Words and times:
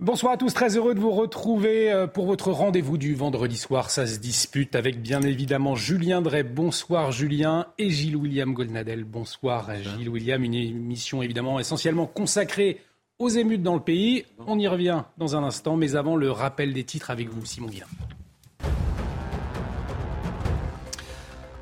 Bonsoir 0.00 0.32
à 0.32 0.36
tous, 0.36 0.52
très 0.52 0.76
heureux 0.76 0.92
de 0.92 0.98
vous 0.98 1.12
retrouver 1.12 1.92
euh, 1.92 2.08
pour 2.08 2.26
votre 2.26 2.50
rendez-vous 2.50 2.98
du 2.98 3.14
vendredi 3.14 3.56
soir. 3.56 3.90
Ça 3.90 4.08
se 4.08 4.18
dispute 4.18 4.74
avec 4.74 5.00
bien 5.00 5.20
évidemment 5.22 5.76
Julien 5.76 6.20
Drey. 6.20 6.42
Bonsoir 6.42 7.12
Julien 7.12 7.68
et 7.78 7.90
Gilles 7.90 8.16
William 8.16 8.54
Goldnadel. 8.54 9.04
Bonsoir 9.04 9.70
Gilles 9.76 10.08
William. 10.08 10.42
Une 10.42 10.54
émission 10.54 11.22
évidemment 11.22 11.60
essentiellement 11.60 12.06
consacrée 12.06 12.80
aux 13.20 13.28
émeutes 13.28 13.62
dans 13.62 13.74
le 13.74 13.80
pays. 13.80 14.24
On 14.48 14.58
y 14.58 14.66
revient 14.66 15.04
dans 15.16 15.36
un 15.36 15.44
instant, 15.44 15.76
mais 15.76 15.94
avant 15.94 16.16
le 16.16 16.28
rappel 16.28 16.72
des 16.72 16.82
titres 16.82 17.12
avec 17.12 17.28
vous, 17.28 17.44
Simon 17.44 17.68
Guillain. 17.68 17.86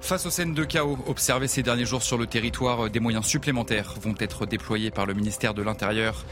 Face 0.00 0.24
aux 0.24 0.30
scènes 0.30 0.54
de 0.54 0.64
chaos 0.64 0.98
observées 1.06 1.48
ces 1.48 1.62
derniers 1.62 1.84
jours 1.84 2.02
sur 2.02 2.16
le 2.16 2.26
territoire, 2.26 2.88
des 2.88 2.98
moyens 2.98 3.26
supplémentaires 3.26 3.94
vont 4.00 4.14
être 4.18 4.46
déployés 4.46 4.90
par 4.90 5.04
le 5.04 5.12
ministère 5.12 5.52
de 5.52 5.62
l'Intérieur. 5.62 6.24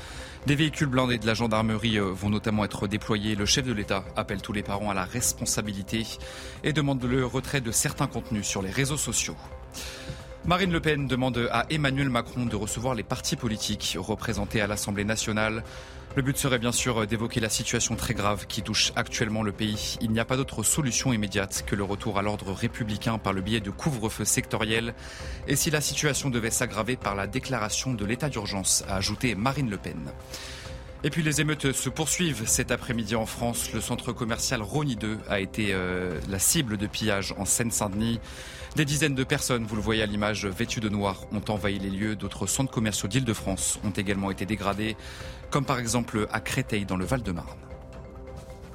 Des 0.47 0.55
véhicules 0.55 0.89
blindés 0.89 1.19
de 1.19 1.27
la 1.27 1.35
gendarmerie 1.35 1.99
euh, 1.99 2.13
vont 2.13 2.31
notamment 2.31 2.65
être 2.65 2.87
déployés. 2.87 3.35
Le 3.35 3.45
chef 3.45 3.67
de 3.67 3.73
l'État 3.73 4.05
appelle 4.17 4.41
tous 4.41 4.55
les 4.55 4.63
parents 4.63 4.91
à 4.91 4.95
la 4.95 5.05
responsabilité 5.05 6.07
et 6.65 6.73
demande 6.73 7.05
le 7.05 7.27
retrait 7.27 7.61
de 7.61 7.71
certains 7.71 8.07
contenus 8.07 8.47
sur 8.47 8.63
les 8.63 8.71
réseaux 8.71 8.97
sociaux. 8.97 9.37
Marine 10.47 10.73
Le 10.73 10.81
Pen 10.81 11.07
demande 11.07 11.47
à 11.53 11.67
Emmanuel 11.69 12.09
Macron 12.09 12.47
de 12.47 12.57
recevoir 12.57 12.95
les 12.95 13.03
partis 13.03 13.37
politiques 13.37 13.99
représentés 14.01 14.63
à 14.63 14.67
l'Assemblée 14.67 15.05
nationale. 15.05 15.63
Le 16.17 16.23
but 16.23 16.37
serait 16.37 16.59
bien 16.59 16.73
sûr 16.73 17.07
d'évoquer 17.07 17.39
la 17.39 17.49
situation 17.49 17.95
très 17.95 18.15
grave 18.15 18.47
qui 18.49 18.63
touche 18.63 18.93
actuellement 18.97 19.45
le 19.45 19.53
pays. 19.53 19.97
Il 20.01 20.11
n'y 20.11 20.19
a 20.19 20.25
pas 20.25 20.37
d'autre 20.37 20.65
solution 20.65 21.13
immédiate 21.13 21.63
que 21.65 21.77
le 21.77 21.85
retour 21.85 22.19
à 22.19 22.23
l'ordre 22.23 22.53
républicain 22.53 23.19
par 23.19 23.33
le 23.33 23.41
biais 23.43 23.61
de 23.61 23.71
couvre-feu 23.71 24.25
sectoriel. 24.25 24.95
Et 25.47 25.55
si 25.55 25.71
la 25.71 25.81
situation 25.81 26.29
devait 26.29 26.51
s'aggraver 26.51 26.97
par 26.97 27.15
la 27.15 27.29
déclaration 27.29 27.95
de 27.95 28.05
l'état 28.05 28.29
d'urgence, 28.29 28.83
a 28.89 28.97
ajouté 28.97 29.37
Marine 29.37 29.71
Le 29.71 29.77
Pen. 29.77 30.11
Et 31.05 31.11
puis 31.11 31.23
les 31.23 31.41
émeutes 31.41 31.73
se 31.73 31.89
poursuivent 31.89 32.43
cet 32.45 32.73
après-midi 32.73 33.15
en 33.15 33.25
France. 33.25 33.73
Le 33.73 33.81
centre 33.81 34.13
commercial 34.13 34.63
Rony 34.63 34.97
2 34.97 35.17
a 35.29 35.39
été 35.39 35.69
euh, 35.71 36.19
la 36.29 36.41
cible 36.41 36.77
de 36.77 36.89
pillage 36.89 37.35
en 37.39 37.45
Seine-Saint-Denis. 37.45 38.19
Des 38.77 38.85
dizaines 38.85 39.17
de 39.17 39.25
personnes, 39.25 39.65
vous 39.65 39.75
le 39.75 39.83
voyez 39.83 40.03
à 40.03 40.07
l'image, 40.07 40.47
vêtues 40.47 40.81
de 40.81 40.89
noir, 40.89 41.25
ont 41.33 41.43
envahi 41.53 41.79
les 41.79 41.91
lieux. 41.91 42.15
D'autres 42.15 42.47
centres 42.47 42.71
commerciaux 42.71 43.09
d'Île-de-France 43.09 43.81
ont 43.85 43.91
également 43.91 44.31
été 44.31 44.47
dégradés 44.47 44.97
comme 45.51 45.65
par 45.65 45.81
exemple 45.81 46.29
à 46.31 46.41
Créteil 46.41 46.85
dans 46.85 46.97
le 46.97 47.05
Val-de-Marne. 47.05 47.70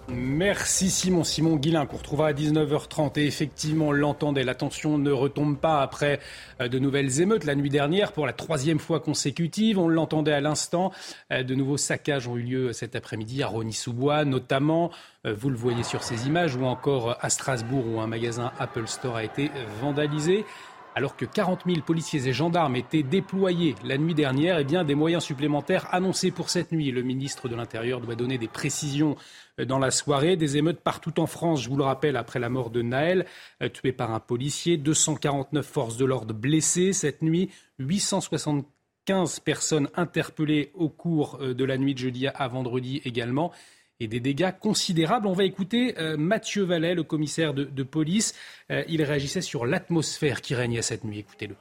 Merci 0.08 0.92
Simon. 0.92 1.24
Simon 1.24 1.56
Guillain 1.56 1.88
qu'on 1.88 1.98
retrouvera 1.98 2.28
à 2.28 2.34
19h30. 2.34 3.20
Et 3.20 3.26
effectivement, 3.26 3.92
l'entendait, 3.92 4.44
la 4.44 4.54
tension 4.54 5.00
ne 5.00 5.12
retombe 5.12 5.58
pas 5.58 5.82
après 5.82 6.20
euh, 6.62 6.68
de 6.68 6.78
nouvelles 6.78 7.22
émeutes 7.22 7.44
la 7.44 7.56
nuit 7.56 7.70
dernière 7.70 8.12
pour 8.12 8.28
la 8.28 8.34
troisième 8.34 8.78
fois 8.78 9.00
consécutive. 9.00 9.80
On 9.80 9.88
l'entendait 9.88 10.34
à 10.34 10.42
l'instant. 10.42 10.92
Euh, 11.32 11.42
de 11.42 11.56
nouveaux 11.56 11.78
saccages 11.78 12.28
ont 12.28 12.38
eu 12.38 12.44
lieu 12.44 12.74
cet 12.74 12.96
après-midi 12.96 13.42
à 13.42 13.48
Rony-sous-Bois, 13.48 14.26
notamment, 14.26 14.92
euh, 15.26 15.34
vous 15.34 15.50
le 15.50 15.58
voyez 15.58 15.84
sur 15.84 16.04
ces 16.04 16.28
images, 16.28 16.56
ou 16.56 16.66
encore 16.66 17.18
à 17.20 17.30
Strasbourg 17.32 17.86
où 17.88 18.00
un 18.00 18.08
magasin 18.08 18.52
Apple 18.60 18.88
Store 18.88 19.16
a 19.16 19.24
été 19.24 19.50
vandalisé 19.82 20.46
alors 20.96 21.18
que 21.18 21.26
40 21.26 21.64
000 21.66 21.82
policiers 21.82 22.26
et 22.28 22.34
gendarmes 22.34 22.78
étaient 22.78 23.04
déployés 23.04 23.76
la 23.84 23.98
nuit 23.98 24.16
dernière, 24.16 24.58
eh 24.58 24.64
bien, 24.64 24.86
des 24.86 24.96
moyens 24.96 25.24
supplémentaires 25.24 25.94
annoncés 25.94 26.32
pour 26.32 26.50
cette 26.50 26.72
nuit. 26.72 26.90
Le 26.92 27.04
ministre 27.04 27.50
de 27.50 27.56
l'Intérieur 27.56 28.00
doit 28.00 28.16
donner 28.16 28.38
des 28.38 28.48
précisions 28.48 29.18
euh, 29.60 29.66
dans 29.66 29.78
la 29.78 29.92
soirée. 29.92 30.38
Des 30.38 30.56
émeutes 30.56 30.80
partout 30.80 31.20
en 31.20 31.28
France, 31.28 31.62
je 31.64 31.70
vous 31.70 31.76
le 31.76 31.84
rappelle, 31.84 32.16
après 32.16 32.40
la 32.40 32.48
mort 32.48 32.70
de 32.70 32.82
Naël, 32.82 33.26
euh, 33.62 33.68
tué 33.68 33.92
par 33.92 34.12
un 34.12 34.22
policier. 34.22 34.78
249 34.78 35.66
forces 35.66 35.98
de 35.98 36.06
l'ordre 36.06 36.34
blessées 36.34 36.94
cette 36.94 37.22
nuit. 37.22 37.50
875 37.80 39.42
personnes 39.42 39.90
interpellées 39.96 40.72
au 40.76 40.88
cours 40.88 41.40
euh, 41.42 41.54
de 41.54 41.66
la 41.66 41.78
nuit 41.78 41.94
de 41.94 42.00
jeudi 42.00 42.28
à 42.28 42.48
vendredi 42.48 43.02
également 43.04 43.52
et 44.00 44.08
des 44.08 44.20
dégâts 44.20 44.52
considérables. 44.60 45.28
On 45.28 45.34
va 45.34 45.44
écouter 45.44 45.98
euh, 45.98 46.18
Mathieu 46.18 46.64
Vallet, 46.64 46.96
le 46.96 47.04
commissaire 47.04 47.54
de, 47.54 47.84
police. 47.84 48.34
Euh, 48.72 48.84
il 48.88 49.02
réagissait 49.04 49.42
sur 49.42 49.66
l'atmosphère 49.66 50.42
qui 50.42 50.56
régnait 50.56 50.82
cette 50.82 51.04
nuit. 51.04 51.20
Écoutez-le. 51.20 51.56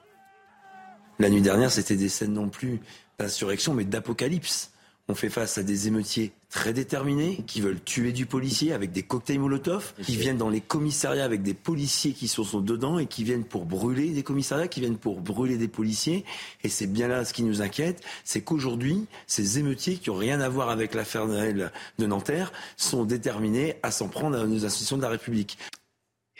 La 1.19 1.31
nuit 1.31 1.43
dernière, 1.43 1.71
c'était 1.71 1.97
des 1.97 2.09
scènes 2.09 2.33
non 2.33 2.49
plus 2.49 2.81
d'insurrection, 3.19 3.75
mais 3.75 3.85
d'apocalypse. 3.85 4.74
On 5.07 5.15
fait 5.15 5.29
face 5.29 5.59
à 5.59 5.63
des 5.63 5.87
émeutiers 5.87 6.33
très 6.49 6.73
déterminés 6.73 7.45
qui 7.47 7.61
veulent 7.61 7.83
tuer 7.83 8.13
du 8.13 8.25
policier 8.25 8.73
avec 8.73 8.91
des 8.91 9.03
cocktails 9.03 9.39
Molotov, 9.39 9.93
qui 10.03 10.17
viennent 10.17 10.39
dans 10.39 10.49
les 10.49 10.63
commissariats 10.63 11.27
avec 11.27 11.43
des 11.43 11.53
policiers 11.53 12.13
qui 12.13 12.27
sont, 12.27 12.61
dedans 12.61 12.99
et 12.99 13.05
qui 13.05 13.23
viennent 13.23 13.45
pour 13.45 13.67
brûler 13.67 14.11
des 14.11 14.23
commissariats, 14.23 14.67
qui 14.67 14.81
viennent 14.81 14.97
pour 14.97 15.21
brûler 15.21 15.59
des 15.59 15.69
policiers. 15.69 16.25
Et 16.63 16.71
c'est 16.71 16.87
bien 16.87 17.07
là 17.07 17.27
ce 17.27 17.35
qui 17.35 17.43
nous 17.43 17.61
inquiète, 17.61 18.03
c'est 18.25 18.41
qu'aujourd'hui, 18.41 19.05
ces 19.27 19.59
émeutiers 19.59 19.97
qui 19.97 20.09
n'ont 20.09 20.17
rien 20.17 20.41
à 20.41 20.49
voir 20.49 20.71
avec 20.71 20.95
l'affaire 20.95 21.27
de 21.27 22.07
Nanterre 22.07 22.51
sont 22.79 23.05
déterminés 23.05 23.75
à 23.83 23.91
s'en 23.91 24.09
prendre 24.09 24.39
à 24.39 24.47
nos 24.47 24.65
institutions 24.65 24.97
de 24.97 25.03
la 25.03 25.11
République. 25.11 25.59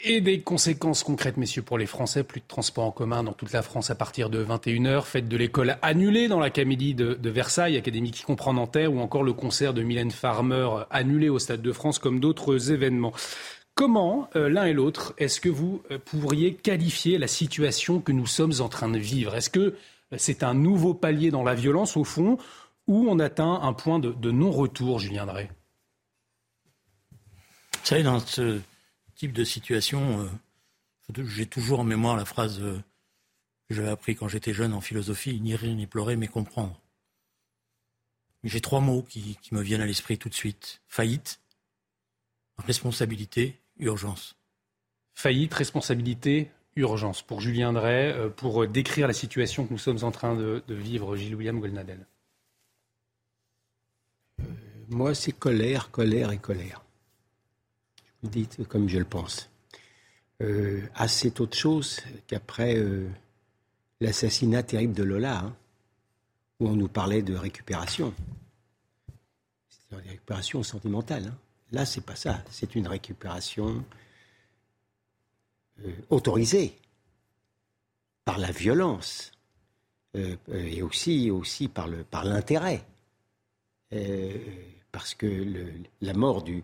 Et 0.03 0.19
des 0.19 0.41
conséquences 0.41 1.03
concrètes, 1.03 1.37
messieurs, 1.37 1.61
pour 1.61 1.77
les 1.77 1.85
Français. 1.85 2.23
Plus 2.23 2.41
de 2.41 2.45
transport 2.47 2.83
en 2.83 2.91
commun 2.91 3.23
dans 3.23 3.31
toute 3.31 3.53
la 3.53 3.61
France 3.61 3.89
à 3.89 3.95
partir 3.95 4.29
de 4.29 4.43
21h. 4.43 5.03
Fête 5.03 5.29
de 5.29 5.37
l'école 5.37 5.77
annulée 5.81 6.27
dans 6.27 6.39
l'académie 6.39 6.93
de, 6.93 7.17
Versailles, 7.29 7.77
académie 7.77 8.11
qui 8.11 8.23
comprend 8.23 8.53
Nanterre, 8.53 8.93
ou 8.93 8.99
encore 8.99 9.23
le 9.23 9.33
concert 9.33 9.73
de 9.73 9.81
Mylène 9.83 10.11
Farmer 10.11 10.67
annulé 10.91 11.29
au 11.29 11.39
Stade 11.39 11.61
de 11.61 11.71
France, 11.71 11.97
comme 11.99 12.19
d'autres 12.19 12.71
événements. 12.71 13.13
Comment, 13.73 14.29
euh, 14.35 14.47
l'un 14.47 14.65
et 14.65 14.73
l'autre, 14.73 15.13
est-ce 15.17 15.41
que 15.41 15.49
vous 15.49 15.81
euh, 15.91 15.97
pourriez 15.97 16.53
qualifier 16.53 17.17
la 17.17 17.27
situation 17.27 17.99
que 17.99 18.13
nous 18.13 18.25
sommes 18.25 18.53
en 18.61 18.69
train 18.69 18.87
de 18.89 18.97
vivre? 18.97 19.35
Est-ce 19.35 19.49
que 19.49 19.59
euh, 19.59 19.73
c'est 20.17 20.43
un 20.43 20.53
nouveau 20.53 20.93
palier 20.93 21.29
dans 21.29 21.43
la 21.43 21.55
violence, 21.55 21.97
au 21.97 22.05
fond, 22.05 22.37
ou 22.87 23.07
on 23.09 23.19
atteint 23.19 23.61
un 23.61 23.73
point 23.73 23.99
de, 23.99 24.31
non-retour, 24.31 24.99
Julien 24.99 25.25
Drey? 25.25 25.49
Vous 27.73 27.79
savez, 27.83 28.03
dans 28.03 28.19
ce 28.19 28.59
type 29.15 29.33
de 29.33 29.43
situation, 29.43 30.21
euh, 30.21 31.23
j'ai 31.25 31.45
toujours 31.45 31.79
en 31.79 31.83
mémoire 31.83 32.15
la 32.15 32.25
phrase 32.25 32.59
euh, 32.61 32.77
que 33.67 33.75
j'avais 33.75 33.89
appris 33.89 34.15
quand 34.15 34.27
j'étais 34.27 34.53
jeune 34.53 34.73
en 34.73 34.81
philosophie, 34.81 35.39
ni 35.39 35.55
rire 35.55 35.75
ni 35.75 35.87
pleurer, 35.87 36.15
mais 36.15 36.27
comprendre. 36.27 36.79
J'ai 38.43 38.61
trois 38.61 38.81
mots 38.81 39.01
qui, 39.01 39.39
me 39.51 39.61
viennent 39.61 39.81
à 39.81 39.87
l'esprit 39.87 40.19
tout 40.19 40.29
de 40.29 40.35
suite. 40.35 40.81
Faillite, 40.87 41.39
responsabilité, 42.59 43.59
urgence. 43.79 44.35
Faillite, 45.15 45.53
responsabilité, 45.53 46.51
urgence. 46.75 47.23
Pour 47.23 47.41
Julien 47.41 47.73
Drey, 47.73 48.13
euh, 48.13 48.29
pour 48.29 48.67
décrire 48.67 49.07
la 49.07 49.13
situation 49.13 49.65
que 49.65 49.71
nous 49.71 49.79
sommes 49.79 50.03
en 50.03 50.11
train 50.11 50.35
de, 50.35 50.61
vivre, 50.67 51.15
Gilles 51.15 51.35
William 51.35 51.59
Golnadel. 51.59 52.05
moi, 54.89 55.15
c'est 55.15 55.31
colère, 55.31 55.89
colère 55.89 56.31
et 56.31 56.37
colère 56.37 56.84
dites 58.29 58.67
comme 58.67 58.89
je 58.89 58.97
le 58.97 59.05
pense. 59.05 59.49
Euh, 60.41 60.81
assez 60.95 61.39
autre 61.39 61.55
chose 61.55 62.01
qu'après 62.27 62.75
euh, 62.75 63.07
l'assassinat 64.01 64.63
terrible 64.63 64.93
de 64.93 65.03
Lola, 65.03 65.39
hein, 65.39 65.55
où 66.59 66.67
on 66.67 66.75
nous 66.75 66.89
parlait 66.89 67.21
de 67.21 67.35
récupération. 67.35 68.13
C'est 69.69 69.95
une 69.95 70.09
récupération 70.09 70.61
sentimentale. 70.61 71.27
Hein. 71.27 71.37
Là, 71.71 71.85
c'est 71.85 72.01
pas 72.01 72.17
ça. 72.17 72.43
C'est 72.49 72.75
une 72.75 72.87
récupération 72.87 73.85
euh, 75.79 75.91
autorisée 76.09 76.77
par 78.25 78.37
la 78.37 78.51
violence 78.51 79.31
et 80.53 80.81
aussi, 80.81 81.29
aussi 81.29 81.67
par, 81.67 81.89
le, 81.89 82.05
par 82.05 82.23
l'intérêt. 82.23 82.85
parce 84.93 85.13
que 85.13 85.45
la 85.99 86.13
mort 86.13 86.41
du, 86.41 86.63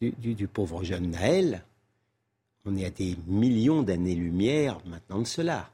du, 0.00 0.48
pauvre 0.48 0.82
jeune 0.82 1.10
Naël, 1.10 1.62
on 2.64 2.76
est 2.76 2.86
à 2.86 2.90
des 2.90 3.16
millions 3.26 3.82
d'années-lumière 3.82 4.78
maintenant 4.86 5.20
de 5.20 5.26
cela. 5.26 5.70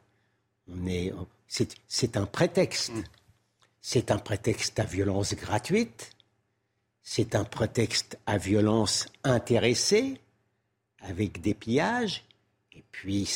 C'est, 1.46 2.17
un 2.17 2.26
prétexte. 2.26 2.93
C'est 3.81 4.11
un 4.11 4.19
prétexte 4.19 4.78
à 4.81 4.84
violence 4.84 5.34
gratuite. 5.34 6.11
C'est 7.02 7.37
un 7.37 7.44
prétexte 7.44 8.19
à 8.26 8.37
violence 8.37 9.06
intéressée, 9.23 10.20
avec 11.00 11.40
des 11.40 11.55
pillages. 11.55 12.25
Et 12.73 12.82
puis, 12.90 13.28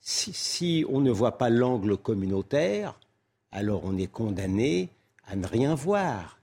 si 0.00 0.86
on 0.88 1.00
ne 1.00 1.10
voit 1.10 1.36
pas 1.36 1.50
l'angle 1.50 1.98
communautaire, 1.98 2.98
alors 3.52 3.82
on 3.84 3.98
est 3.98 4.10
condamné 4.10 4.88
à 5.26 5.36
ne 5.36 5.46
rien 5.46 5.74
voir. 5.74 6.38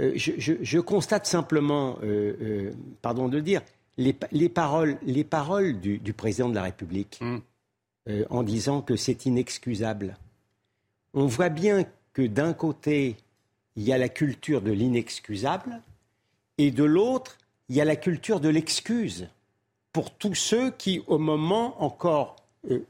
Euh, 0.00 0.12
je, 0.16 0.80
constate 0.80 1.26
simplement, 1.26 1.98
euh, 2.02 2.36
euh, 2.40 2.72
pardon 3.00 3.28
de 3.28 3.36
le 3.36 3.42
dire, 3.42 3.62
les, 3.96 4.12
paroles, 4.48 4.98
les 5.02 5.22
paroles 5.22 5.78
du, 5.78 6.12
président 6.12 6.48
de 6.48 6.54
la 6.54 6.62
République 6.62 7.20
mm. 7.20 8.24
en 8.28 8.42
disant 8.42 8.82
que 8.82 8.96
c'est 8.96 9.24
inexcusable. 9.24 10.16
On 11.12 11.26
voit 11.26 11.48
bien 11.48 11.86
que 12.12 12.22
d'un 12.22 12.54
côté, 12.54 13.16
il 13.76 13.84
y 13.84 13.92
a 13.92 13.98
la 13.98 14.08
culture 14.08 14.62
de 14.62 14.72
l'inexcusable 14.72 15.80
et 16.58 16.72
de 16.72 16.82
l'autre, 16.82 17.38
il 17.68 17.76
y 17.76 17.80
a 17.80 17.84
la 17.84 17.94
culture 17.94 18.40
de 18.40 18.48
l'excuse 18.48 19.28
pour 19.92 20.10
tous 20.10 20.34
ceux 20.34 20.72
qui, 20.72 21.04
au 21.06 21.18
moment 21.18 21.80
encore 21.80 22.34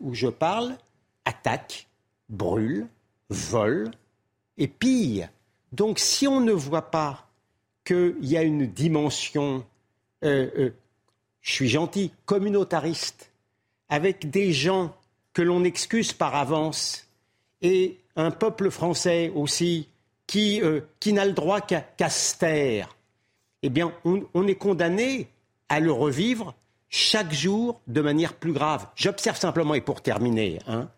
où 0.00 0.14
je 0.14 0.28
parle, 0.28 0.78
attaquent, 1.26 1.86
brûlent, 2.30 2.86
volent 3.28 3.90
et 4.56 4.68
pillent. 4.68 5.28
Donc 5.74 5.98
si 5.98 6.28
on 6.28 6.40
ne 6.40 6.52
voit 6.52 6.92
pas 6.92 7.26
qu'il 7.84 8.14
y 8.20 8.36
a 8.36 8.42
une 8.42 8.66
dimension, 8.68 9.64
euh, 10.22 10.48
euh, 10.56 10.70
je 11.40 11.52
suis 11.52 11.68
gentil, 11.68 12.12
communautariste, 12.26 13.32
avec 13.88 14.30
des 14.30 14.52
gens 14.52 14.94
que 15.32 15.42
l'on 15.42 15.64
excuse 15.64 16.12
par 16.12 16.36
avance, 16.36 17.08
et 17.60 17.98
un 18.14 18.30
peuple 18.30 18.70
français 18.70 19.32
aussi 19.34 19.88
qui, 20.28 20.62
euh, 20.62 20.82
qui 21.00 21.12
n'a 21.12 21.24
le 21.24 21.32
droit 21.32 21.60
qu'à 21.60 22.08
se 22.08 22.38
taire, 22.38 22.96
eh 23.62 23.68
bien, 23.68 23.92
on, 24.04 24.46
est 24.46 24.54
condamné 24.54 25.26
à 25.68 25.80
le 25.80 25.90
revivre 25.90 26.54
chaque 26.88 27.32
jour 27.32 27.80
de 27.88 28.00
manière 28.00 28.34
plus 28.34 28.52
grave. 28.52 28.86
J'observe 28.94 29.38
simplement, 29.38 29.74
et 29.74 29.80
pour 29.80 30.02
terminer, 30.02 30.60
hein, 30.68 30.88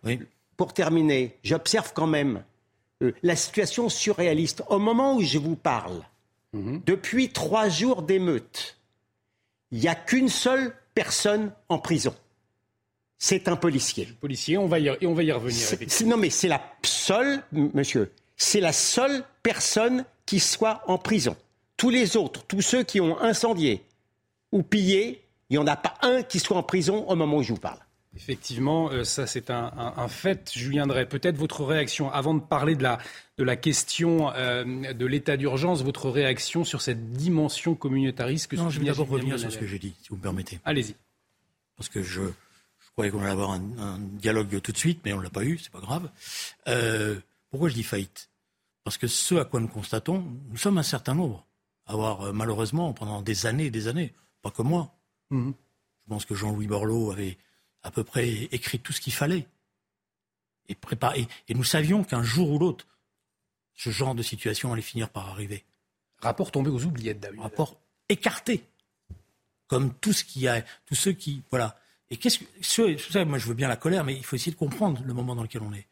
pour 0.59 0.75
terminer, 0.75 1.39
j'observe 1.43 1.93
quand 1.95 2.07
même 2.07 2.43
la 3.23 3.37
situation 3.37 3.89
surréaliste. 3.89 4.63
Au 4.69 4.79
moment 4.79 5.17
où 5.17 5.23
je 5.23 5.39
vous 5.39 5.57
parle, 5.57 6.03
mhm. 6.53 6.83
depuis 6.87 7.31
trois 7.31 7.69
jours 7.69 8.03
d'émeute, 8.03 8.79
il 9.71 9.81
n'y 9.81 9.89
a 9.89 9.95
qu'une 9.95 10.29
seule 10.29 10.75
personne 10.95 11.53
en 11.69 11.79
prison. 11.79 12.15
C'est 13.19 13.49
un 13.49 13.57
policier. 13.57 14.07
policier, 14.21 14.59
on 14.59 14.67
va 14.67 14.79
y, 14.79 14.89
et 14.89 15.07
on 15.07 15.15
va 15.15 15.23
y 15.23 15.33
revenir. 15.33 15.67
Non, 16.07 16.17
mais 16.17 16.31
c'est 16.31 16.49
la 16.49 16.61
seule, 16.83 17.43
monsieur, 17.53 18.13
c'est 18.37 18.61
la 18.61 18.73
seule 18.73 19.25
personne 19.43 20.05
qui 20.27 20.39
soit 20.39 20.83
en 20.87 20.99
prison. 20.99 21.37
Tous 21.77 21.91
les 21.91 22.17
autres, 22.17 22.45
tous 22.47 22.61
ceux 22.61 22.83
qui 22.83 23.01
ont 23.01 23.19
incendié 23.21 23.83
ou 24.53 24.63
pillé, 24.63 25.23
il 25.49 25.55
n'y 25.55 25.59
en 25.59 25.67
a 25.67 25.77
pas 25.77 25.95
un 26.03 26.23
qui 26.23 26.39
soit 26.41 26.57
en 26.57 26.63
prison 26.63 27.07
au 27.09 27.17
moment 27.17 27.39
où 27.39 27.43
je 27.43 27.53
vous 27.53 27.61
parle. 27.61 27.79
Effectivement, 28.17 28.91
euh, 28.91 29.05
ça 29.05 29.27
c'est 29.27 29.51
un, 29.51 30.09
fait. 30.09 30.51
Julien 30.55 30.87
Drey, 30.87 31.07
peut-être 31.07 31.37
votre 31.37 31.65
réaction, 31.65 32.11
avant 32.11 32.35
de 32.35 32.41
parler 32.41 32.75
de 32.75 32.83
la, 32.83 32.99
de 33.37 33.45
la 33.45 33.57
question 33.57 34.33
euh, 34.33 34.95
de 34.95 35.07
l'état 35.07 35.37
d'urgence, 35.37 35.83
votre 35.83 36.09
réaction 36.09 36.65
sur 36.65 36.81
cette 36.81 37.13
dimension 37.13 37.75
communautariste 37.75 38.49
que 38.49 38.57
Non, 38.57 38.71
je 38.71 38.81
vais 38.81 38.87
d'abord 38.87 39.09
revenir 39.09 39.39
sur 39.39 39.53
ce 39.53 39.59
que 39.59 39.67
j'ai 39.67 39.79
dit, 39.79 39.95
si 40.03 40.09
vous 40.09 40.17
me 40.17 40.23
permettez. 40.23 40.59
Allez-y. 40.65 40.97
Parce 41.77 41.91
que 41.91 42.03
je, 42.03 42.23
je 42.23 42.91
croyais 42.93 43.11
qu'on 43.11 43.21
allait 43.21 43.31
avoir 43.31 43.51
un, 43.51 43.99
dialogue 43.99 44.61
tout 44.63 44.73
de 44.73 44.79
suite, 44.79 45.01
mais 45.05 45.13
on 45.13 45.19
ne 45.19 45.23
l'a 45.23 45.31
pas 45.31 45.45
eu, 45.45 45.59
c'est 45.59 45.73
pas 45.73 45.81
grave. 45.81 46.11
Euh, 46.69 47.17
pourquoi 47.51 47.69
je 47.69 47.75
dis 47.75 47.83
faillite? 47.83 48.31
Parce 48.83 48.97
que 48.97 49.09
ce 49.09 49.35
à 49.35 49.45
quoi 49.45 49.61
nous 49.61 49.69
constatons, 49.69 50.25
nous 50.49 50.57
sommes 50.57 50.79
un 50.79 50.83
certain 50.83 51.15
nombre 51.15 51.47
à 51.85 51.93
avoir 51.93 52.33
malheureusement 52.33 52.95
pendant 52.95 53.21
des 53.21 53.45
années 53.45 53.67
et 53.67 53.71
des 53.71 53.89
années, 53.89 54.15
pas 54.41 54.51
que 54.51 54.63
moi. 54.63 54.95
Mhm. 55.31 55.53
Je 56.07 56.09
pense 56.09 56.25
que 56.25 56.35
Jean-Louis 56.35 56.67
Borloo 56.69 57.11
avait 57.11 57.37
à 57.87 57.91
peu 57.93 58.03
près 58.03 58.29
écrit 58.51 58.81
tout 58.81 58.93
ce 58.93 59.01
qu'il 59.01 59.13
fallait 59.13 59.47
et 60.69 60.75
préparé. 60.75 61.29
Et 61.49 61.55
nous 61.55 61.65
savions 61.65 62.03
qu'un 62.03 62.25
jour 62.25 62.51
ou 62.51 62.59
l'autre, 62.59 62.87
ce 63.75 63.91
genre 63.91 64.17
de 64.17 64.23
situation 64.23 64.73
allait 64.73 64.83
finir 64.83 65.09
par 65.09 65.29
arriver. 65.29 65.65
Rapport 66.21 66.51
tombé 66.51 66.69
aux 66.69 66.85
oubliettes, 66.85 67.21
d'ailleurs. 67.21 67.45
Rapport 67.45 67.81
écarté, 68.09 68.65
comme 69.69 69.95
tout 69.95 70.13
ce 70.13 70.25
qui 70.25 70.49
a, 70.49 70.63
tous 70.87 70.97
ceux 70.97 71.13
qui, 71.13 71.43
voilà. 71.51 71.79
Et 72.11 72.17
qu'est-ce 72.17 72.41
que, 72.41 73.25
moi 73.25 73.39
je 73.39 73.47
veux 73.47 73.55
bien 73.55 73.69
la 73.69 73.77
colère, 73.77 74.03
mais 74.03 74.17
il 74.17 74.25
faut 74.25 74.35
essayer 74.35 74.53
de 74.53 74.57
comprendre 74.57 75.03
le 75.05 75.15
moment 75.15 75.37
dans 75.37 75.43
lequel 75.43 75.63
on 75.63 75.73
est. 75.73 75.87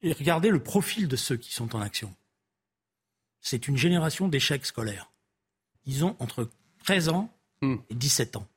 Et 0.00 0.12
regardez 0.12 0.48
le 0.48 0.62
profil 0.62 1.06
de 1.06 1.16
ceux 1.16 1.36
qui 1.36 1.52
sont 1.52 1.76
en 1.76 1.80
action. 1.82 2.14
C'est 3.40 3.68
une 3.68 3.76
génération 3.76 4.28
d'échecs 4.28 4.64
scolaires. 4.64 5.10
Ils 5.84 6.04
ont 6.04 6.16
entre 6.18 6.48
13 6.84 7.10
ans 7.10 7.30
hmm. 7.60 7.76
et 7.90 7.94
17 7.94 8.36
ans. 8.36 8.48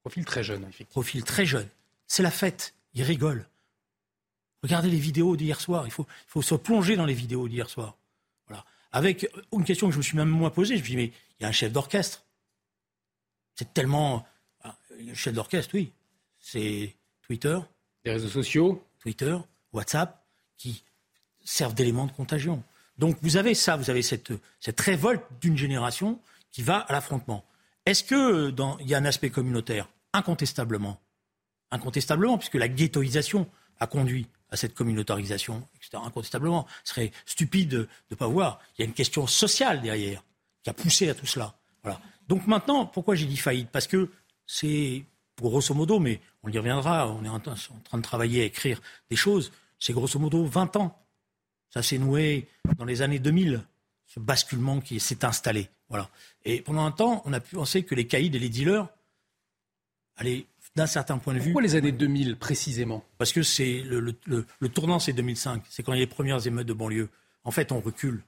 Profil 0.00 0.24
très 0.24 0.42
jeune, 0.42 0.62
effectivement. 0.62 1.02
Profil 1.02 1.24
très 1.24 1.44
jeune. 1.44 1.68
C'est 2.10 2.24
la 2.24 2.32
fête. 2.32 2.74
Ils 2.94 3.04
rigolent. 3.04 3.46
Regardez 4.64 4.90
les 4.90 4.98
vidéos 4.98 5.36
d'hier 5.36 5.60
soir. 5.60 5.86
Il 5.86 5.92
faut, 5.92 6.08
il 6.26 6.30
faut 6.30 6.42
se 6.42 6.56
plonger 6.56 6.96
dans 6.96 7.06
les 7.06 7.14
vidéos 7.14 7.46
d'hier 7.46 7.70
soir. 7.70 7.96
Voilà. 8.48 8.64
Avec 8.90 9.30
une 9.52 9.62
question 9.62 9.86
que 9.86 9.92
je 9.92 9.98
me 9.98 10.02
suis 10.02 10.16
même 10.16 10.28
moi 10.28 10.52
posée, 10.52 10.74
je 10.74 10.80
me 10.80 10.84
suis 10.84 10.96
dit, 10.96 11.02
mais 11.02 11.12
il 11.38 11.42
y 11.44 11.46
a 11.46 11.48
un 11.48 11.52
chef 11.52 11.70
d'orchestre. 11.70 12.24
C'est 13.54 13.72
tellement. 13.72 14.26
Un 14.64 14.70
ah, 14.70 14.76
chef 15.14 15.34
d'orchestre, 15.34 15.70
oui. 15.74 15.92
C'est 16.40 16.96
Twitter. 17.22 17.60
Les 18.04 18.10
réseaux 18.10 18.28
sociaux. 18.28 18.84
Twitter, 18.98 19.36
WhatsApp, 19.72 20.26
qui 20.56 20.82
servent 21.44 21.74
d'éléments 21.74 22.06
de 22.06 22.12
contagion. 22.12 22.64
Donc 22.98 23.18
vous 23.22 23.36
avez 23.36 23.54
ça, 23.54 23.76
vous 23.76 23.88
avez 23.88 24.02
cette, 24.02 24.32
cette 24.58 24.80
révolte 24.80 25.22
d'une 25.40 25.56
génération 25.56 26.20
qui 26.50 26.62
va 26.62 26.78
à 26.78 26.92
l'affrontement. 26.92 27.44
Est-ce 27.86 28.02
qu'il 28.02 28.88
y 28.88 28.94
a 28.94 28.98
un 28.98 29.04
aspect 29.04 29.30
communautaire? 29.30 29.88
Incontestablement 30.12 31.00
incontestablement, 31.70 32.38
puisque 32.38 32.54
la 32.54 32.68
ghettoisation 32.68 33.48
a 33.78 33.86
conduit 33.86 34.26
à 34.50 34.56
cette 34.56 34.74
communautarisation, 34.74 35.66
etc. 35.76 36.02
Incontestablement. 36.04 36.66
Ce 36.84 36.94
serait 36.94 37.12
stupide 37.24 37.68
de 37.68 37.88
ne 38.10 38.16
pas 38.16 38.26
voir. 38.26 38.60
Il 38.76 38.82
y 38.82 38.84
a 38.84 38.86
une 38.86 38.94
question 38.94 39.26
sociale 39.26 39.80
derrière 39.80 40.22
qui 40.62 40.70
a 40.70 40.74
poussé 40.74 41.08
à 41.08 41.14
tout 41.14 41.26
cela. 41.26 41.54
Voilà. 41.82 42.00
Donc 42.28 42.46
maintenant, 42.46 42.86
pourquoi 42.86 43.14
j'ai 43.14 43.26
dit 43.26 43.36
faillite? 43.36 43.70
Parce 43.70 43.86
que 43.86 44.10
c'est, 44.46 45.04
grosso 45.40 45.74
modo, 45.74 45.98
mais 45.98 46.20
on 46.42 46.50
y 46.50 46.58
reviendra, 46.58 47.08
on 47.08 47.24
est 47.24 47.28
en 47.28 47.40
train 47.40 47.98
de 47.98 48.02
travailler 48.02 48.42
à 48.42 48.44
écrire 48.44 48.80
des 49.08 49.16
choses, 49.16 49.52
c'est 49.78 49.92
grosso 49.92 50.18
modo 50.18 50.44
20 50.44 50.76
ans. 50.76 50.96
Ça 51.70 51.82
s'est 51.82 51.98
noué 51.98 52.46
dans 52.76 52.84
les 52.84 53.00
années 53.00 53.20
2000, 53.20 53.62
ce 54.06 54.20
basculement 54.20 54.80
qui 54.80 55.00
s'est 55.00 55.24
installé. 55.24 55.70
Voilà. 55.88 56.10
Et 56.44 56.60
pendant 56.60 56.84
un 56.84 56.90
temps, 56.90 57.22
on 57.24 57.32
a 57.32 57.40
pu 57.40 57.56
penser 57.56 57.84
que 57.84 57.94
les 57.94 58.06
caïds 58.06 58.34
et 58.34 58.38
les 58.38 58.48
dealers 58.48 58.86
allaient 60.16 60.46
d'un 60.76 60.86
certain 60.86 61.18
point 61.18 61.34
de 61.34 61.38
vue. 61.38 61.50
Pourquoi 61.50 61.62
les 61.62 61.74
années 61.74 61.92
2000 61.92 62.36
précisément? 62.36 63.04
Parce 63.18 63.32
que 63.32 63.42
c'est 63.42 63.82
le, 63.82 64.12
tournant, 64.68 64.98
c'est 64.98 65.12
2005. 65.12 65.64
C'est 65.68 65.82
quand 65.82 65.92
il 65.92 65.96
y 65.96 66.02
a 66.02 66.04
les 66.04 66.10
premières 66.10 66.46
émeutes 66.46 66.66
de 66.66 66.72
banlieue. 66.72 67.08
En 67.44 67.50
fait, 67.50 67.72
on 67.72 67.80
recule. 67.80 68.22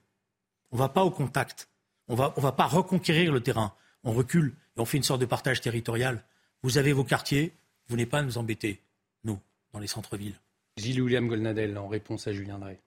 On 0.71 0.77
ne 0.77 0.81
va 0.81 0.89
pas 0.89 1.05
au 1.05 1.11
contact. 1.11 1.69
On 2.09 2.15
va, 2.15 2.35
ne 2.37 2.43
va 2.43 2.53
pas 2.53 2.67
reconquérir 2.67 3.33
le 3.33 3.41
terrain. 3.41 3.75
On 4.05 4.13
recule 4.13 4.55
et 4.77 4.81
on 4.81 4.85
fait 4.85 4.97
une 4.97 5.03
sorte 5.03 5.21
de 5.21 5.27
partage 5.27 5.61
territorial. 5.61 6.25
Vous 6.63 6.79
avez 6.79 6.93
vos 6.93 7.05
quartiers, 7.05 7.53
vous 7.89 7.97
n'êtes 7.97 8.11
pas 8.11 8.19
à 8.19 8.23
nous 8.23 8.39
embêter, 8.39 8.81
nous, 9.25 9.39
dans 9.73 9.79
les 9.79 9.87
centres-villes. 9.87 10.39
Gilles 10.77 11.03
William 11.03 11.29
Golnadel, 11.29 11.77
en 11.77 11.89
réponse 11.89 12.27
à 12.27 12.33
Julien 12.33 12.59
Drey. 12.59 12.79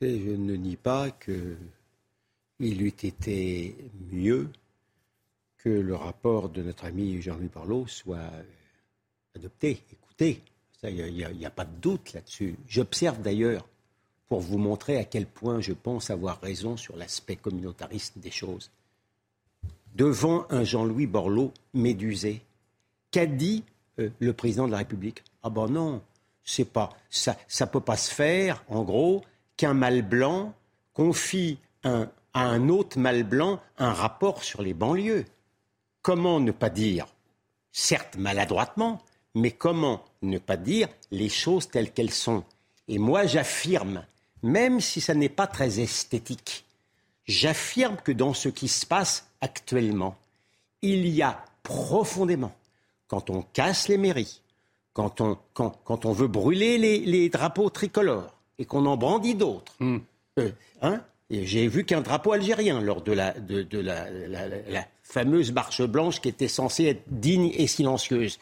Je 0.00 0.06
ne 0.08 0.56
nie 0.56 0.76
pas 0.76 1.10
qu'il 1.10 2.82
eût 2.82 2.88
été 2.88 3.76
mieux 4.10 4.50
que 5.58 5.68
le 5.68 5.94
rapport 5.94 6.48
de 6.48 6.62
notre 6.62 6.84
ami 6.84 7.22
Jean-Louis 7.22 7.48
Parlot 7.48 7.86
soit 7.86 8.30
adopté, 9.36 9.82
écoutez. 9.92 10.42
Il 10.84 11.14
n'y 11.14 11.46
a, 11.46 11.50
pas 11.50 11.64
de 11.64 11.76
doute 11.80 12.12
là-dessus. 12.12 12.56
J'observe 12.66 13.22
d'ailleurs, 13.22 13.68
pour 14.28 14.40
vous 14.40 14.58
montrer 14.58 14.96
à 14.96 15.04
quel 15.04 15.26
point 15.26 15.60
je 15.60 15.72
pense 15.72 16.10
avoir 16.10 16.40
raison 16.40 16.76
sur 16.76 16.96
l'aspect 16.96 17.36
communautariste 17.36 18.18
des 18.18 18.32
choses. 18.32 18.70
Devant 19.94 20.46
un 20.50 20.64
Jean-Louis 20.64 21.06
Borloo 21.06 21.52
médusé, 21.72 22.42
qu'a 23.12 23.26
dit 23.26 23.62
euh, 24.00 24.10
le 24.18 24.32
président 24.32 24.66
de 24.66 24.72
la 24.72 24.78
République? 24.78 25.22
Ah 25.44 25.50
ben 25.50 25.68
non, 25.68 26.02
c'est 26.42 26.64
pas 26.64 26.90
ça, 27.10 27.36
ça 27.46 27.68
peut 27.68 27.80
pas 27.80 27.96
se 27.96 28.12
faire. 28.12 28.64
En 28.68 28.82
gros, 28.82 29.22
qu'un 29.56 29.74
mâle 29.74 30.02
blanc 30.02 30.52
confie 30.94 31.58
à 31.84 32.08
un 32.34 32.68
autre 32.68 32.98
mâle 32.98 33.24
blanc 33.24 33.60
un 33.78 33.92
rapport 33.92 34.42
sur 34.42 34.62
les 34.62 34.74
banlieues. 34.74 35.26
Comment 36.00 36.40
ne 36.40 36.52
pas 36.52 36.70
dire, 36.70 37.06
certes 37.70 38.16
maladroitement, 38.16 39.00
mais 39.34 39.50
comment 39.50 40.04
ne 40.22 40.38
pas 40.38 40.56
dire 40.56 40.88
les 41.10 41.28
choses 41.28 41.68
telles 41.68 41.92
qu'elles 41.92 42.10
sont? 42.10 42.44
Et 42.88 42.98
moi, 42.98 43.26
j'affirme, 43.26 44.04
même 44.42 44.80
si 44.80 45.00
ça 45.00 45.14
n'est 45.14 45.28
pas 45.28 45.46
très 45.46 45.80
esthétique, 45.80 46.64
j'affirme 47.26 47.96
que 47.96 48.12
dans 48.12 48.34
ce 48.34 48.48
qui 48.48 48.68
se 48.68 48.84
passe 48.84 49.28
actuellement, 49.40 50.16
il 50.82 51.08
y 51.08 51.22
a 51.22 51.44
profondément, 51.62 52.52
quand 53.08 53.30
on 53.30 53.42
casse 53.42 53.88
les 53.88 53.98
mairies, 53.98 54.40
quand 54.92 55.20
on, 55.20 55.38
quand, 55.54 56.04
on 56.04 56.12
veut 56.12 56.28
brûler 56.28 56.76
les, 56.78 57.28
drapeaux 57.28 57.70
tricolores 57.70 58.34
et 58.58 58.64
qu'on 58.64 58.84
en 58.84 58.96
brandit 58.96 59.34
d'autres, 59.34 59.72
hmm. 59.80 59.98
euh, 60.38 60.50
hein, 60.82 61.00
j'ai 61.30 61.66
vu 61.66 61.84
qu'un 61.84 62.02
drapeau 62.02 62.32
algérien 62.32 62.80
lors 62.80 63.00
de, 63.00 63.12
la, 63.12 63.32
de, 63.32 63.78
la, 63.78 64.10
la, 64.10 64.86
fameuse 65.02 65.52
marche 65.52 65.82
blanche 65.82 66.20
qui 66.20 66.28
était 66.28 66.48
censée 66.48 66.84
être 66.86 67.04
digne 67.06 67.52
et 67.54 67.66
silencieuse 67.66 68.38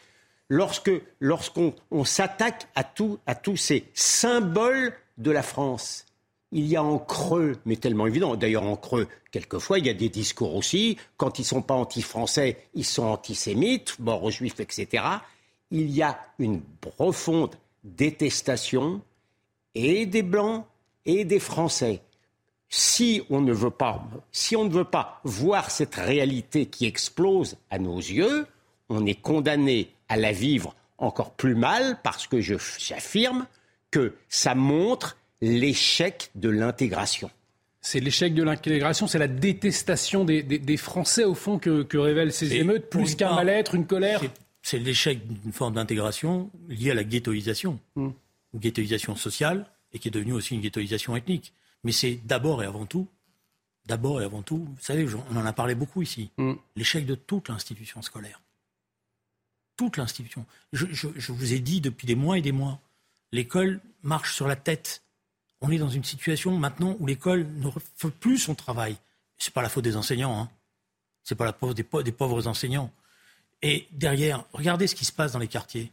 lorsque 0.51 0.91
lorsqu'on 1.21 2.03
s'attaque 2.03 2.67
à, 2.75 2.83
à 3.25 3.35
tous 3.35 3.57
ces 3.57 3.85
symboles 3.93 4.93
de 5.17 5.31
la 5.31 5.43
France, 5.43 6.05
il 6.51 6.67
y 6.67 6.75
a 6.75 6.83
en 6.83 6.99
creux, 6.99 7.55
mais 7.65 7.77
tellement 7.77 8.05
évident, 8.05 8.35
d'ailleurs 8.35 8.65
en 8.65 8.75
creux, 8.75 9.07
quelquefois 9.31 9.79
il 9.79 9.85
y 9.85 9.89
a 9.89 9.93
des 9.93 10.09
discours 10.09 10.53
aussi, 10.55 10.97
quand 11.15 11.39
ils 11.39 11.43
ne 11.43 11.47
sont 11.47 11.61
pas 11.61 11.75
anti-français, 11.75 12.57
ils 12.73 12.83
sont 12.83 13.05
antisémites, 13.05 13.97
mort 13.99 14.23
aux 14.23 14.29
juifs, 14.29 14.59
etc. 14.59 15.05
Il 15.71 15.89
y 15.89 16.01
a 16.01 16.19
une 16.37 16.59
profonde 16.59 17.55
détestation 17.85 19.01
et 19.73 20.05
des 20.05 20.21
blancs 20.21 20.65
et 21.05 21.23
des 21.23 21.39
français. 21.39 22.01
Si 22.67 23.21
on 23.29 23.39
ne 23.39 23.53
veut 23.53 23.69
pas, 23.69 24.05
si 24.33 24.57
on 24.57 24.65
ne 24.65 24.73
veut 24.73 24.83
pas 24.83 25.21
voir 25.23 25.71
cette 25.71 25.95
réalité 25.95 26.65
qui 26.65 26.85
explose 26.85 27.55
à 27.69 27.79
nos 27.79 27.97
yeux, 27.97 28.45
on 28.89 29.05
est 29.05 29.15
condamné 29.15 29.93
à 30.11 30.17
la 30.17 30.33
vivre 30.33 30.75
encore 30.97 31.31
plus 31.31 31.55
mal 31.55 31.97
parce 32.03 32.27
que 32.27 32.41
j'affirme 32.41 33.47
que 33.91 34.13
ça 34.27 34.55
montre 34.55 35.17
l'échec 35.39 36.31
de 36.35 36.49
l'intégration. 36.49 37.31
C'est 37.79 38.01
l'échec 38.01 38.35
de 38.35 38.43
l'intégration, 38.43 39.07
c'est 39.07 39.17
la 39.17 39.29
détestation 39.29 40.25
des, 40.25 40.77
Français, 40.77 41.23
au 41.23 41.33
fond, 41.33 41.57
que, 41.57 41.97
révèlent 41.97 42.33
ces 42.33 42.55
émeutes, 42.55 42.89
plus 42.89 43.15
qu'un 43.15 43.33
mal-être, 43.33 43.73
une 43.73 43.87
colère 43.87 44.21
C'est 44.61 44.79
l'échec 44.79 45.25
d'une 45.25 45.53
forme 45.53 45.75
d'intégration 45.75 46.51
liée 46.67 46.91
à 46.91 46.93
la 46.93 47.05
ghettoisation. 47.05 47.79
Hmm. 47.95 48.09
Une 48.53 48.59
ghettoisation 48.59 49.15
sociale, 49.15 49.65
et 49.93 49.99
qui 49.99 50.09
est 50.09 50.11
devenue 50.11 50.33
aussi 50.33 50.55
une 50.55 50.61
ghettoisation 50.61 51.15
ethnique. 51.15 51.53
Mais 51.85 51.93
c'est 51.93 52.19
d'abord 52.25 52.61
et 52.61 52.65
avant 52.65 52.85
tout, 52.85 53.07
d'abord 53.85 54.21
et 54.21 54.25
avant 54.25 54.41
tout, 54.41 54.57
vous 54.57 54.81
savez, 54.81 55.07
on 55.31 55.37
en 55.37 55.45
a 55.45 55.53
parlé 55.53 55.73
beaucoup 55.73 56.01
ici, 56.01 56.29
hmm. 56.37 56.53
l'échec 56.75 57.05
de 57.05 57.15
toute 57.15 57.47
l'institution 57.47 58.01
scolaire. 58.01 58.41
Toute 59.81 59.97
l'institution. 59.97 60.45
je 60.73 61.31
vous 61.31 61.53
ai 61.53 61.59
dit 61.59 61.81
depuis 61.81 62.05
des 62.05 62.15
mois 62.15 62.37
et 62.37 62.41
des 62.41 62.51
mois, 62.51 62.79
l'école 63.31 63.81
marche 64.03 64.35
sur 64.35 64.47
la 64.47 64.55
tête 64.55 65.01
on 65.61 65.71
est 65.71 65.77
dans 65.77 65.89
une 65.89 66.03
situation 66.03 66.57
maintenant 66.57 66.95
où 66.99 67.05
l'école 67.05 67.45
ne 67.47 67.69
fait 67.95 68.09
plus 68.09 68.39
son 68.39 68.55
travail. 68.55 68.97
Ce 69.37 69.49
n'est 69.49 69.53
pas 69.53 69.61
la 69.61 69.69
faute 69.69 69.83
des 69.83 69.95
enseignants, 69.95 70.39
hein. 70.39 70.49
c'est 71.23 71.35
pas 71.35 71.45
la 71.45 71.53
faute 71.53 71.77
des, 71.77 72.11
pauvres 72.11 72.47
enseignants. 72.47 72.91
Et 73.61 73.87
derrière, 73.91 74.43
regardez 74.53 74.87
ce 74.87 74.95
qui 74.95 75.05
se 75.05 75.11
passe 75.11 75.33
dans 75.33 75.39
les 75.39 75.47
quartiers. 75.47 75.91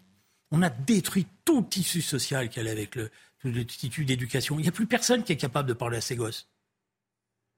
On 0.50 0.62
a 0.62 0.70
détruit 0.70 1.26
tout 1.44 1.62
tissu 1.62 2.00
social 2.00 2.48
qui 2.48 2.58
allait 2.58 2.70
avec 2.70 2.94
le, 2.94 3.10
le 3.44 3.64
tissu 3.64 4.06
d'éducation. 4.06 4.58
Il 4.58 4.62
n'y 4.62 4.68
a 4.68 4.72
plus 4.72 4.86
personne 4.86 5.22
qui 5.22 5.32
est 5.32 5.36
capable 5.36 5.68
de 5.68 5.74
parler 5.74 5.98
à 5.98 6.00
ces 6.00 6.16
gosses. 6.16 6.48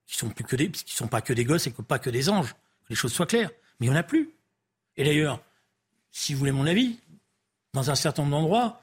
Qui 0.07 0.17
sont 0.17 0.31
plus 0.31 0.45
que 0.45 0.57
des, 0.57 0.73
sont 0.87 1.07
pas 1.07 1.23
que 1.23 1.33
des 1.33 1.45
gosses 1.45 1.69
et 1.69 1.73
que 1.73 1.83
pas 1.83 2.01
que 2.01 2.11
des 2.11 2.29
anges. 2.29 2.57
Les 2.89 2.97
choses 2.97 3.13
soient 3.13 3.27
claires. 3.27 3.51
Mais 3.79 3.87
il 3.87 3.91
n'y 3.91 3.97
en 3.97 4.01
a 4.01 4.03
plus. 4.03 4.31
Et 4.97 5.05
d'ailleurs, 5.05 5.41
si 6.13 6.33
vous 6.33 6.41
voulez 6.41 6.53
mon 6.53 6.67
avis, 6.67 6.99
dans 7.73 7.91
un 7.91 7.95
certain 7.95 8.23
nombre 8.23 8.39
d'endroits, 8.39 8.81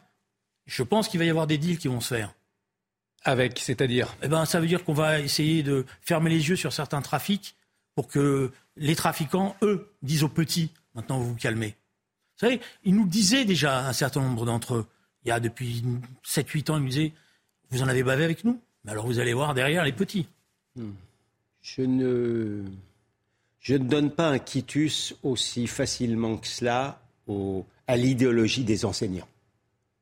je 0.66 0.84
pense 0.84 1.08
qu'il 1.08 1.20
va 1.20 1.26
y 1.26 1.30
avoir 1.30 1.48
des 1.48 1.58
deals 1.58 1.78
qui 1.78 1.88
vont 1.88 2.02
se 2.02 2.16
faire. 2.16 2.34
Avec, 3.24 3.60
c'est-à-dire 3.60 4.16
eh 4.22 4.28
ben, 4.28 4.46
Ça 4.46 4.60
veut 4.60 4.68
dire 4.68 4.84
qu'on 4.84 4.94
va 4.94 5.20
essayer 5.20 5.64
de 5.64 5.86
fermer 6.02 6.30
les 6.30 6.50
yeux 6.50 6.56
sur 6.56 6.72
certains 6.72 7.02
trafics 7.02 7.56
pour 7.96 8.08
que 8.08 8.52
les 8.76 8.96
trafiquants, 8.96 9.56
eux, 9.64 9.92
disent 10.02 10.24
aux 10.24 10.30
petits, 10.30 10.72
maintenant 10.94 11.20
vous 11.20 11.30
vous 11.30 11.36
calmez. 11.36 11.76
Vous 12.36 12.48
savez, 12.48 12.62
ils 12.84 12.96
nous 12.96 13.08
disaient 13.08 13.44
déjà, 13.44 13.88
un 13.88 13.94
certain 13.94 14.22
nombre 14.22 14.46
d'entre 14.46 14.76
eux, 14.76 14.88
il 15.26 15.30
y 15.30 15.32
a 15.32 15.40
depuis 15.40 15.84
7-8 16.24 16.72
ans, 16.72 16.78
ils 16.78 16.84
nous 16.84 16.90
disaient, 16.90 17.14
vous 17.72 17.82
en 17.82 17.88
avez 17.88 18.04
bavé 18.04 18.24
avec 18.24 18.44
nous 18.44 18.62
Mais 18.86 18.92
alors 18.92 19.08
vous 19.08 19.20
allez 19.20 19.34
voir 19.34 19.54
derrière 19.54 19.84
les 19.84 19.92
petits. 19.92 20.28
Hmm. 20.76 20.92
Je 21.62 21.82
ne, 21.82 22.64
je 23.60 23.74
ne 23.74 23.90
donne 23.90 24.12
pas 24.12 24.30
un 24.30 24.40
quitus 24.40 25.16
aussi 25.24 25.68
facilement 25.68 26.38
que 26.38 26.48
cela 26.48 27.02
à 27.88 27.98
l'idéologie 27.98 28.64
des 28.64 28.86
enseignants. 28.86 29.28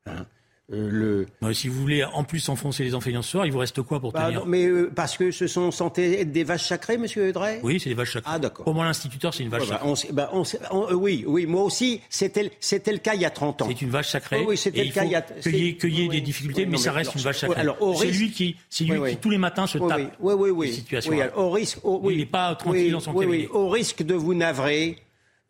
Hein 0.05 0.25
euh, 0.73 1.27
le... 1.41 1.53
si 1.53 1.67
vous 1.67 1.79
voulez 1.79 2.03
en 2.03 2.23
plus 2.23 2.49
enfoncer 2.49 2.83
les 2.83 2.95
enseignants 2.95 3.21
ce 3.21 3.29
soir, 3.29 3.45
il 3.45 3.51
vous 3.51 3.59
reste 3.59 3.83
quoi 3.83 3.99
pour 3.99 4.11
bah, 4.11 4.25
tenir 4.25 4.47
Mais 4.47 4.65
euh, 4.65 4.91
parce 4.93 5.15
que 5.15 5.29
ce 5.29 5.45
sont 5.45 5.69
santé 5.69 6.25
des 6.25 6.43
vaches 6.43 6.65
sacrées, 6.65 6.97
Monsieur 6.97 7.31
Drey 7.31 7.59
Oui, 7.61 7.79
c'est 7.79 7.89
des 7.89 7.95
vaches 7.95 8.13
sacrées. 8.13 8.31
Ah 8.33 8.39
d'accord. 8.39 8.65
Pour 8.65 8.73
moi, 8.73 8.83
l'instituteur, 8.85 9.31
c'est 9.31 9.43
une 9.43 9.49
vache 9.49 9.69
bah, 9.69 9.79
sacrée. 9.79 10.11
Bah, 10.11 10.31
euh, 10.33 10.93
oui, 10.95 11.23
oui, 11.27 11.45
moi 11.45 11.61
aussi, 11.61 12.01
c'était 12.09 12.41
le 12.43 12.97
cas 12.97 13.13
il 13.13 13.21
y 13.21 13.25
a 13.25 13.29
30 13.29 13.61
ans. 13.61 13.67
C'est 13.69 13.81
une 13.83 13.91
vache 13.91 14.09
sacrée. 14.09 14.43
oui, 14.43 14.57
c'était 14.57 14.83
le 14.83 14.91
cas 14.91 15.03
il 15.03 15.11
y 15.11 15.15
a. 15.15 15.21
Qu'il 15.21 15.55
y 15.93 16.05
ait, 16.05 16.07
des 16.07 16.21
difficultés, 16.21 16.65
mais, 16.65 16.77
ça 16.77 16.91
reste 16.91 17.13
une 17.13 17.21
vache 17.21 17.39
sacrée. 17.39 17.63
c'est 17.99 18.07
lui 18.07 18.31
qui, 18.31 18.55
c'est 18.69 18.85
lui 18.85 19.11
qui 19.11 19.17
tous 19.17 19.29
les 19.29 19.37
matins 19.37 19.67
se 19.67 19.77
tape. 19.77 20.15
Oui, 20.19 20.33
oui, 20.35 20.49
oui. 20.49 20.73
Situation. 20.73 21.13
au 21.35 21.51
risque, 21.51 21.77
il 22.09 22.17
n'est 22.17 22.25
pas 22.25 22.55
tranquille 22.55 22.91
dans 22.91 22.99
son 22.99 23.13
cabinet. 23.13 23.47
Au 23.49 23.69
risque 23.69 24.01
de 24.01 24.15
vous 24.15 24.33
navrer. 24.33 24.97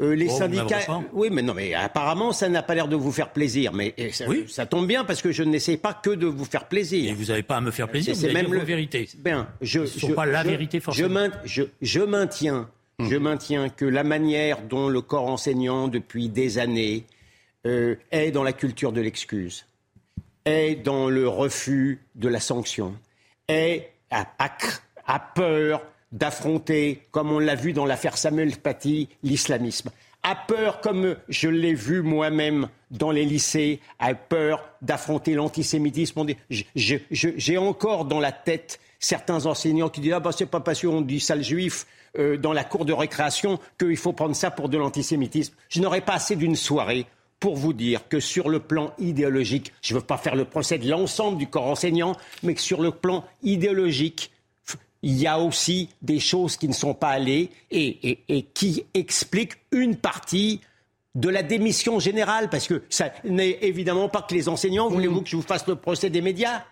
Euh, 0.01 0.13
les 0.13 0.27
oh, 0.29 0.37
syndicats. 0.37 0.85
Oui, 1.13 1.29
mais 1.31 1.41
non, 1.41 1.53
mais 1.53 1.73
apparemment, 1.73 2.33
ça 2.33 2.49
n'a 2.49 2.61
pas 2.61 2.75
l'air 2.75 2.89
de 2.89 2.97
vous 2.97 3.13
faire 3.13 3.31
plaisir. 3.31 3.71
Mais 3.71 3.95
ça, 4.11 4.25
oui. 4.27 4.45
ça 4.49 4.65
tombe 4.65 4.87
bien 4.87 5.05
parce 5.05 5.21
que 5.21 5.31
je 5.31 5.43
n'essaie 5.43 5.77
pas 5.77 5.93
que 5.93 6.09
de 6.09 6.27
vous 6.27 6.43
faire 6.43 6.67
plaisir. 6.67 7.09
Et 7.09 7.13
vous 7.13 7.25
n'avez 7.25 7.43
pas 7.43 7.57
à 7.57 7.61
me 7.61 7.71
faire 7.71 7.87
plaisir. 7.87 8.13
C'est 8.15 8.33
même 8.33 8.53
la 8.53 8.65
vérité. 8.65 9.07
Bien, 9.17 9.47
je. 9.61 9.85
Ce 9.85 10.07
pas 10.07 10.25
la 10.25 10.43
vérité 10.43 10.81
forcément. 10.81 11.29
Je, 11.45 11.63
je, 11.81 12.01
maintiens, 12.01 12.69
hum. 12.99 13.09
je 13.09 13.15
maintiens 13.15 13.69
que 13.69 13.85
la 13.85 14.03
manière 14.03 14.61
dont 14.63 14.89
le 14.89 14.99
corps 14.99 15.27
enseignant 15.27 15.87
depuis 15.87 16.27
des 16.27 16.57
années 16.57 17.05
euh, 17.65 17.95
est 18.11 18.31
dans 18.31 18.43
la 18.43 18.53
culture 18.53 18.91
de 18.91 18.99
l'excuse, 18.99 19.65
est 20.43 20.75
dans 20.75 21.09
le 21.09 21.25
refus 21.25 22.01
de 22.15 22.27
la 22.27 22.41
sanction, 22.41 22.95
est 23.47 23.91
à, 24.11 24.27
à 25.07 25.19
peur 25.19 25.81
d'affronter, 26.15 27.01
comme 27.11 27.31
on 27.31 27.39
l'a 27.39 27.55
vu 27.55 27.73
dans 27.73 27.85
l'affaire 27.85 28.17
Samuel 28.17 28.55
Paty, 28.57 29.09
l'islamisme. 29.21 29.91
A 30.23 30.33
peur, 30.35 30.81
comme 30.81 31.15
je 31.29 31.49
l'ai 31.49 31.75
vu 31.75 32.01
moi-même 32.01 32.69
dans 32.89 33.11
les 33.11 33.25
lycées, 33.25 33.79
a 33.99 34.15
peur 34.15 34.67
d'affronter 34.81 35.35
l'antisémitisme. 35.35 36.25
J'ai 36.49 37.57
encore 37.59 38.05
dans 38.05 38.19
la 38.19 38.31
tête 38.31 38.79
certains 38.99 39.45
enseignants 39.45 39.89
qui 39.89 40.01
disent 40.01 40.13
Ah, 40.13 40.19
bah, 40.19 40.31
c'est 40.35 40.47
pas 40.47 40.61
parce 40.61 40.81
qu'on 40.81 41.01
dit 41.01 41.19
sale 41.19 41.43
juif 41.43 41.85
euh, 42.17 42.37
dans 42.37 42.53
la 42.53 42.63
cour 42.63 42.85
de 42.85 42.93
récréation 42.93 43.59
qu'il 43.77 43.97
faut 43.97 44.13
prendre 44.13 44.35
ça 44.35 44.49
pour 44.49 44.69
de 44.69 44.77
l'antisémitisme. 44.77 45.53
Je 45.69 45.81
n'aurais 45.81 46.01
pas 46.01 46.13
assez 46.13 46.35
d'une 46.35 46.55
soirée 46.55 47.05
pour 47.39 47.55
vous 47.55 47.73
dire 47.73 48.07
que 48.07 48.19
sur 48.19 48.49
le 48.49 48.59
plan 48.59 48.93
idéologique, 48.97 49.73
je 49.81 49.93
ne 49.93 49.99
veux 49.99 50.05
pas 50.05 50.17
faire 50.17 50.35
le 50.35 50.45
procès 50.45 50.79
de 50.79 50.89
l'ensemble 50.89 51.37
du 51.37 51.47
corps 51.47 51.67
enseignant, 51.67 52.15
mais 52.41 52.55
que 52.55 52.61
sur 52.61 52.81
le 52.81 52.89
plan 52.89 53.25
idéologique, 53.43 54.31
il 55.05 55.21
y 55.21 55.27
a 55.27 55.39
aussi 55.39 55.89
des 56.01 56.19
choses 56.19 56.57
qui 56.57 56.67
ne 56.67 56.73
sont 56.73 56.95
pas 56.95 57.09
allées 57.09 57.51
et, 57.69 58.47
qui 58.55 58.83
expliquent 58.95 59.57
une 59.71 59.97
partie 59.97 60.61
de 61.13 61.29
la 61.29 61.43
démission 61.43 61.99
générale, 61.99 62.49
parce 62.49 62.67
que 62.67 62.81
ça 62.89 63.11
n'est 63.23 63.59
évidemment 63.61 64.09
pas 64.09 64.23
que 64.23 64.33
les 64.33 64.49
enseignants. 64.49 64.89
Voulez-vous 64.89 65.21
que 65.21 65.29
je 65.29 65.35
vous 65.35 65.43
fasse 65.43 65.67
le 65.67 65.75
procès 65.75 66.09
des 66.09 66.21
médias 66.21 66.63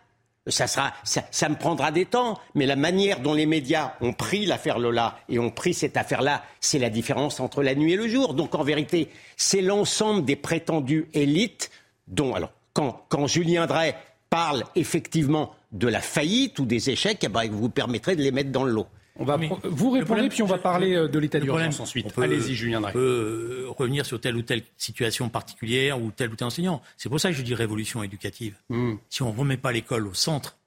ça, 0.48 0.68
sera, 0.68 0.94
ça, 1.06 1.48
me 1.48 1.56
prendra 1.56 1.92
des 1.92 2.06
temps, 2.06 2.38
mais 2.54 2.66
la 2.66 2.76
manière 2.76 3.22
dont 3.22 3.34
les 3.34 3.46
médias 3.46 3.94
ont 4.02 4.12
pris 4.12 4.46
l'affaire 4.46 4.78
Lola 4.78 5.18
et 5.30 5.40
ont 5.40 5.52
pris 5.52 5.74
cette 5.74 5.96
affaire-là, 5.96 6.44
c'est 6.60 6.80
la 6.80 6.90
différence 6.90 7.40
entre 7.40 7.64
la 7.64 7.76
nuit 7.76 7.94
et 7.94 7.96
le 7.96 8.10
jour. 8.10 8.34
Donc 8.34 8.54
en 8.54 8.64
vérité, 8.64 9.10
c'est 9.38 9.62
l'ensemble 9.62 10.26
des 10.26 10.36
prétendues 10.36 11.08
élites 11.14 11.72
dont, 12.10 12.36
alors, 12.36 12.52
quand, 12.74 13.06
quand 13.08 13.26
Julien 13.26 13.68
Drey 13.68 13.96
parle 14.30 14.66
effectivement 14.76 15.56
de 15.74 15.88
la 15.88 16.02
faillite 16.02 16.60
ou 16.60 16.66
des 16.66 16.90
échecs, 16.90 17.20
eh 17.24 17.28
ben, 17.28 17.50
vous 17.50 17.70
permettrez 17.70 18.16
de 18.16 18.22
les 18.22 18.32
mettre 18.32 18.52
dans 18.52 18.64
le 18.64 18.72
lot. 18.72 18.88
On 19.16 19.26
va 19.26 19.38
vous 19.64 19.92
répondez, 19.92 20.28
puis 20.30 20.42
on 20.42 20.48
va 20.48 20.58
parler 20.58 20.96
euh, 20.96 21.08
de 21.08 21.20
l'état 21.20 21.40
d'urgence 21.40 21.80
ensuite. 21.80 22.18
Allez-y, 22.18 22.56
Julien 22.56 22.84
On 22.84 22.92
peut 22.92 23.66
euh, 23.68 23.70
revenir 23.70 24.06
sur 24.06 24.20
telle 24.20 24.36
ou 24.36 24.42
telle 24.42 24.64
situation 24.78 25.30
particulière 25.30 26.02
ou 26.02 26.12
tel 26.12 26.32
ou 26.32 26.36
tel 26.36 26.48
enseignant. 26.48 26.82
C'est 26.98 27.10
pour 27.10 27.20
ça 27.20 27.30
que 27.30 27.38
je 27.38 27.44
dis 27.44 27.54
révolution 27.54 28.02
éducative. 28.02 28.56
Hmm. 28.70 28.96
Si 29.10 29.22
on 29.22 29.32
ne 29.32 29.38
remet 29.38 29.58
pas 29.58 29.72
l'école 29.72 30.08
au 30.08 30.16
centre 30.16 30.58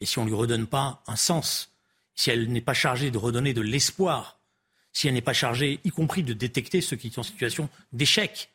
et 0.00 0.06
si 0.06 0.18
on 0.18 0.24
ne 0.24 0.28
lui 0.28 0.36
redonne 0.36 0.66
pas 0.66 1.02
un 1.06 1.16
sens, 1.16 1.72
si 2.14 2.30
elle 2.30 2.52
n'est 2.52 2.60
pas 2.60 2.74
chargée 2.74 3.10
de 3.10 3.16
redonner 3.16 3.54
de 3.54 3.62
l'espoir, 3.62 4.38
si 4.92 5.08
elle 5.08 5.14
n'est 5.14 5.22
pas 5.22 5.32
chargée, 5.32 5.80
y 5.84 5.90
compris 5.90 6.22
de 6.22 6.34
détecter 6.34 6.82
ceux 6.82 6.96
qui 6.96 7.10
sont 7.10 7.20
en 7.20 7.24
situation 7.24 7.70
d'échec. 7.92 8.50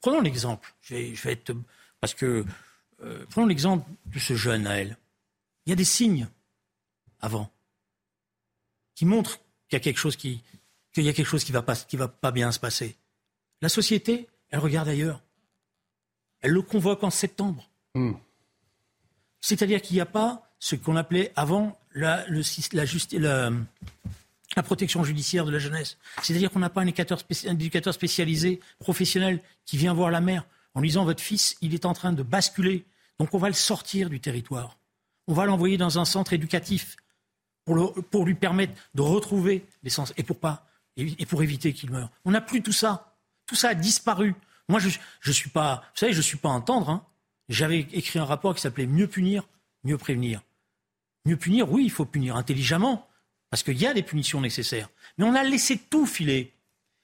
Prenons 0.00 0.20
l'exemple. 0.20 0.74
Je 0.82 0.96
vais, 0.96 1.32
être 1.32 1.54
parce 2.00 2.14
que 2.14 2.44
euh, 3.04 3.24
prenons 3.30 3.46
l'exemple 3.46 3.88
de 4.06 4.18
ce 4.18 4.34
jeune 4.34 4.66
à 4.66 4.80
elle. 4.80 4.96
Il 5.66 5.70
y 5.70 5.72
a 5.72 5.76
des 5.76 5.84
signes 5.84 6.28
avant 7.20 7.50
qui 8.94 9.04
montrent 9.04 9.38
qu'il 9.68 9.74
y 9.74 9.76
a 9.76 9.80
quelque 9.80 9.98
chose 9.98 10.16
qui, 10.16 10.42
qu'il 10.92 11.04
y 11.04 11.08
a 11.08 11.12
quelque 11.12 11.26
chose 11.26 11.44
qui 11.44 11.52
va 11.52 11.62
pas, 11.62 11.76
qui 11.76 11.96
va 11.96 12.08
pas 12.08 12.30
bien 12.30 12.50
se 12.52 12.60
passer. 12.60 12.96
La 13.60 13.68
société, 13.68 14.28
elle 14.50 14.60
regarde 14.60 14.88
ailleurs. 14.88 15.22
Elle 16.40 16.52
le 16.52 16.62
convoque 16.62 17.02
en 17.04 17.10
septembre. 17.10 17.68
Hmm. 17.94 18.12
C'est-à-dire 19.40 19.82
qu'il 19.82 19.94
n'y 19.94 20.00
a 20.00 20.06
pas 20.06 20.50
ce 20.58 20.76
qu'on 20.76 20.96
appelait 20.96 21.32
avant 21.36 21.78
la, 21.94 22.26
le, 22.28 22.42
la, 23.18 23.50
la, 24.56 24.62
protection 24.62 25.04
judiciaire 25.04 25.44
de 25.44 25.50
la 25.50 25.58
jeunesse. 25.58 25.98
C'est-à-dire 26.22 26.50
qu'on 26.50 26.60
n'a 26.60 26.70
pas 26.70 26.80
un 26.80 26.84
éducateur, 26.84 27.18
un 27.46 27.54
éducateur 27.54 27.92
spécialisé, 27.92 28.60
professionnel, 28.78 29.42
qui 29.64 29.76
vient 29.76 29.94
voir 29.94 30.10
la 30.10 30.20
mère 30.20 30.46
en 30.74 30.80
lui 30.80 30.88
disant 30.88 31.04
votre 31.04 31.22
fils, 31.22 31.56
il 31.62 31.74
est 31.74 31.86
en 31.86 31.94
train 31.94 32.12
de 32.12 32.22
basculer, 32.22 32.84
donc 33.18 33.32
on 33.32 33.38
va 33.38 33.48
le 33.48 33.54
sortir 33.54 34.10
du 34.10 34.20
territoire 34.20 34.78
on 35.26 35.34
va 35.34 35.46
l'envoyer 35.46 35.76
dans 35.76 35.98
un 35.98 36.04
centre 36.04 36.32
éducatif 36.32 36.96
pour, 37.64 38.24
lui 38.24 38.34
permettre 38.34 38.74
de 38.94 39.02
retrouver 39.02 39.66
l'essence 39.82 40.12
et 40.16 40.22
pour 40.22 40.38
pas 40.38 40.66
et 40.96 41.26
pour 41.26 41.42
éviter 41.42 41.72
qu'il 41.72 41.90
meure. 41.90 42.10
On 42.24 42.30
n'a 42.30 42.40
plus 42.40 42.62
tout 42.62 42.72
ça. 42.72 43.16
Tout 43.44 43.54
ça 43.54 43.70
a 43.70 43.74
disparu. 43.74 44.34
Moi, 44.68 44.80
je, 44.80 44.88
je 45.20 45.32
suis 45.32 45.50
pas, 45.50 45.84
vous 45.92 45.98
savez, 45.98 46.12
je 46.12 46.22
suis 46.22 46.38
pas 46.38 46.48
un 46.48 46.60
tendre. 46.60 46.88
Hein. 46.88 47.04
J'avais 47.48 47.80
écrit 47.80 48.18
un 48.18 48.24
rapport 48.24 48.54
qui 48.54 48.60
s'appelait 48.60 48.86
Mieux 48.86 49.06
punir, 49.06 49.46
mieux 49.84 49.98
prévenir. 49.98 50.42
Mieux 51.26 51.36
punir, 51.36 51.70
oui, 51.70 51.84
il 51.84 51.90
faut 51.90 52.04
punir 52.04 52.36
intelligemment, 52.36 53.08
parce 53.50 53.62
qu'il 53.62 53.78
y 53.78 53.86
a 53.86 53.94
des 53.94 54.02
punitions 54.02 54.40
nécessaires. 54.40 54.88
Mais 55.18 55.24
on 55.24 55.34
a 55.34 55.42
laissé 55.42 55.76
tout 55.78 56.06
filer. 56.06 56.52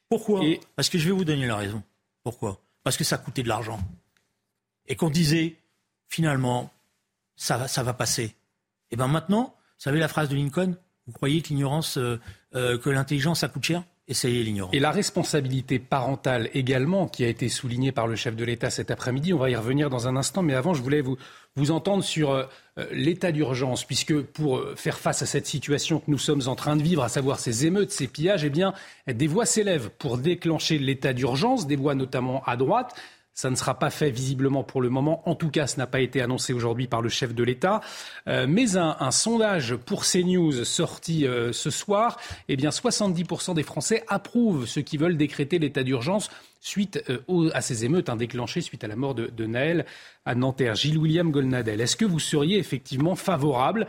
Pourquoi? 0.08 0.40
Parce 0.76 0.88
que 0.88 0.98
je 0.98 1.06
vais 1.06 1.14
vous 1.14 1.24
donner 1.24 1.46
la 1.46 1.56
raison. 1.56 1.82
Pourquoi? 2.22 2.60
Parce 2.82 2.96
que 2.96 3.04
ça 3.04 3.18
coûtait 3.18 3.42
de 3.42 3.48
l'argent. 3.48 3.80
Et 4.86 4.96
qu'on 4.96 5.10
disait, 5.10 5.56
finalement, 6.08 6.72
ça 7.36 7.56
va, 7.56 7.94
passer. 7.94 8.24
Et 8.24 8.34
eh 8.92 8.96
bien 8.96 9.08
maintenant, 9.08 9.54
vous 9.56 9.84
savez 9.84 9.98
la 9.98 10.08
phrase 10.08 10.28
de 10.28 10.36
Lincoln 10.36 10.76
Vous 11.06 11.12
croyez 11.12 11.42
que 11.42 11.48
l'ignorance, 11.48 11.98
euh, 11.98 12.20
euh, 12.54 12.78
que 12.78 12.90
l'intelligence, 12.90 13.40
ça 13.40 13.48
coûte 13.48 13.64
cher? 13.64 13.82
Essayez 14.08 14.42
l'ignorance. 14.42 14.74
Et 14.74 14.80
la 14.80 14.90
responsabilité 14.90 15.78
parentale 15.78 16.50
également, 16.54 17.06
qui 17.06 17.24
a 17.24 17.28
été 17.28 17.48
soulignée 17.48 17.92
par 17.92 18.06
le 18.06 18.16
chef 18.16 18.34
de 18.34 18.44
l'État 18.44 18.68
cet 18.68 18.90
après-midi, 18.90 19.32
on 19.32 19.38
va 19.38 19.48
y 19.48 19.56
revenir 19.56 19.90
dans 19.90 20.08
un 20.08 20.16
instant, 20.16 20.42
mais 20.42 20.54
avant, 20.54 20.74
je 20.74 20.82
voulais 20.82 21.00
vous, 21.00 21.16
vous 21.54 21.70
entendre 21.70 22.02
sur 22.02 22.32
euh, 22.32 22.44
l'état 22.90 23.32
d'urgence, 23.32 23.84
puisque 23.84 24.20
pour 24.20 24.60
faire 24.76 24.98
face 24.98 25.22
à 25.22 25.26
cette 25.26 25.46
situation 25.46 26.00
que 26.00 26.10
nous 26.10 26.18
sommes 26.18 26.42
en 26.46 26.56
train 26.56 26.76
de 26.76 26.82
vivre, 26.82 27.02
à 27.02 27.08
savoir 27.08 27.38
ces 27.38 27.64
émeutes, 27.64 27.92
ces 27.92 28.08
pillages, 28.08 28.44
eh 28.44 28.50
bien, 28.50 28.74
des 29.06 29.28
voix 29.28 29.46
s'élèvent 29.46 29.90
pour 29.98 30.18
déclencher 30.18 30.78
l'état 30.78 31.12
d'urgence, 31.12 31.66
des 31.66 31.76
voix 31.76 31.94
notamment 31.94 32.42
à 32.44 32.56
droite. 32.56 32.94
Ça 33.34 33.48
ne 33.48 33.56
sera 33.56 33.78
pas 33.78 33.88
fait 33.88 34.10
visiblement 34.10 34.62
pour 34.62 34.82
le 34.82 34.90
moment. 34.90 35.26
En 35.26 35.34
tout 35.34 35.50
cas, 35.50 35.66
ce 35.66 35.78
n'a 35.78 35.86
pas 35.86 36.00
été 36.00 36.20
annoncé 36.20 36.52
aujourd'hui 36.52 36.86
par 36.86 37.00
le 37.00 37.08
chef 37.08 37.34
de 37.34 37.42
l'État. 37.42 37.80
Euh, 38.28 38.46
mais 38.46 38.76
un, 38.76 39.10
sondage 39.10 39.74
pour 39.74 40.04
CNews 40.04 40.64
sorti 40.64 41.26
euh, 41.26 41.50
ce 41.52 41.70
soir, 41.70 42.18
eh 42.48 42.56
bien 42.56 42.68
70% 42.68 43.54
des 43.54 43.62
Français 43.62 44.04
approuvent 44.08 44.66
ceux 44.66 44.82
qui 44.82 44.98
veulent 44.98 45.16
décréter 45.16 45.58
l'état 45.58 45.82
d'urgence 45.82 46.30
suite 46.60 47.02
euh, 47.08 47.50
à 47.54 47.62
ces 47.62 47.86
émeutes 47.86 48.10
hein, 48.10 48.16
déclenchées 48.16 48.60
suite 48.60 48.84
à 48.84 48.86
la 48.86 48.96
mort 48.96 49.14
de, 49.14 49.28
de 49.28 49.46
Naël 49.46 49.86
à 50.26 50.34
Nanterre. 50.34 50.74
Gilles 50.74 50.98
William 50.98 51.30
Golnadel, 51.30 51.80
est-ce 51.80 51.96
que 51.96 52.04
vous 52.04 52.20
seriez 52.20 52.58
effectivement 52.58 53.16
favorable 53.16 53.86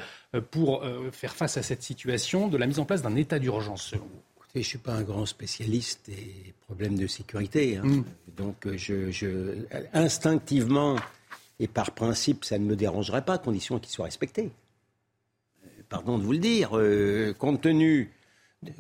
pour 0.52 0.84
faire 1.12 1.36
face 1.36 1.58
à 1.58 1.62
cette 1.62 1.84
situation 1.84 2.48
de 2.48 2.58
la 2.58 2.66
mise 2.66 2.80
en 2.80 2.86
place 2.86 3.04
d'un 3.04 3.16
état 3.16 3.38
d'urgence 3.38 3.84
selon 3.84 4.06
vous? 4.06 4.33
Je 4.54 4.60
ne 4.60 4.64
suis 4.64 4.78
pas 4.78 4.94
un 4.94 5.02
grand 5.02 5.26
spécialiste 5.26 6.02
des 6.08 6.54
problèmes 6.62 6.96
de 6.96 7.08
sécurité. 7.08 7.78
Hein. 7.78 7.86
Mm. 7.86 8.04
Donc, 8.38 8.68
euh, 8.68 8.78
je, 8.78 9.66
instinctivement 9.94 10.96
et 11.60 11.68
par 11.68 11.92
principe, 11.92 12.46
ça 12.46 12.60
ne 12.60 12.66
me 12.66 12.76
dérangerait 12.76 13.26
pas, 13.26 13.34
à 13.34 13.38
condition 13.40 13.80
qu'ils 13.80 13.92
soient 13.92 14.06
respectés. 14.06 14.52
Euh, 15.66 15.70
pardon 15.90 16.20
de 16.20 16.24
vous 16.24 16.34
le 16.34 16.38
dire, 16.38 16.78
euh, 16.78 17.34
compte 17.34 17.62
tenu, 17.62 18.12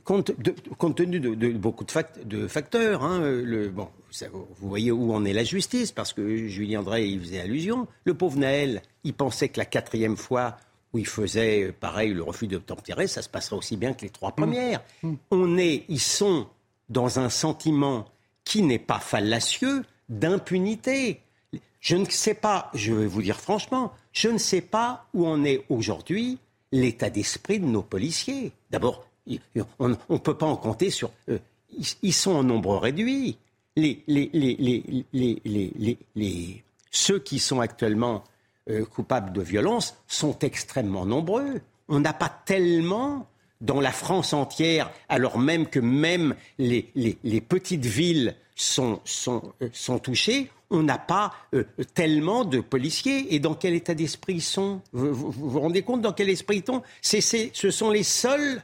compte 0.03 0.39
de, 0.39 0.53
compte 0.77 0.97
tenu 0.97 1.19
de, 1.19 1.51
beaucoup 1.53 1.85
de, 1.85 2.47
facteurs. 2.47 3.03
Hein, 3.03 3.21
le, 3.21 3.69
bon, 3.69 3.89
vous 4.31 4.69
voyez 4.69 4.91
où 4.91 5.11
en 5.11 5.25
est 5.25 5.33
la 5.33 5.43
justice, 5.43 5.91
parce 5.91 6.13
que 6.13 6.47
Julien 6.47 6.83
Drey 6.83 7.07
y 7.09 7.19
faisait 7.19 7.39
allusion. 7.39 7.87
Le 8.05 8.13
pauvre 8.13 8.37
Naël, 8.37 8.83
il 9.03 9.13
pensait 9.13 9.49
que 9.49 9.57
la 9.57 9.65
quatrième 9.65 10.17
fois, 10.17 10.57
où 10.93 10.99
il 10.99 11.07
faisait, 11.07 11.71
pareil, 11.71 12.13
le 12.13 12.23
refus 12.23 12.47
d'obtempérer, 12.47 13.07
ça 13.07 13.21
se 13.21 13.29
passerait 13.29 13.55
aussi 13.55 13.77
bien 13.77 13.93
que 13.93 14.03
les 14.03 14.09
trois 14.09 14.31
premières. 14.31 14.81
Mm. 15.01 15.09
Mm. 15.09 15.17
On 15.31 15.57
est, 15.57 15.85
ils 15.89 15.99
sont 15.99 16.47
dans 16.89 17.19
un 17.19 17.29
sentiment 17.29 18.05
qui 18.45 18.61
n'est 18.61 18.79
pas 18.79 18.99
fallacieux 18.99 19.83
d'impunité. 20.09 21.21
Je 21.79 21.95
ne 21.95 22.05
sais 22.05 22.35
pas, 22.35 22.69
je 22.73 22.93
vais 22.93 23.07
vous 23.07 23.21
dire 23.21 23.39
franchement, 23.39 23.93
je 24.11 24.29
ne 24.29 24.37
sais 24.37 24.61
pas 24.61 25.07
où 25.13 25.27
en 25.27 25.43
est 25.43 25.65
aujourd'hui 25.69 26.37
l'état 26.71 27.09
d'esprit 27.09 27.59
de 27.59 27.65
nos 27.65 27.81
policiers. 27.81 28.51
D'abord, 28.69 29.05
on 29.79 29.89
ne 29.89 30.17
peut 30.17 30.37
pas 30.37 30.45
en 30.45 30.55
compter 30.55 30.89
sur... 30.89 31.11
eux. 31.29 31.39
ils, 32.01 32.13
sont 32.13 32.31
en 32.31 32.43
nombre 32.43 32.77
réduit. 32.77 33.37
Les, 33.75 34.03
les, 34.07 34.29
les, 36.15 36.63
ceux 36.91 37.19
qui 37.19 37.39
sont 37.39 37.59
actuellement 37.59 38.23
euh, 38.69 38.85
coupables 38.85 39.33
de 39.33 39.41
violence 39.41 39.97
sont 40.07 40.39
extrêmement 40.39 41.05
nombreux. 41.05 41.59
On 41.89 41.99
n'a 41.99 42.13
pas 42.13 42.29
tellement 42.45 43.27
dans 43.59 43.81
la 43.81 43.91
France 43.91 44.31
entière, 44.31 44.89
alors 45.09 45.37
même 45.37 45.67
que 45.67 45.81
même 45.81 46.33
les, 46.57 46.89
les, 46.95 47.41
petites 47.41 47.85
villes 47.85 48.35
sont, 48.55 49.01
sont, 49.03 49.53
euh, 49.61 49.67
sont 49.73 49.99
touchées, 49.99 50.49
on 50.69 50.81
n'a 50.81 50.97
pas 50.97 51.33
euh, 51.53 51.65
tellement 51.93 52.45
de 52.45 52.61
policiers. 52.61 53.35
Et 53.35 53.39
dans 53.39 53.53
quel 53.53 53.73
état 53.73 53.95
d'esprit 53.95 54.35
ils 54.35 54.41
sont? 54.41 54.81
Vous, 54.93 55.13
vous, 55.13 55.59
rendez 55.59 55.81
compte 55.81 56.01
dans 56.01 56.13
quel 56.13 56.29
esprit 56.29 56.59
ils 56.59 56.65
sont 56.65 56.83
c'est, 57.01 57.51
Ce 57.53 57.69
sont 57.69 57.89
les 57.89 58.03
seuls 58.03 58.61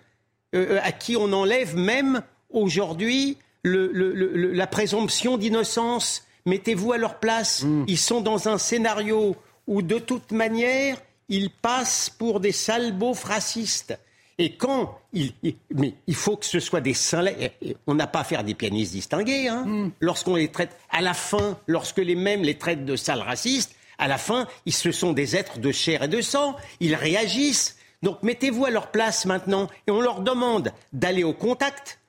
à 0.54 0.92
qui 0.94 1.18
on 1.18 1.32
enlève 1.34 1.76
même 1.76 2.24
aujourd'hui 2.50 3.38
le, 3.64 3.92
le, 3.92 4.54
la 4.54 4.66
présomption 4.68 5.38
d'innocence. 5.38 6.26
Mettez-vous 6.46 6.94
à 6.94 6.98
leur 6.98 7.20
place. 7.20 7.64
Mmh. 7.64 7.86
Ils 7.88 7.98
sont 7.98 8.22
dans 8.22 8.48
un 8.48 8.58
scénario 8.58 9.36
où 9.70 9.84
de 9.84 10.00
toute 10.00 10.32
manière, 10.32 10.98
ils 11.30 11.52
passent 11.52 12.10
pour 12.10 12.40
des 12.40 12.52
salbeaux 12.52 13.14
racistes. 13.14 13.98
Et 14.40 14.56
quand 14.56 15.00
il, 15.14 15.34
mais 15.74 15.94
il 16.08 16.16
faut 16.16 16.38
que 16.38 16.46
ce 16.46 16.60
soit 16.60 16.82
des 16.82 16.96
saints, 16.96 17.26
on 17.86 17.94
n'a 17.94 18.08
pas 18.08 18.22
à 18.22 18.24
faire 18.24 18.44
des 18.44 18.56
pianistes 18.56 18.94
distingués. 18.94 19.48
Hein. 19.48 19.66
Hmm. 19.66 19.92
Lorsqu'on 20.00 20.36
les 20.36 20.48
traite, 20.48 20.76
à 20.90 21.02
la 21.02 21.14
fin, 21.14 21.58
lorsque 21.68 21.98
les 22.00 22.16
mêmes 22.16 22.42
les 22.42 22.58
traitent 22.58 22.86
de 22.86 22.96
sales 22.96 23.22
racistes, 23.22 23.76
à 24.00 24.08
la 24.08 24.18
fin, 24.18 24.48
ils, 24.66 24.74
ce 24.74 24.92
sont 24.92 25.14
des 25.14 25.36
êtres 25.36 25.60
de 25.60 25.72
chair 25.72 26.04
et 26.04 26.08
de 26.08 26.22
sang. 26.22 26.56
Ils 26.80 26.96
réagissent. 26.96 27.78
Donc 28.02 28.24
mettez-vous 28.24 28.66
à 28.66 28.72
leur 28.72 28.92
place 28.92 29.26
maintenant 29.26 29.70
et 29.86 29.92
on 29.92 30.02
leur 30.02 30.22
demande 30.22 30.72
d'aller 30.94 31.24
au 31.24 31.34
contact 31.34 32.00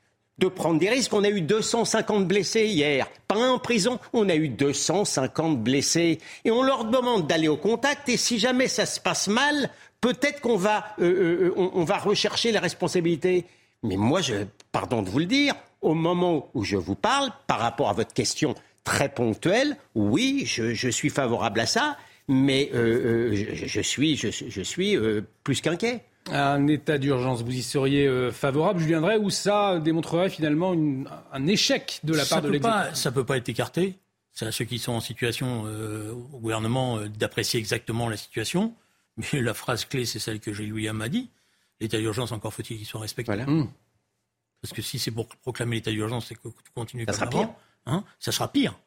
de 0.41 0.49
prendre 0.49 0.81
des 0.81 0.89
risques. 0.89 1.13
On 1.13 1.23
a 1.23 1.29
eu 1.29 1.43
250 1.43 2.27
blessés 2.27 2.67
hier. 2.67 3.09
Pas 3.29 3.37
un 3.37 3.51
en 3.51 3.59
prison, 3.59 4.01
on 4.13 4.29
a 4.29 4.35
eu 4.35 4.49
250 4.49 5.63
blessés. 5.63 6.19
Et 6.45 6.51
on 6.51 6.63
leur 6.63 6.87
demande 6.87 7.29
d'aller 7.29 7.49
au 7.49 7.57
contact. 7.57 8.09
Et 8.09 8.17
si 8.17 8.39
jamais 8.39 8.67
ça 8.67 8.87
se 8.87 8.99
passe 8.99 9.29
mal, 9.29 9.71
peut-être 10.01 10.41
qu'on 10.41 10.57
va, 10.57 10.97
euh, 11.01 11.53
euh, 11.55 11.55
on, 11.57 11.85
va 11.85 11.99
rechercher 11.99 12.51
les 12.51 12.59
responsabilités. 12.59 13.45
Mais 13.83 13.97
moi, 13.97 14.21
je, 14.21 14.35
pardon 14.73 15.03
de 15.03 15.11
vous 15.11 15.21
le 15.21 15.27
dire, 15.27 15.55
au 15.83 15.95
moment 15.95 16.51
où 16.55 16.65
je 16.65 16.77
vous 16.77 16.97
parle, 16.97 17.31
par 17.47 17.61
rapport 17.61 17.91
à 17.91 17.93
votre 17.93 18.15
question 18.15 18.55
très 18.83 19.11
ponctuelle, 19.11 19.77
oui, 19.95 20.45
je, 20.47 20.89
suis 20.89 21.11
favorable 21.11 21.61
à 21.61 21.67
ça, 21.67 21.97
mais 22.29 22.71
euh, 22.75 23.45
je, 23.67 23.81
suis, 23.81 24.17
je 24.17 24.63
suis 24.63 24.97
plus 25.45 25.61
qu'inquiet 25.61 26.03
un 26.29 26.67
état 26.67 26.99
d'urgence, 26.99 27.43
vous 27.43 27.53
y 27.53 27.63
seriez 27.63 28.07
euh, 28.07 28.31
favorable, 28.31 28.81
Julien 28.81 29.01
Drey, 29.01 29.17
ou 29.17 29.31
ça 29.31 29.79
démontrerait 29.81 30.31
finalement 30.31 30.75
un 31.33 31.47
échec 31.47 32.01
de 32.05 32.15
la 32.15 32.25
part 32.25 32.43
de 32.43 32.49
l'exécutif? 32.49 32.95
Ça 32.95 33.11
ne 33.11 33.15
peut 33.15 33.25
pas 33.25 33.37
être 33.37 33.49
écarté. 33.49 33.99
C'est 34.33 34.47
à 34.47 34.53
ceux 34.53 34.65
qui 34.65 34.79
sont 34.79 34.93
en 34.93 35.01
situation 35.01 35.65
euh, 35.67 36.13
au 36.13 36.39
gouvernement 36.39 36.99
euh, 36.99 37.09
d'apprécier 37.09 37.59
exactement 37.59 38.09
la 38.09 38.17
situation. 38.17 38.75
Mais 39.17 39.41
la 39.41 39.55
phrase 39.55 39.85
clé, 39.85 40.05
c'est 40.05 40.19
celle 40.19 40.41
que 40.41 40.53
Gilles 40.53 40.73
William 40.73 41.01
a 41.01 41.09
dit. 41.09 41.31
L'état 41.81 41.99
d'urgence, 41.99 42.33
encore 42.33 42.53
faut-il 42.55 42.77
qu'il 42.77 42.87
soit 42.87 43.01
respecté. 43.01 43.35
Mmh. 43.35 43.69
Parce 44.61 44.75
que 44.75 44.83
si 44.83 44.99
c'est 44.99 45.11
pour 45.11 45.27
proclamer 45.27 45.77
l'état 45.77 45.91
d'urgence, 45.91 46.27
c'est 46.27 46.35
que 46.35 46.49
tu 46.49 46.71
continues 46.75 47.07
ça 47.07 47.15
sera 47.15 47.27
pire. 47.29 47.49
Hein, 47.87 48.05
ça 48.19 48.31
sera 48.31 48.53
pire. 48.53 48.79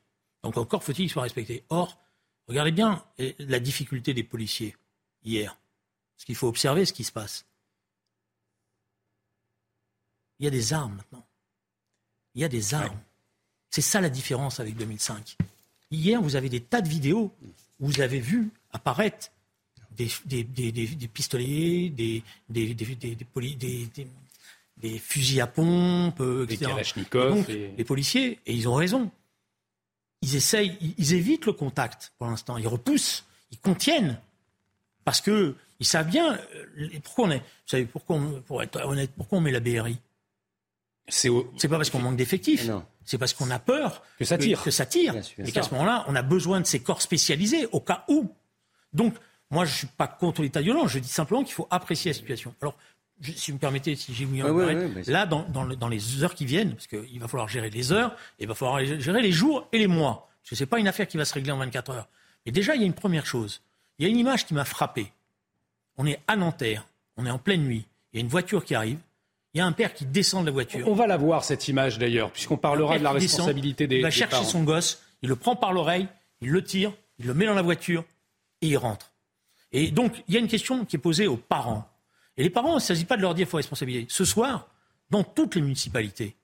Donc 0.43 0.57
encore 0.57 0.83
faut-il 0.83 0.97
qu'il 0.97 1.09
soit 1.09 1.23
respecté. 1.23 1.63
Or, 1.69 1.97
regardez 2.47 2.71
bien 2.71 3.03
la 3.39 3.59
difficulté 3.59 4.13
des 4.13 4.23
policiers 4.23 4.75
hier. 5.23 5.57
Parce 6.15 6.25
qu'il 6.25 6.35
faut 6.35 6.47
observer 6.47 6.85
ce 6.85 6.93
qui 6.93 7.03
se 7.03 7.11
passe. 7.11 7.45
Il 10.39 10.45
y 10.45 10.47
a 10.47 10.51
des 10.51 10.73
armes 10.73 10.95
maintenant. 10.95 11.25
Il 12.35 12.41
y 12.41 12.45
a 12.45 12.49
des 12.49 12.73
armes. 12.73 12.99
C'est 13.69 13.81
ça 13.81 14.01
la 14.01 14.09
différence 14.09 14.59
avec 14.59 14.75
2005. 14.75 15.37
Hier, 15.91 16.21
vous 16.21 16.35
avez 16.35 16.49
des 16.49 16.61
tas 16.61 16.81
de 16.81 16.89
vidéos 16.89 17.31
où 17.79 17.87
vous 17.87 18.01
avez 18.01 18.19
vu 18.19 18.49
apparaître 18.71 19.31
des, 19.91 20.09
des, 20.25 20.43
des, 20.43 20.71
des 20.71 21.07
pistolets, 21.07 21.89
des, 21.89 22.23
des, 22.49 22.75
fusils 24.99 25.41
à 25.41 25.47
pompe, 25.47 26.21
etc. 26.49 26.71
Les 27.77 27.83
policiers, 27.83 28.39
et 28.45 28.53
ils 28.53 28.67
ont 28.67 28.75
raison, 28.75 29.11
ils 30.21 30.35
essayent, 30.35 30.77
ils 30.97 31.13
évitent 31.13 31.45
le 31.45 31.53
contact 31.53 32.13
pour 32.17 32.27
l'instant. 32.27 32.57
Ils 32.57 32.67
repoussent, 32.67 33.25
ils 33.51 33.59
contiennent. 33.59 34.19
Parce 35.05 35.21
que 35.21 35.55
ils 35.79 35.85
savent 35.85 36.07
bien 36.07 36.39
euh, 36.77 36.87
pourquoi 37.03 37.27
on 37.27 37.31
est. 37.31 37.39
Vous 37.39 37.67
savez 37.67 37.85
pourquoi, 37.85 38.19
pour 38.45 38.63
être 38.63 38.83
honnête, 38.85 39.11
pourquoi 39.17 39.39
on 39.39 39.41
met 39.41 39.51
la 39.51 39.59
BRI 39.59 39.99
C'est 41.07 41.29
pas 41.29 41.77
parce 41.77 41.89
qu'on 41.89 41.99
manque 41.99 42.15
d'effectifs. 42.15 42.69
C'est 43.05 43.17
parce 43.17 43.33
qu'on 43.33 43.51
a 43.51 43.59
peur 43.59 44.01
que 44.17 44.25
ça 44.25 44.37
tire. 44.37 44.63
Que, 44.63 44.71
ça 44.71 44.85
tire. 44.85 45.13
et 45.37 45.51
qu'à 45.51 45.63
ce 45.63 45.71
moment-là, 45.71 46.05
on 46.07 46.15
a 46.15 46.21
besoin 46.21 46.61
de 46.61 46.65
ces 46.65 46.79
corps 46.79 47.01
spécialisés 47.01 47.67
au 47.71 47.81
cas 47.81 48.05
où. 48.07 48.31
Donc, 48.93 49.15
moi, 49.51 49.65
je 49.65 49.71
ne 49.71 49.77
suis 49.77 49.87
pas 49.87 50.07
contre 50.07 50.41
l'état 50.41 50.61
d'urgence. 50.61 50.91
Je 50.91 50.99
dis 50.99 51.09
simplement 51.09 51.43
qu'il 51.43 51.53
faut 51.53 51.67
apprécier 51.69 52.11
la 52.11 52.15
situation. 52.15 52.55
Alors, 52.61 52.77
si 53.21 53.51
vous 53.51 53.57
me 53.57 53.59
permettez, 53.59 53.95
si 53.95 54.13
j'ai 54.13 54.25
mis 54.25 54.41
un 54.41 54.47
là, 55.07 55.25
dans, 55.25 55.43
dans, 55.49 55.87
les 55.87 56.23
heures 56.23 56.33
qui 56.33 56.45
viennent, 56.45 56.73
parce 56.73 56.87
qu'il 56.87 57.19
va 57.19 57.27
falloir 57.27 57.47
gérer 57.47 57.69
les 57.69 57.91
heures, 57.91 58.15
et 58.39 58.43
il 58.43 58.47
va 58.47 58.55
falloir 58.55 58.83
gérer 58.83 59.21
les 59.21 59.31
jours 59.31 59.67
et 59.71 59.77
les 59.77 59.87
mois. 59.87 60.29
Parce 60.41 60.51
que 60.51 60.55
ce 60.55 60.63
n'est 60.63 60.67
pas 60.67 60.79
une 60.79 60.87
affaire 60.87 61.07
qui 61.07 61.17
va 61.17 61.25
se 61.25 61.33
régler 61.33 61.51
en 61.51 61.57
24 61.57 61.91
heures. 61.91 62.07
Mais 62.45 62.51
déjà, 62.51 62.75
il 62.75 62.81
y 62.81 62.83
a 62.83 62.87
une 62.87 62.93
première 62.93 63.25
chose. 63.25 63.61
Il 63.97 64.05
y 64.05 64.07
a 64.07 64.11
une 64.11 64.17
image 64.17 64.45
qui 64.45 64.53
m'a 64.53 64.65
frappé. 64.65 65.11
On 65.97 66.05
est 66.05 66.19
à 66.27 66.35
Nanterre, 66.35 66.87
on 67.17 67.25
est 67.25 67.29
en 67.29 67.37
pleine 67.37 67.63
nuit, 67.63 67.85
il 68.11 68.17
y 68.17 68.19
a 68.19 68.21
une 68.21 68.29
voiture 68.29 68.65
qui 68.65 68.73
arrive, 68.75 68.97
il 69.53 69.59
y 69.59 69.61
a 69.61 69.65
un 69.65 69.71
père 69.71 69.93
qui 69.93 70.05
descend 70.05 70.41
de 70.41 70.47
la 70.47 70.51
voiture. 70.51 70.87
On 70.87 70.95
va 70.95 71.05
la 71.05 71.17
voir 71.17 71.43
cette 71.43 71.67
image 71.67 71.99
d'ailleurs, 71.99 72.31
puisqu'on 72.31 72.57
parlera 72.57 72.97
de 72.97 73.03
la 73.03 73.11
responsabilité 73.11 73.85
des. 73.85 73.97
Il 73.97 74.01
va 74.01 74.09
chercher 74.09 74.43
son 74.43 74.63
gosse, 74.63 75.03
il 75.21 75.29
le 75.29 75.35
prend 75.35 75.55
par 75.55 75.73
l'oreille, 75.73 76.07
il 76.41 76.49
le 76.49 76.63
tire, 76.63 76.91
il 77.19 77.27
le 77.27 77.33
met 77.35 77.45
dans 77.45 77.53
la 77.53 77.61
voiture 77.61 78.03
et 78.61 78.67
il 78.67 78.77
rentre. 78.77 79.11
Et 79.71 79.91
donc, 79.91 80.23
il 80.27 80.33
y 80.33 80.37
a 80.37 80.39
une 80.39 80.47
question 80.47 80.85
qui 80.85 80.95
est 80.95 80.99
posée 80.99 81.27
aux 81.27 81.37
parents. 81.37 81.87
Et 82.37 82.43
les 82.43 82.49
parents, 82.49 82.71
il 82.71 82.75
ne 82.75 82.79
s'agit 82.79 83.05
pas 83.05 83.15
de 83.15 83.21
leur 83.21 83.35
dire 83.35 83.45
qu'il 83.45 83.51
faut 83.51 83.57
responsabiliser. 83.57 84.07
Ce 84.09 84.25
soir, 84.25 84.67
dans 85.11 85.23
toutes 85.23 85.55
les 85.55 85.61
municipalités, 85.61 86.35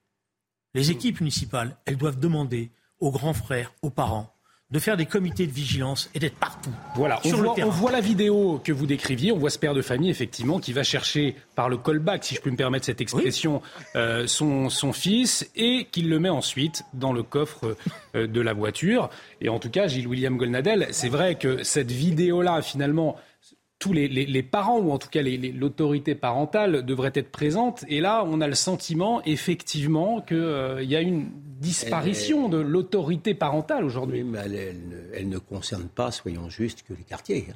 les 0.76 0.92
équipes 0.92 1.20
municipales, 1.20 1.76
elles 1.86 1.98
doivent 1.98 2.20
demander 2.20 2.70
aux 3.00 3.12
grands 3.12 3.34
frères, 3.34 3.74
aux 3.82 3.90
parents, 3.90 4.32
de 4.72 4.78
faire 4.78 4.98
des 4.98 5.08
comités 5.08 5.48
de 5.48 5.52
vigilance 5.52 6.12
et 6.14 6.20
d'être 6.20 6.36
partout. 6.36 6.70
Voilà, 6.96 7.20
on, 7.24 7.28
sur 7.28 7.38
voit, 7.38 7.50
le 7.50 7.56
terrain. 7.56 7.68
on 7.68 7.72
voit 7.72 7.92
la 7.92 8.02
vidéo 8.02 8.62
que 8.64 8.72
vous 8.72 8.86
décriviez, 8.86 9.32
on 9.32 9.38
voit 9.38 9.50
ce 9.50 9.58
père 9.58 9.74
de 9.74 9.82
famille 9.82 10.12
effectivement 10.12 10.60
qui 10.60 10.74
va 10.74 10.84
chercher 10.84 11.36
par 11.56 11.70
le 11.70 11.78
callback, 11.78 12.24
si 12.24 12.36
je 12.36 12.42
peux 12.42 12.52
me 12.52 12.56
permettre 12.56 12.86
cette 12.86 13.02
expression, 13.02 13.64
euh, 13.96 14.28
son, 14.28 14.70
son 14.70 14.94
fils 14.94 15.50
et 15.56 15.88
qu'il 15.92 16.08
le 16.10 16.20
met 16.20 16.30
ensuite 16.30 16.84
dans 16.94 17.14
le 17.14 17.24
coffre 17.24 17.76
euh, 18.16 18.28
de 18.28 18.42
la 18.42 18.54
voiture. 18.54 19.10
Et 19.42 19.50
en 19.50 19.58
tout 19.58 19.72
cas, 19.72 19.88
Gilles 19.88 20.08
William 20.08 20.38
Golnadel, 20.38 20.88
c'est 20.92 21.10
vrai 21.10 21.36
que 21.36 21.64
cette 21.64 21.92
vidéo-là, 21.92 22.62
finalement, 22.62 23.16
tous 23.80 23.94
les, 23.94 24.08
les- 24.10 24.26
les 24.26 24.44
parents, 24.44 24.78
ou 24.80 24.92
en 24.92 24.98
tout 24.98 25.08
cas 25.10 25.22
les- 25.22 25.38
les- 25.38 25.52
l'autorité 25.54 26.14
parentale, 26.14 26.86
devraient 26.86 27.14
être 27.16 27.32
présente. 27.32 27.86
Et 27.88 28.02
là, 28.02 28.24
on 28.28 28.42
a 28.42 28.48
le 28.48 28.56
sentiment, 28.56 29.22
effectivement, 29.24 30.22
qu'il 30.22 30.84
y 30.84 30.96
a 30.96 31.02
une 31.02 31.30
disparition 31.62 32.50
de 32.50 32.58
l'autorité 32.58 33.34
parentale 33.34 33.84
aujourd'hui. 33.86 34.22
Oui, 34.22 34.30
mais 34.32 34.40
elle, 34.46 34.56
elle 34.56 34.76
ne, 34.90 34.96
elle 35.16 35.30
ne 35.30 35.38
concerne 35.38 35.88
pas, 35.88 36.12
soyons 36.12 36.50
justes, 36.50 36.84
que 36.84 36.94
les 36.94 37.04
quartiers. 37.04 37.48
hein. 37.50 37.56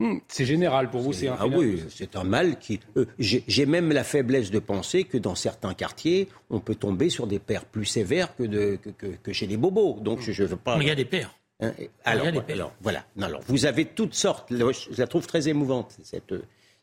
Hmm, 0.00 0.18
C'est 0.26 0.44
général 0.46 0.90
pour 0.90 1.00
vous, 1.00 1.12
c'est 1.12 1.28
un 1.28 1.36
Ah 1.38 1.46
oui, 1.46 1.80
c'est 1.88 2.16
un 2.16 2.24
mal 2.24 2.58
qui. 2.58 2.80
euh, 2.96 3.04
J'ai 3.20 3.66
même 3.66 3.92
la 3.92 4.02
faiblesse 4.02 4.50
de 4.50 4.58
penser 4.58 5.04
que 5.04 5.16
dans 5.16 5.36
certains 5.36 5.74
quartiers, 5.74 6.28
on 6.50 6.58
peut 6.58 6.74
tomber 6.74 7.08
sur 7.08 7.26
des 7.28 7.38
pères 7.38 7.64
plus 7.64 7.84
sévères 7.84 8.34
que, 8.34 8.42
de, 8.42 8.76
que, 8.82 8.90
que- 8.90 9.14
que 9.22 9.32
chez 9.32 9.46
les 9.46 9.56
bobos. 9.56 10.00
Donc 10.00 10.18
je 10.20 10.42
ne 10.42 10.48
veux 10.48 10.56
pas. 10.56 10.76
Mais 10.76 10.84
il 10.86 10.88
y 10.88 10.90
a 10.90 10.96
des 10.96 11.04
pères. 11.04 11.34
Hein, 11.62 11.72
et- 11.78 11.90
alors, 12.04 12.26
voilà, 12.32 12.44
alors, 12.52 12.72
voilà. 12.82 13.04
Non, 13.16 13.26
alors, 13.26 13.40
vous 13.46 13.64
avez 13.66 13.86
toutes 13.86 14.14
sortes. 14.14 14.48
Je 14.50 14.98
la 15.00 15.06
trouve 15.06 15.26
très 15.26 15.48
émouvante 15.48 15.96
cette 16.02 16.34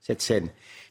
cette 0.02 0.22
scène. 0.22 0.48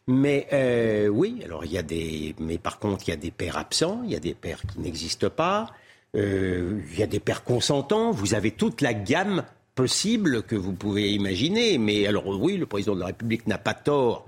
Mais 0.07 0.47
euh, 0.53 1.09
oui, 1.09 1.41
alors 1.45 1.65
il 1.65 1.73
y 1.73 1.79
a 1.79 1.83
des. 1.83 2.35
Mais 2.39 2.59
par 2.59 2.79
contre, 2.79 3.05
il 3.09 3.11
y 3.11 3.15
a 3.15 3.17
des 3.17 3.31
pères 3.31 3.57
absents, 3.57 4.03
il 4.05 4.11
y 4.11 4.17
a 4.17 4.21
des 4.21 4.35
pères 4.35 4.63
qui 4.63 4.81
n'existent 4.81 5.31
pas, 5.31 5.71
euh, 6.15 6.81
il 6.93 6.99
y 6.99 7.03
a 7.03 7.07
des 7.07 7.21
pères 7.21 7.45
consentants. 7.45 8.11
Vous 8.13 8.35
avez 8.35 8.51
toute 8.53 8.81
la 8.83 8.95
gamme 8.95 9.45
possible 9.75 10.43
que 10.43 10.57
vous 10.57 10.73
pouvez 10.73 11.11
imaginer. 11.13 11.79
Mais 11.79 12.07
alors 12.07 12.27
oui, 12.29 12.57
le 12.57 12.67
président 12.67 12.95
de 12.95 13.01
la 13.01 13.07
République 13.07 13.47
n'a 13.47 13.59
pas 13.59 13.75
tort 13.75 14.27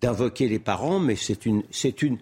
d'invoquer 0.00 0.48
les 0.48 0.58
parents, 0.58 0.98
mais 0.98 1.16
c'est 1.16 1.44
une 1.46 1.62
c'est 1.70 2.02
une 2.02 2.18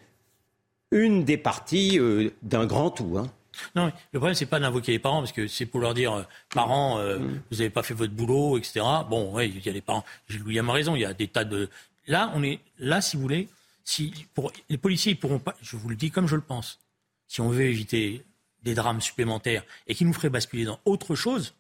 une 0.91 1.25
des 1.25 1.37
parties 1.37 1.99
euh, 1.99 2.31
d'un 2.43 2.67
grand 2.67 2.91
tout. 2.91 3.17
Hein. 3.19 3.27
Non, 3.75 3.93
le 4.13 4.19
problème, 4.19 4.35
c'est 4.35 4.47
pas 4.47 4.61
d'invoquer 4.61 4.93
les 4.93 4.99
parents, 4.99 5.21
parce 5.21 5.33
que 5.33 5.47
c'est 5.49 5.67
pour 5.67 5.81
leur 5.81 5.95
dire, 5.95 6.13
euh, 6.13 6.23
parents, 6.55 6.99
euh, 6.99 7.19
Mm. 7.19 7.43
vous 7.51 7.57
n'avez 7.59 7.71
pas 7.71 7.83
fait 7.83 7.95
votre 7.95 8.13
boulot, 8.13 8.59
etc. 8.59 8.85
Bon, 9.09 9.31
oui, 9.35 9.53
il 9.55 9.65
y 9.65 9.69
a 9.69 9.73
les 9.73 9.81
parents. 9.81 10.05
William 10.47 10.69
a 10.71 10.73
raison, 10.73 10.95
il 10.97 11.01
y 11.03 11.05
a 11.05 11.15
des 11.15 11.29
tas 11.29 11.45
de. 11.45 11.69
Là, 12.07 12.31
on 12.35 12.43
est 12.43 12.61
là, 12.79 13.01
si 13.01 13.17
vous 13.17 13.23
voulez, 13.23 13.49
si 13.85 14.13
pour 14.35 14.53
les 14.69 14.79
policiers, 14.79 15.13
ils 15.13 15.19
pourront 15.19 15.39
pas. 15.39 15.55
Je 15.63 15.77
vous 15.77 15.89
le 15.89 15.97
dis 15.97 16.11
comme 16.11 16.27
je 16.29 16.37
le 16.37 16.43
pense. 16.43 16.79
Si 17.27 17.41
on 17.41 17.49
veut 17.51 17.63
éviter 17.67 18.25
des 18.63 18.75
drames 18.75 19.01
supplémentaires 19.01 19.63
et 19.87 19.95
qui 19.95 20.05
nous 20.05 20.13
feraient 20.13 20.31
basculer 20.31 20.65
dans 20.65 20.81
autre 20.85 21.15
chose, 21.15 21.55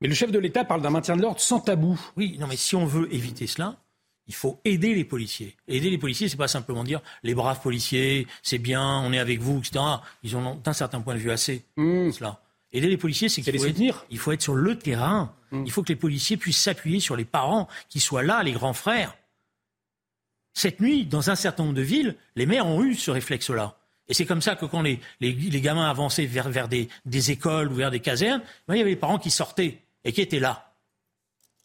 Mais 0.00 0.08
le 0.08 0.14
chef 0.14 0.30
de 0.30 0.38
l'État 0.38 0.64
parle 0.64 0.82
d'un 0.82 0.90
maintien 0.90 1.16
de 1.16 1.22
l'ordre 1.22 1.40
sans 1.40 1.60
tabou. 1.60 1.98
oui, 2.16 2.36
non, 2.38 2.46
mais 2.46 2.56
si 2.56 2.76
on 2.76 2.84
veut 2.84 3.12
éviter 3.14 3.46
cela, 3.46 3.76
il 4.26 4.34
faut 4.34 4.60
aider 4.64 4.94
les 4.94 5.04
policiers. 5.04 5.54
Aider 5.68 5.90
les 5.90 5.98
policiers, 5.98 6.28
c'est 6.28 6.36
pas 6.36 6.48
simplement 6.48 6.84
dire 6.84 7.00
les 7.22 7.34
braves 7.34 7.60
policiers, 7.60 8.26
c'est 8.42 8.58
bien, 8.58 9.00
on 9.00 9.12
est 9.12 9.18
avec 9.18 9.40
vous, 9.40 9.58
etc. 9.58 9.84
Ils 10.22 10.36
ont 10.36 10.54
d'un 10.56 10.72
certain 10.72 11.00
point 11.00 11.14
de 11.14 11.20
vue 11.20 11.30
assez. 11.30 11.64
Cela. 12.12 12.40
Aider 12.72 12.88
les 12.88 12.96
policiers, 12.96 13.28
c'est 13.28 13.42
qu'il 13.42 13.58
faut 13.58 13.66
être, 13.66 14.06
il 14.10 14.18
faut 14.18 14.32
être 14.32 14.42
sur 14.42 14.54
le 14.54 14.78
terrain. 14.78 15.34
Il 15.64 15.70
faut 15.70 15.82
que 15.84 15.90
les 15.90 15.96
policiers 15.96 16.36
puissent 16.36 16.60
s'appuyer 16.62 16.98
sur 16.98 17.14
les 17.14 17.24
parents, 17.24 17.68
qui 17.88 18.00
soient 18.00 18.24
là, 18.24 18.42
les 18.42 18.52
grands 18.52 18.72
frères. 18.72 19.14
Cette 20.52 20.80
nuit, 20.80 21.04
dans 21.04 21.30
un 21.30 21.34
certain 21.36 21.64
nombre 21.64 21.76
de 21.76 21.82
villes, 21.82 22.16
les 22.34 22.46
maires 22.46 22.66
ont 22.66 22.82
eu 22.82 22.94
ce 22.94 23.10
réflexe-là. 23.10 23.76
Et 24.08 24.14
c'est 24.14 24.26
comme 24.26 24.42
ça 24.42 24.56
que 24.56 24.66
quand 24.66 24.82
les, 24.82 25.00
les, 25.20 25.32
les 25.32 25.60
gamins 25.60 25.88
avançaient 25.88 26.26
vers, 26.26 26.48
vers 26.48 26.68
des, 26.68 26.88
des 27.06 27.30
écoles 27.30 27.70
ou 27.70 27.74
vers 27.74 27.90
des 27.90 28.00
casernes, 28.00 28.42
ben, 28.68 28.74
il 28.74 28.78
y 28.78 28.80
avait 28.80 28.90
les 28.90 28.96
parents 28.96 29.18
qui 29.18 29.30
sortaient 29.30 29.78
et 30.04 30.12
qui 30.12 30.20
étaient 30.20 30.40
là. 30.40 30.73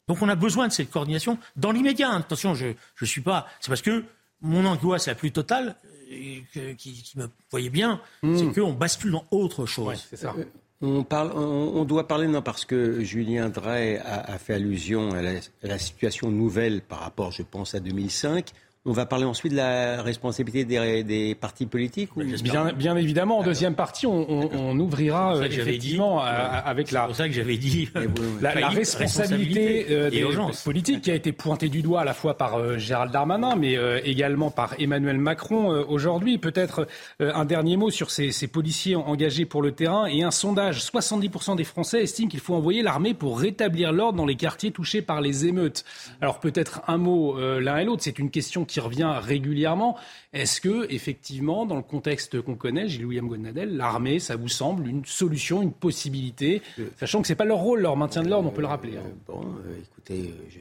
Donc 0.10 0.22
on 0.22 0.28
a 0.28 0.36
besoin 0.36 0.68
de 0.68 0.74
cette 0.74 0.90
coordination 0.92 1.38
dans 1.56 1.72
l'immédiat. 1.72 2.10
hein. 2.10 2.18
Attention, 2.20 2.54
je 2.56 2.68
ne 3.02 3.06
suis 3.08 3.22
pas. 3.22 3.48
C'est 3.62 3.70
parce 3.70 3.82
que 3.82 4.04
mon 4.42 4.66
angoisse 4.66 5.08
la 5.08 5.16
plus 5.16 5.32
totale, 5.32 5.76
et 6.12 6.44
que- 6.54 6.74
qui, 6.74 6.92
qui 6.94 7.18
me 7.20 7.30
voyait 7.52 7.70
bien, 7.70 8.02
c'est 8.36 8.52
qu'on 8.60 8.74
bascule 8.74 9.12
dans 9.12 9.24
autre 9.32 9.66
chose. 9.68 10.06
C'est 10.10 10.18
ça. 10.18 10.34
On, 10.82 11.04
parle, 11.04 11.32
on, 11.36 11.74
on 11.76 11.86
doit 11.86 12.08
parler, 12.08 12.28
non, 12.28 12.42
parce 12.42 12.64
que 12.66 13.04
Julien 13.04 13.50
Drey 13.50 13.98
a, 14.00 14.22
a 14.32 14.38
fait 14.40 14.54
allusion 14.56 15.12
à 15.12 15.22
la, 15.22 15.32
à 15.64 15.68
la 15.68 15.78
situation 15.78 16.32
nouvelle 16.32 16.82
par 16.82 17.02
rapport, 17.02 17.32
je 17.32 17.44
pense, 17.44 17.76
à 17.76 17.80
2005. 17.80 18.52
On 18.86 18.94
va 18.94 19.06
parler 19.06 19.26
ensuite 19.26 19.52
de 19.52 19.58
la 19.58 20.02
responsabilité 20.02 20.64
des, 20.64 21.04
des 21.04 21.36
partis 21.36 21.66
politiques 21.66 22.16
ou... 22.16 22.22
Bien, 22.42 22.72
bien 22.72 22.96
évidemment, 22.96 23.40
en 23.40 23.44
deuxième 23.44 23.76
partie, 23.76 24.08
on, 24.08 24.26
on- 24.32 24.50
on 24.54 24.80
ouvrira 24.80 25.36
euh, 25.36 25.44
effectivement 25.44 26.20
dit. 26.22 26.26
euh, 26.30 26.62
avec 26.66 26.88
C'est 26.88 26.94
la, 26.96 27.06
pour 27.08 27.16
ça 27.16 27.28
que 27.28 27.34
j'avais 27.34 27.58
dit 27.58 27.90
la, 27.94 28.02
la 28.42 28.52
faillite, 28.52 28.74
responsabilité 28.96 29.86
euh, 29.92 30.10
des 30.10 30.24
politiques 30.64 31.02
qui 31.02 31.12
a 31.12 31.16
été 31.16 31.34
pointée 31.34 31.68
du 31.68 31.82
doigt 31.82 32.02
à 32.02 32.06
la 32.06 32.14
fois 32.14 32.38
par 32.38 32.56
euh, 32.58 32.78
Gérald 32.78 33.12
Darmanin, 33.12 33.56
mais 33.58 33.78
euh, 33.78 34.00
également 34.06 34.50
par 34.50 34.74
Emmanuel 34.80 35.18
Macron 35.18 35.74
euh, 35.74 35.84
aujourd'hui. 35.88 36.38
Peut-être 36.38 36.88
euh, 37.22 37.32
un 37.36 37.44
dernier 37.46 37.76
mot 37.76 37.90
sur 37.90 38.12
ces, 38.12 38.32
ces 38.32 38.48
policiers 38.48 38.96
engagés 38.96 39.46
pour 39.46 39.62
le 39.62 39.74
terrain 39.74 40.06
et 40.06 40.24
un 40.24 40.32
sondage. 40.32 40.80
70% 40.80 41.58
des 41.58 41.66
Français 41.66 42.02
estiment 42.04 42.30
qu'il 42.30 42.40
faut 42.40 42.56
envoyer 42.56 42.82
l'armée 42.82 43.14
pour 43.14 43.40
rétablir 43.42 43.92
l'ordre 43.92 44.18
dans 44.18 44.26
les 44.26 44.36
quartiers 44.36 44.72
touchés 44.72 45.02
par 45.02 45.20
les 45.20 45.46
émeutes. 45.48 45.84
Alors 46.22 46.40
peut-être 46.40 46.82
un 46.88 46.98
mot 46.98 47.38
euh, 47.38 47.60
l'un 47.60 47.78
et 47.78 47.84
l'autre. 47.84 48.04
C'est 48.04 48.20
une 48.20 48.32
question 48.32 48.64
qui 48.70 48.80
revient 48.80 49.12
régulièrement. 49.22 49.98
Est-ce 50.34 50.62
que, 50.62 50.92
effectivement, 50.92 51.66
dans 51.66 51.76
le 51.76 51.82
contexte 51.82 52.42
qu'on 52.42 52.56
connaît, 52.56 52.88
Gilles-William 52.88 53.28
Gonadel, 53.28 53.76
l'armée, 53.76 54.20
ça 54.20 54.36
vous 54.36 54.48
semble 54.48 54.88
une 54.88 55.04
solution, 55.06 55.62
une 55.62 55.74
possibilité, 55.74 56.62
sachant 56.98 57.22
que 57.22 57.28
c'est 57.28 57.36
pas 57.36 57.46
leur 57.46 57.58
rôle, 57.60 57.82
leur 57.82 57.98
maintien 57.98 58.24
de 58.24 58.30
l'ordre, 58.30 58.48
on 58.50 58.52
peut 58.52 58.62
le 58.62 58.68
rappeler. 58.68 58.98
hein. 58.98 59.04
Euh, 59.06 59.12
bon, 59.34 59.42
euh, 59.42 59.78
écoutez, 59.84 60.30
euh, 60.30 60.50
je- 60.50 60.60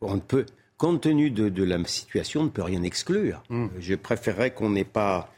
on 0.00 0.14
ne 0.14 0.20
peut, 0.20 0.46
compte 0.76 1.00
tenu 1.00 1.30
de, 1.30 1.48
de 1.48 1.64
la 1.64 1.82
situation, 1.84 2.42
on 2.42 2.44
ne 2.44 2.50
peut 2.50 2.62
rien 2.62 2.82
exclure. 2.84 3.42
Euh, 3.50 3.66
Je 3.80 3.94
préférerais 3.96 4.52
qu'on 4.52 4.70
n'ait 4.70 4.84
pas 4.84 5.32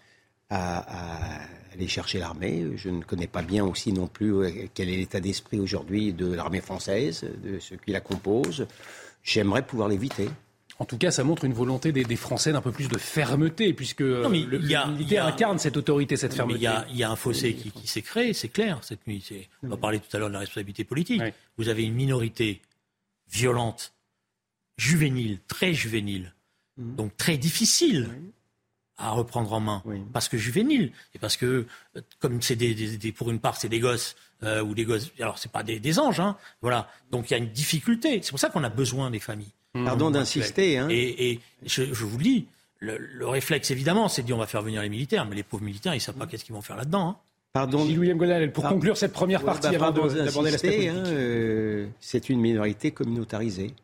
à, 0.51 1.39
à 1.39 1.41
aller 1.73 1.87
chercher 1.89 2.19
l'armée. 2.19 2.67
Je 2.77 2.91
ne 2.91 3.03
connais 3.03 3.29
pas 3.29 3.41
bien 3.43 3.65
aussi 3.65 3.93
non 3.93 4.07
plus 4.09 4.35
euh, 4.35 4.51
quel 4.75 4.91
est 4.91 4.97
l'état 4.97 5.21
d'esprit 5.21 5.61
aujourd'hui 5.61 6.13
de 6.13 6.31
l'armée 6.35 6.61
française, 6.61 7.25
de 7.43 7.59
ceux 7.61 7.77
qui 7.77 7.93
la 7.93 8.01
composent. 8.01 8.67
J'aimerais 9.23 9.63
pouvoir 9.63 9.89
l'éviter. 9.89 10.29
En 10.81 10.87
tout 10.87 10.97
cas, 10.99 11.11
ça 11.11 11.23
montre 11.25 11.45
une 11.45 11.53
volonté 11.53 11.93
des, 11.93 12.05
des 12.05 12.17
Français 12.17 12.53
d'un 12.53 12.63
peu 12.63 12.73
plus 12.73 12.89
de 12.89 12.97
fermeté, 12.99 13.75
puisque 13.75 14.01
euh, 14.01 14.29
mais 14.31 14.41
le, 14.41 14.59
il 14.61 14.67
y 14.71 14.75
a- 14.75 14.87
le 14.87 14.93
il 14.93 14.95
y 14.95 14.99
militaire 14.99 15.25
a- 15.27 15.29
incarne 15.29 15.59
cette 15.59 15.77
autorité, 15.77 16.17
cette 16.17 16.33
fermeté. 16.35 16.59
il 16.59 16.63
y 16.63 16.67
a, 16.67 16.87
il 16.91 16.97
y 16.97 17.03
a 17.05 17.11
un 17.11 17.17
fossé 17.17 17.55
qui, 17.55 17.71
qui 17.71 17.87
s'est 17.87 18.01
créé, 18.03 18.33
c'est 18.33 18.49
clair, 18.49 18.79
cette 18.83 19.07
nuit. 19.07 19.23
On 19.63 19.69
va 19.69 19.77
parler 19.77 20.01
tout 20.01 20.17
à 20.17 20.19
l'heure 20.19 20.29
de 20.29 20.33
la 20.33 20.41
responsabilité 20.41 20.85
politique. 20.85 21.21
Vous 21.59 21.69
avez 21.69 21.85
une 21.85 21.95
minorité 21.95 22.63
violente, 23.31 23.93
juvénile, 24.79 25.39
très 25.47 25.75
juvénile, 25.75 26.35
donc 26.79 27.15
très 27.17 27.37
difficile 27.37 28.09
à 28.97 29.11
reprendre 29.11 29.53
en 29.53 29.61
main. 29.61 29.83
Oui. 29.85 30.01
Parce 30.13 30.29
que 30.29 30.37
juvénile, 30.39 30.93
et 31.15 31.19
parce 31.19 31.37
que, 31.37 31.67
euh, 31.97 32.01
comme 32.19 32.41
c'est 32.43 32.57
des, 32.57 32.75
des- 32.75 32.97
des- 32.99 33.13
pour 33.13 33.31
une 33.31 33.39
part, 33.39 33.57
c'est 33.57 33.69
des 33.69 33.81
gosses, 33.81 34.15
euh, 34.43 34.63
ou 34.63 34.75
des 34.75 34.85
gosses, 34.85 35.11
alors 35.21 35.39
c'est 35.39 35.53
pas 35.53 35.63
des, 35.63 35.79
des 35.81 35.99
anges, 35.99 36.21
hein, 36.21 36.37
voilà. 36.63 36.89
Donc 37.11 37.31
il 37.31 37.33
y 37.33 37.35
a 37.35 37.39
une 37.39 37.51
difficulté. 37.51 38.21
C'est 38.23 38.31
pour 38.31 38.39
ça 38.41 38.49
qu'on 38.51 38.65
a 38.65 38.69
besoin 38.71 39.11
des 39.11 39.21
familles. 39.21 39.53
Pardon 39.73 40.11
d'insister. 40.11 40.79
Hein. 40.79 40.89
Et, 40.91 41.31
et 41.31 41.41
je, 41.65 41.83
je 41.85 42.05
vous 42.05 42.19
le 42.19 42.25
dis, 42.25 42.47
le, 42.81 42.97
le 42.99 43.27
réflexe 43.29 43.71
évidemment, 43.71 44.09
c'est 44.09 44.23
de 44.23 44.27
dire 44.27 44.37
on 44.37 44.41
va 44.41 44.47
faire 44.47 44.63
venir 44.63 44.83
les 44.83 44.89
militaires, 44.89 45.27
mais 45.27 45.37
les 45.37 45.43
pauvres 45.43 45.63
militaires, 45.65 45.95
ils 45.95 46.01
savent 46.01 46.17
pas 46.17 46.27
qu'est-ce 46.27 46.45
qu'ils 46.45 46.55
vont 46.55 46.63
faire 46.63 46.77
là-dedans. 46.77 47.09
hein. 47.09 47.17
Pardon. 47.53 47.85
Gilles-William 47.85 48.17
Gonadel, 48.17 48.53
pour 48.53 48.69
conclure 48.69 48.97
cette 48.97 49.13
première 49.13 49.41
Ouais, 49.41 49.47
partie, 49.47 49.63
bah, 49.77 49.87
avant 49.87 49.91
d'aborder 49.91 50.51
l'aspect 50.53 50.87
hein, 50.89 51.03
euh, 51.07 51.87
c'est 52.01 52.29
une 52.29 52.41
minorité 52.41 52.93
communautarisée. 52.93 53.75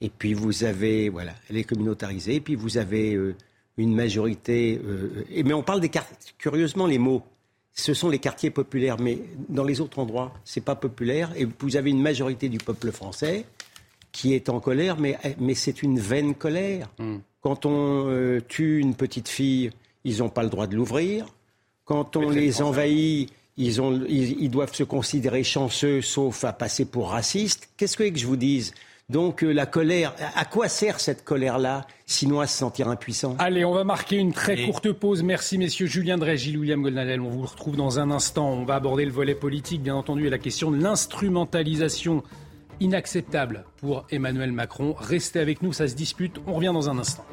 Et 0.00 0.10
puis 0.10 0.34
vous 0.34 0.64
avez, 0.64 1.08
voilà, 1.08 1.32
elle 1.48 1.56
est 1.56 1.64
communautarisée. 1.64 2.34
Et 2.34 2.40
puis 2.40 2.56
vous 2.56 2.78
avez 2.78 3.14
euh, 3.14 3.34
une 3.78 3.94
majorité. 3.94 4.80
euh, 4.84 5.24
et, 5.30 5.42
mais 5.44 5.54
on 5.54 5.62
parle 5.62 5.80
des 5.80 5.88
quartiers. 5.88 6.16
Curieusement, 6.38 6.86
les 6.86 6.98
mots, 6.98 7.22
ce 7.72 7.94
sont 7.94 8.08
les 8.08 8.18
quartiers 8.18 8.50
populaires. 8.50 8.98
Mais 9.00 9.18
dans 9.48 9.64
les 9.64 9.80
autres 9.80 10.00
endroits, 10.00 10.34
c'est 10.44 10.64
pas 10.64 10.74
populaire. 10.74 11.30
Et 11.36 11.46
vous 11.60 11.76
avez 11.76 11.90
une 11.90 12.02
majorité 12.02 12.48
du 12.48 12.58
peuple 12.58 12.90
français 12.90 13.44
qui 14.16 14.32
est 14.32 14.48
en 14.48 14.60
colère, 14.60 14.96
mais, 14.98 15.18
mais 15.38 15.54
c'est 15.54 15.82
une 15.82 16.00
vaine 16.00 16.34
colère. 16.34 16.88
Quand 17.42 17.66
on 17.66 18.08
euh, 18.08 18.40
tue 18.48 18.78
une 18.78 18.94
petite 18.94 19.28
fille, 19.28 19.70
ils 20.04 20.18
n'ont 20.18 20.30
pas 20.30 20.42
le 20.42 20.48
droit 20.48 20.66
de 20.66 20.74
l'ouvrir. 20.74 21.26
Quand 21.84 22.16
on 22.16 22.30
les 22.30 22.62
envahit, 22.62 23.30
ils, 23.58 23.82
ont, 23.82 24.00
ils, 24.08 24.40
ils 24.40 24.48
doivent 24.50 24.74
se 24.74 24.84
considérer 24.84 25.44
chanceux, 25.44 26.00
sauf 26.00 26.44
à 26.44 26.54
passer 26.54 26.86
pour 26.86 27.10
racistes. 27.10 27.68
Qu'est-ce 27.76 27.98
que 27.98 28.04
vous 28.04 28.06
voulez 28.06 28.14
que 28.14 28.18
je 28.18 28.26
vous 28.26 28.36
dise? 28.36 28.72
Donc 29.10 29.44
euh, 29.44 29.52
la 29.52 29.66
colère, 29.66 30.14
à 30.34 30.46
quoi 30.46 30.68
sert 30.68 30.98
cette 30.98 31.22
colère-là, 31.22 31.86
sinon 32.06 32.40
à 32.40 32.46
se 32.46 32.56
sentir 32.56 32.88
impuissant? 32.88 33.36
Allez, 33.38 33.66
on 33.66 33.74
va 33.74 33.84
marquer 33.84 34.16
une 34.16 34.32
très 34.32 34.64
courte 34.64 34.90
pause. 34.92 35.22
Merci 35.22 35.58
messieurs 35.58 35.86
Julien 35.86 36.16
Drey, 36.16 36.38
Gilles 36.38 36.56
William 36.56 36.80
Golnadel. 36.80 37.20
On 37.20 37.28
vous 37.28 37.42
retrouve 37.42 37.76
dans 37.76 37.98
un 37.98 38.10
instant. 38.10 38.50
On 38.50 38.64
va 38.64 38.76
aborder 38.76 39.04
le 39.04 39.12
volet 39.12 39.34
politique, 39.34 39.82
bien 39.82 39.94
entendu, 39.94 40.26
et 40.26 40.30
la 40.30 40.38
question 40.38 40.70
de 40.70 40.82
l'instrumentalisation 40.82 42.22
inacceptable 42.80 43.64
pour 43.78 44.06
Emmanuel 44.10 44.52
Macron. 44.52 44.94
Restez 44.98 45.40
avec 45.40 45.62
nous, 45.62 45.72
ça 45.72 45.88
se 45.88 45.94
dispute. 45.94 46.40
On 46.46 46.54
revient 46.54 46.72
dans 46.72 46.88
un 46.88 46.98
instant. 46.98 47.24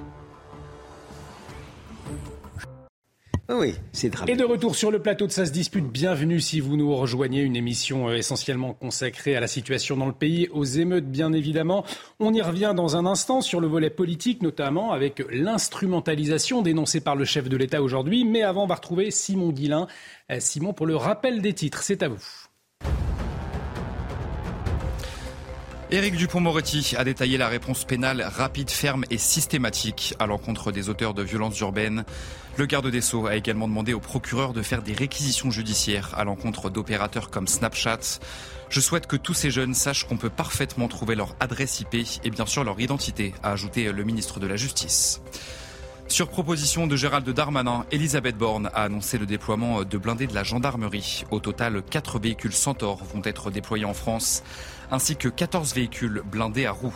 Ah 3.50 3.58
oui, 3.58 3.76
c'est 3.92 4.10
Et 4.30 4.38
de 4.38 4.46
retour 4.46 4.74
sur 4.74 4.90
le 4.90 5.00
plateau 5.00 5.28
de 5.28 5.32
Ça 5.32 5.46
se 5.46 5.52
dispute, 5.52 5.86
bienvenue 5.86 6.40
si 6.40 6.62
vous 6.62 6.78
nous 6.78 6.96
rejoignez, 6.96 7.42
une 7.42 7.58
émission 7.58 8.08
euh, 8.08 8.16
essentiellement 8.16 8.74
consacrée 8.74 9.36
à 9.36 9.42
la 9.42 9.48
situation 9.48 9.98
dans 9.98 10.06
le 10.06 10.14
pays, 10.14 10.48
aux 10.54 10.64
émeutes 10.64 11.08
bien 11.08 11.34
évidemment. 11.34 11.84
On 12.22 12.34
y 12.34 12.42
revient 12.42 12.74
dans 12.74 12.96
un 12.96 13.06
instant 13.06 13.42
sur 13.42 13.60
le 13.60 13.68
volet 13.68 13.90
politique, 13.90 14.42
notamment 14.42 14.94
avec 14.94 15.22
l'instrumentalisation 15.30 16.62
dénoncée 16.62 17.02
par 17.02 17.18
le 17.18 17.26
chef 17.26 17.50
de 17.50 17.58
l'État 17.58 17.84
aujourd'hui. 17.84 18.24
Mais 18.24 18.44
avant, 18.44 18.64
on 18.64 18.68
va 18.68 18.76
retrouver 18.76 19.12
Simon 19.12 19.50
Guillain. 19.50 19.88
Euh, 20.32 20.38
Simon, 20.40 20.72
pour 20.72 20.86
le 20.86 20.96
rappel 20.96 21.42
des 21.42 21.54
titres, 21.54 21.84
c'est 21.84 22.02
à 22.02 22.08
vous. 22.08 22.24
Éric 25.94 26.16
Dupont-Moretti 26.16 26.96
a 26.98 27.04
détaillé 27.04 27.38
la 27.38 27.48
réponse 27.48 27.86
pénale 27.86 28.24
rapide, 28.24 28.72
ferme 28.72 29.06
et 29.12 29.20
systématique 29.20 30.16
à 30.18 30.26
l'encontre 30.26 30.72
des 30.72 30.90
auteurs 30.90 31.14
de 31.14 31.22
violences 31.22 31.60
urbaines. 31.60 32.04
Le 32.58 32.66
garde 32.66 32.88
des 32.88 33.00
Sceaux 33.00 33.28
a 33.28 33.36
également 33.36 33.68
demandé 33.68 33.94
au 33.94 34.00
procureur 34.00 34.54
de 34.54 34.64
faire 34.64 34.82
des 34.82 34.94
réquisitions 34.94 35.52
judiciaires 35.52 36.10
à 36.18 36.24
l'encontre 36.24 36.72
d'opérateurs 36.72 37.30
comme 37.30 37.48
Snapchat. 37.48 38.00
Je 38.70 38.80
souhaite 38.80 39.06
que 39.06 39.18
tous 39.18 39.36
ces 39.36 39.52
jeunes 39.52 39.76
sachent 39.76 40.06
qu'on 40.06 40.18
peut 40.18 40.32
parfaitement 40.32 40.88
trouver 40.88 41.14
leur 41.14 41.36
adresse 41.40 41.82
IP 41.82 41.94
et 42.24 42.32
bien 42.32 42.48
sûr 42.48 42.64
leur 42.64 42.80
identité, 42.80 43.36
a 43.44 43.52
ajouté 43.52 43.92
le 43.92 44.04
ministre 44.04 44.40
de 44.40 44.48
la 44.48 44.56
Justice. 44.56 45.22
Sur 46.08 46.28
proposition 46.28 46.86
de 46.86 46.96
Gérald 46.96 47.28
Darmanin, 47.30 47.86
Elisabeth 47.92 48.38
Borne 48.38 48.70
a 48.74 48.84
annoncé 48.84 49.18
le 49.18 49.26
déploiement 49.26 49.84
de 49.84 49.98
blindés 49.98 50.28
de 50.28 50.36
la 50.36 50.44
gendarmerie. 50.44 51.24
Au 51.32 51.40
total, 51.40 51.82
4 51.82 52.20
véhicules 52.20 52.54
Centaure 52.54 53.04
vont 53.14 53.22
être 53.24 53.52
déployés 53.52 53.86
en 53.86 53.94
France 53.94 54.44
ainsi 54.94 55.16
que 55.16 55.28
14 55.28 55.74
véhicules 55.74 56.22
blindés 56.24 56.68
à 56.68 56.72
roues. 56.72 56.94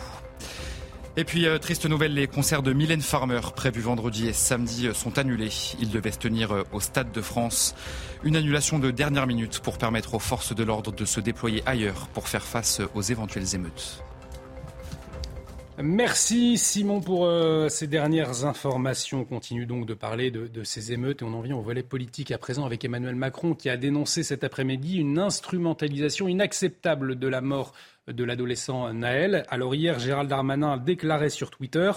Et 1.16 1.24
puis, 1.24 1.48
euh, 1.48 1.58
triste 1.58 1.84
nouvelle, 1.84 2.14
les 2.14 2.28
concerts 2.28 2.62
de 2.62 2.72
Mylène 2.72 3.00
Farmer 3.00 3.40
prévus 3.56 3.80
vendredi 3.80 4.28
et 4.28 4.32
samedi 4.32 4.86
euh, 4.86 4.94
sont 4.94 5.18
annulés. 5.18 5.50
Ils 5.80 5.90
devaient 5.90 6.12
se 6.12 6.18
tenir 6.18 6.52
euh, 6.52 6.62
au 6.72 6.78
Stade 6.78 7.10
de 7.10 7.20
France. 7.20 7.74
Une 8.22 8.36
annulation 8.36 8.78
de 8.78 8.92
dernière 8.92 9.26
minute 9.26 9.58
pour 9.58 9.78
permettre 9.78 10.14
aux 10.14 10.20
forces 10.20 10.54
de 10.54 10.62
l'ordre 10.62 10.92
de 10.92 11.04
se 11.04 11.18
déployer 11.18 11.60
ailleurs 11.66 12.06
pour 12.14 12.28
faire 12.28 12.44
face 12.44 12.80
aux 12.94 13.02
éventuelles 13.02 13.56
émeutes. 13.56 14.04
Merci 15.80 16.58
Simon 16.58 17.00
pour 17.00 17.26
euh, 17.26 17.68
ces 17.68 17.86
dernières 17.86 18.44
informations. 18.44 19.20
On 19.20 19.24
continue 19.24 19.64
donc 19.64 19.86
de 19.86 19.94
parler 19.94 20.32
de, 20.32 20.64
ces 20.64 20.92
émeutes 20.92 21.22
et 21.22 21.24
on 21.24 21.32
en 21.34 21.40
vient 21.40 21.54
au 21.54 21.62
volet 21.62 21.84
politique 21.84 22.32
à 22.32 22.38
présent 22.38 22.66
avec 22.66 22.84
Emmanuel 22.84 23.14
Macron 23.14 23.54
qui 23.54 23.70
a 23.70 23.76
dénoncé 23.76 24.24
cet 24.24 24.42
après-midi 24.42 24.96
une 24.96 25.20
instrumentalisation 25.20 26.26
inacceptable 26.26 27.16
de 27.16 27.28
la 27.28 27.40
mort 27.40 27.74
de 28.08 28.24
l'adolescent 28.24 28.92
Naël. 28.92 29.44
Alors 29.50 29.72
hier, 29.72 30.00
Gérald 30.00 30.28
Darmanin 30.28 30.72
a 30.72 30.78
déclaré 30.78 31.30
sur 31.30 31.48
Twitter 31.52 31.92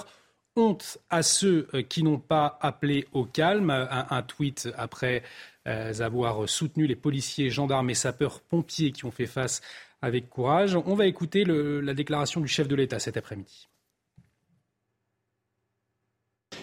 Honte 0.56 1.00
à 1.10 1.24
ceux 1.24 1.68
euh, 1.74 1.82
qui 1.82 2.04
n'ont 2.04 2.20
pas 2.20 2.60
appelé 2.62 3.08
au 3.14 3.26
calme. 3.26 3.72
Un, 3.72 4.22
tweet 4.22 4.70
après 4.78 5.24
euh, 5.68 5.92
avoir 6.02 6.48
soutenu 6.48 6.86
les 6.86 6.96
policiers, 6.96 7.50
gendarmes 7.50 7.90
et 7.90 7.96
sapeurs-pompiers 7.96 8.92
qui 8.92 9.06
ont 9.06 9.12
fait 9.12 9.26
face 9.26 9.60
avec 10.04 10.30
courage. 10.30 10.76
On 10.76 10.94
va 10.94 11.08
écouter 11.08 11.46
la 11.46 11.96
déclaration 11.96 12.42
du 12.42 12.48
chef 12.48 12.68
de 12.68 12.76
l'État 12.76 13.00
cet 13.00 13.18
après-midi. 13.18 13.71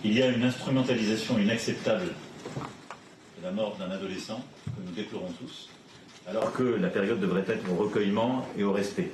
Il 0.05 0.17
y 0.17 0.23
a 0.23 0.29
une 0.29 0.45
instrumentalisation 0.45 1.39
inacceptable 1.39 2.07
de 2.07 3.43
la 3.43 3.51
mort 3.51 3.77
d'un 3.81 3.91
adolescent 3.91 4.41
que 4.65 4.81
nous 4.87 4.93
déplorons 4.93 5.33
tous, 5.41 5.69
alors 6.29 6.53
que 6.53 6.63
la 6.63 6.87
période 6.89 7.19
devrait 7.19 7.45
être 7.49 7.69
au 7.73 7.75
recueillement 7.75 8.47
et 8.57 8.63
au 8.63 8.73
respect. 8.73 9.11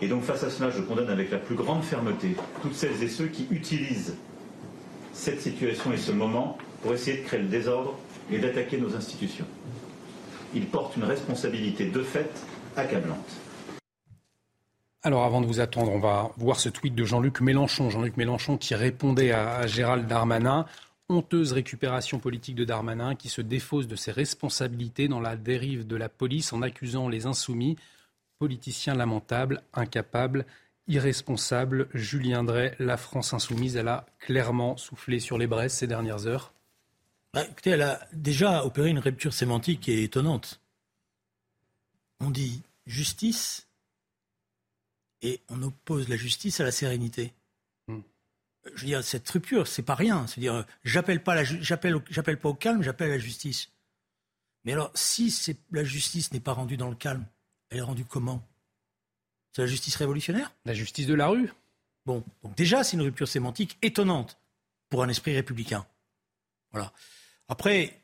Et 0.00 0.08
donc 0.08 0.22
face 0.22 0.42
à 0.42 0.48
cela, 0.48 0.70
je 0.70 0.80
condamne 0.80 1.10
avec 1.10 1.30
la 1.30 1.36
plus 1.36 1.54
grande 1.54 1.82
fermeté 1.82 2.34
toutes 2.62 2.74
celles 2.74 3.02
et 3.02 3.08
ceux 3.08 3.26
qui 3.26 3.46
utilisent 3.50 4.16
cette 5.12 5.42
situation 5.42 5.92
et 5.92 5.98
ce 5.98 6.12
moment 6.12 6.56
pour 6.82 6.94
essayer 6.94 7.18
de 7.18 7.24
créer 7.24 7.40
le 7.40 7.48
désordre 7.48 7.98
et 8.32 8.38
d'attaquer 8.38 8.78
nos 8.78 8.96
institutions. 8.96 9.46
Ils 10.54 10.66
portent 10.66 10.96
une 10.96 11.04
responsabilité 11.04 11.84
de 11.86 12.02
fait 12.02 12.30
accablante. 12.74 13.36
Alors 15.08 15.24
avant 15.24 15.40
de 15.40 15.46
vous 15.46 15.60
attendre, 15.60 15.90
on 15.90 15.98
va 15.98 16.32
voir 16.36 16.60
ce 16.60 16.68
tweet 16.68 16.94
de 16.94 17.02
Jean-Luc 17.02 17.40
Mélenchon. 17.40 17.88
Jean-Luc 17.88 18.18
Mélenchon 18.18 18.58
qui 18.58 18.74
répondait 18.74 19.32
à, 19.32 19.66
Gérald 19.66 20.06
Darmanin. 20.06 20.66
Honteuse 21.08 21.52
récupération 21.52 22.18
politique 22.18 22.56
de 22.56 22.66
Darmanin 22.66 23.14
qui 23.14 23.30
se 23.30 23.40
défausse 23.40 23.88
de 23.88 23.96
ses 23.96 24.12
responsabilités 24.12 25.08
dans 25.08 25.22
la 25.22 25.36
dérive 25.36 25.86
de 25.86 25.96
la 25.96 26.10
police 26.10 26.52
en 26.52 26.60
accusant 26.60 27.08
les 27.08 27.24
insoumis. 27.24 27.78
Politicien 28.38 28.94
lamentable, 28.94 29.62
incapable, 29.72 30.44
irresponsable. 30.88 31.88
Julien 31.94 32.44
Drey, 32.44 32.74
la 32.78 32.98
France 32.98 33.32
insoumise, 33.32 33.76
elle 33.76 33.88
a 33.88 34.04
clairement 34.18 34.76
soufflé 34.76 35.20
sur 35.20 35.38
les 35.38 35.46
braises 35.46 35.72
ces 35.72 35.86
dernières 35.86 36.26
heures. 36.26 36.52
Bah, 37.32 37.46
écoutez, 37.50 37.70
elle 37.70 37.80
a 37.80 37.98
déjà 38.12 38.62
opéré 38.62 38.90
une 38.90 38.98
rupture 38.98 39.32
sémantique 39.32 39.88
est 39.88 40.02
étonnante. 40.02 40.60
On 42.20 42.28
dit 42.28 42.60
justice 42.86 43.67
et 45.22 45.40
on 45.48 45.62
oppose 45.62 46.08
la 46.08 46.16
justice 46.16 46.60
à 46.60 46.64
la 46.64 46.70
sérénité. 46.70 47.32
Hmm. 47.86 48.00
Je 48.74 48.80
veux 48.80 48.86
dire, 48.86 49.04
cette 49.04 49.28
rupture, 49.28 49.66
c'est 49.66 49.82
pas 49.82 49.94
rien. 49.94 50.26
C'est-à-dire, 50.26 50.64
j'appelle 50.84 51.22
pas, 51.22 51.34
la 51.34 51.44
ju- 51.44 51.58
j'appelle, 51.62 52.00
j'appelle 52.10 52.38
pas 52.38 52.48
au 52.48 52.54
calme, 52.54 52.82
j'appelle 52.82 53.10
la 53.10 53.18
justice. 53.18 53.70
Mais 54.64 54.72
alors, 54.72 54.90
si 54.94 55.30
c'est, 55.30 55.56
la 55.70 55.84
justice 55.84 56.32
n'est 56.32 56.40
pas 56.40 56.52
rendue 56.52 56.76
dans 56.76 56.90
le 56.90 56.96
calme, 56.96 57.26
elle 57.70 57.78
est 57.78 57.82
rendue 57.82 58.04
comment? 58.04 58.46
C'est 59.52 59.62
la 59.62 59.68
justice 59.68 59.96
révolutionnaire? 59.96 60.52
La 60.64 60.74
justice 60.74 61.06
de 61.06 61.14
la 61.14 61.28
rue 61.28 61.50
Bon, 62.06 62.24
donc 62.42 62.54
déjà, 62.56 62.84
c'est 62.84 62.96
une 62.96 63.02
rupture 63.02 63.28
sémantique 63.28 63.76
étonnante 63.82 64.38
pour 64.88 65.02
un 65.02 65.08
esprit 65.10 65.34
républicain. 65.34 65.86
Voilà. 66.72 66.92
Après, 67.48 68.00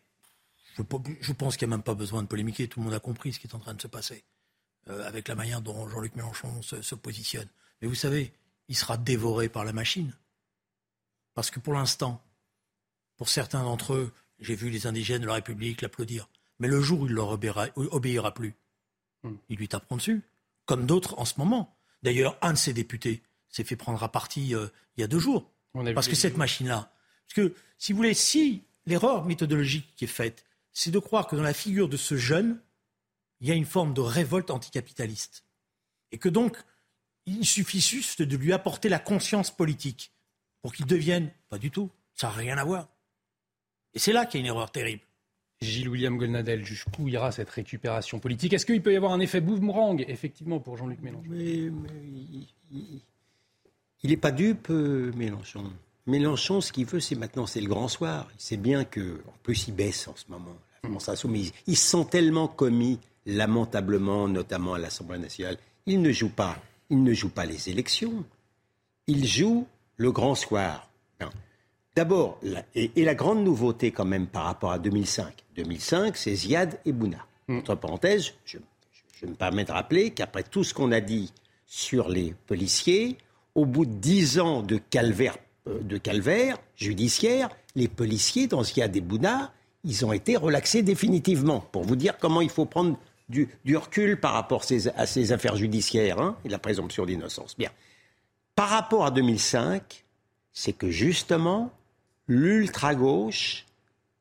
je, 0.77 0.83
je 1.21 1.33
pense 1.33 1.57
qu'il 1.57 1.67
n'y 1.67 1.73
a 1.73 1.77
même 1.79 1.83
pas 1.85 1.95
besoin 1.95 2.23
de 2.23 2.27
polémiquer. 2.27 2.69
Tout 2.69 2.81
le 2.81 2.85
monde 2.85 2.95
a 2.95 3.01
compris 3.01 3.33
ce 3.33 3.41
qui 3.41 3.47
est 3.47 3.55
en 3.55 3.59
train 3.59 3.73
de 3.73 3.81
se 3.81 3.87
passer 3.87 4.23
euh, 4.89 5.07
avec 5.07 5.29
la 5.29 5.35
manière 5.35 5.61
dont 5.61 5.89
Jean-Luc 5.89 6.15
Mélenchon 6.17 6.63
se, 6.63 6.83
se, 6.83 6.95
positionne. 6.95 7.49
Mais 7.81 7.89
vous 7.89 7.95
savez, 7.95 8.33
il 8.69 8.77
sera 8.77 8.97
dévoré 8.97 9.49
par 9.49 9.65
la 9.65 9.73
machine. 9.73 10.13
Parce 11.35 11.51
que 11.51 11.59
pour 11.59 11.75
l'instant, 11.75 12.23
pour 13.17 13.29
certains 13.29 13.63
d'entre 13.63 13.95
eux, 13.95 14.13
j'ai 14.41 14.55
vu 14.55 14.71
les 14.71 14.87
indigènes 14.87 15.23
de 15.23 15.27
la 15.27 15.35
République 15.35 15.83
l'applaudir. 15.83 16.29
Mais 16.59 16.69
le 16.69 16.81
jour 16.81 17.01
où 17.01 17.07
il 17.07 17.13
leur 17.13 17.29
obéira, 17.31 17.69
obéira 17.77 18.33
plus, 18.33 18.55
hmm. 19.23 19.35
ils 19.49 19.59
lui 19.59 19.69
taperont 19.69 19.97
dessus. 19.97 20.23
Comme 20.67 20.87
d'autres 20.87 21.19
en 21.19 21.25
ce 21.25 21.35
moment. 21.39 21.77
D'ailleurs, 22.03 22.39
un 22.43 22.53
de 22.53 22.59
ces 22.59 22.73
députés 22.73 23.23
s'est 23.49 23.65
fait 23.65 23.77
prendre 23.77 24.03
à 24.03 24.11
partie 24.11 24.55
euh, 24.55 24.69
il 24.97 25.01
y 25.01 25.05
a 25.05 25.07
deux 25.07 25.19
jours. 25.19 25.51
Parce 25.95 26.09
que 26.09 26.15
cette 26.15 26.37
machine-là. 26.37 26.93
Parce 27.27 27.35
que, 27.35 27.55
si 27.79 27.93
vous 27.93 27.97
voulez, 27.97 28.15
si 28.15 28.63
l'erreur 28.87 29.25
méthodologique 29.25 29.93
qui 29.97 30.05
est 30.05 30.09
faite, 30.09 30.45
c'est 30.73 30.91
de 30.91 30.99
croire 30.99 31.27
que 31.27 31.37
dans 31.37 31.43
la 31.43 31.55
figure 31.55 31.89
de 31.89 31.97
ce 31.97 32.17
jeune, 32.17 32.61
il 33.45 33.49
y 33.49 33.53
a 33.53 33.55
une 33.55 33.67
forme 33.67 33.93
de 33.93 34.01
révolte 34.01 34.51
anticapitaliste. 34.51 35.45
Et 36.13 36.17
que 36.17 36.31
donc, 36.31 36.57
il 37.27 37.45
suffit 37.45 37.79
juste 37.79 38.23
de 38.23 38.37
lui 38.39 38.55
apporter 38.55 38.89
la 38.89 38.99
conscience 38.99 39.55
politique 39.55 40.13
pour 40.63 40.73
qu'il 40.73 40.87
devienne. 40.87 41.31
Pas 41.51 41.59
du 41.59 41.71
tout. 41.71 41.91
Ça 42.15 42.29
n'a 42.29 42.33
rien 42.33 42.57
à 42.57 42.65
voir. 42.65 42.89
Et 43.93 43.99
c'est 43.99 44.15
là 44.15 44.25
qu'il 44.25 44.41
y 44.41 44.43
a 44.43 44.47
une 44.47 44.55
erreur 44.55 44.73
terrible. 44.73 45.03
Gilles 45.61 45.91
William 45.91 46.17
Golnadel, 46.17 46.65
jusqu'où 46.65 47.07
ira 47.09 47.33
cette 47.33 47.51
récupération 47.51 48.19
politique? 48.19 48.55
Est-ce 48.55 48.65
qu'il 48.65 48.81
peut 48.81 48.95
y 48.95 48.97
avoir 48.97 49.13
un 49.13 49.21
effet 49.21 49.43
boomerang, 49.43 50.03
effectivement, 50.09 50.59
pour 50.59 50.79
Jean-Luc 50.79 51.03
Mélenchon? 51.03 51.29
Mais, 51.29 51.69
mais, 51.71 52.81
Il 54.03 54.09
n'est 54.09 54.17
pas 54.17 54.33
dupe, 54.33 54.69
euh, 54.71 55.13
Mélenchon. 55.17 55.71
Mélenchon, 56.07 56.63
ce 56.63 56.73
qu'il 56.73 56.87
veut, 56.87 57.01
c'est 57.01 57.15
maintenant, 57.15 57.47
c'est 57.47 57.61
le 57.61 57.69
grand 57.69 57.89
soir. 57.89 58.27
Il 58.39 58.41
sait 58.41 58.57
bien 58.57 58.87
que, 58.87 59.21
en 59.29 59.35
plus, 59.43 59.69
il 59.69 59.75
baisse 59.75 60.09
en 60.09 60.17
ce 60.17 60.25
moment. 60.31 60.57
La 60.83 60.99
France. 60.99 61.25
Ils 61.67 61.77
sont 61.77 62.05
tellement 62.07 62.49
commis 62.49 62.99
lamentablement, 63.27 64.29
notamment 64.29 64.75
à 64.75 64.79
l'Assemblée 64.79 65.19
nationale. 65.19 65.57
Il 65.87 66.03
ne 66.03 66.13
joue 66.13 66.31
pas. 66.31 66.57
Il 66.91 67.03
ne 67.03 67.13
joue 67.13 67.31
pas 67.31 67.47
les 67.47 67.69
élections. 67.69 68.25
Il 69.07 69.27
joue 69.27 69.67
le 69.97 70.13
grand 70.13 70.35
soir. 70.35 70.89
D'abord, 71.97 72.41
et, 72.75 72.91
et, 72.97 73.05
la 73.05 73.15
grande 73.15 73.45
nouveauté 73.45 73.93
quand 73.93 74.05
même 74.05 74.27
par 74.27 74.45
rapport 74.47 74.73
à 74.73 74.81
2005. 74.81 75.33
2005, 75.55 76.17
c'est 76.17 76.35
Ziad 76.35 76.81
et 76.85 76.93
Bouna. 76.93 77.25
Mm. 77.47 77.59
Entre 77.59 77.77
parenthèses, 77.77 78.33
je 78.45 78.59
me 79.27 79.35
permets 79.35 79.65
de 79.65 79.71
rappeler 79.71 80.11
qu'après 80.11 80.43
tout 80.43 80.65
ce 80.65 80.75
qu'on 80.75 80.91
a 80.91 81.01
dit 81.01 81.33
sur 81.67 82.09
les 82.09 82.35
policiers, 82.47 83.17
au 83.55 83.65
bout 83.65 83.87
de 83.87 83.95
dix 83.95 84.41
ans 84.41 84.63
de 84.63 84.79
calvaire, 84.91 85.37
euh, 85.69 85.81
de 85.83 85.97
calvaire 85.97 86.59
judiciaire, 86.77 87.49
les 87.77 87.89
policiers 87.89 88.49
dans 88.49 88.65
Ziad 88.65 88.95
et 88.97 89.01
Bouna, 89.01 89.53
ils 89.85 90.05
ont 90.05 90.13
été 90.13 90.37
relaxés 90.37 90.83
définitivement. 90.83 91.61
Pour 91.61 91.85
vous 91.85 91.97
dire 91.97 92.19
comment 92.19 92.41
il 92.41 92.51
faut 92.51 92.65
prendre 92.65 92.99
du, 93.29 93.49
recul 93.77 94.19
par 94.19 94.33
rapport 94.33 94.65
à 94.97 95.07
ces 95.07 95.33
affaires 95.33 95.57
judiciaires 95.57 96.21
hein, 96.21 96.37
et 96.45 96.49
la 96.49 96.59
présomption 96.59 97.07
d'innocence. 97.07 97.57
Bien. 97.57 97.71
Par 98.55 98.69
rapport 98.69 99.05
à 99.05 99.11
2005, 99.11 100.05
c'est 100.53 100.73
que 100.73 100.91
justement, 100.91 101.73
l'ultra-gauche 102.29 103.67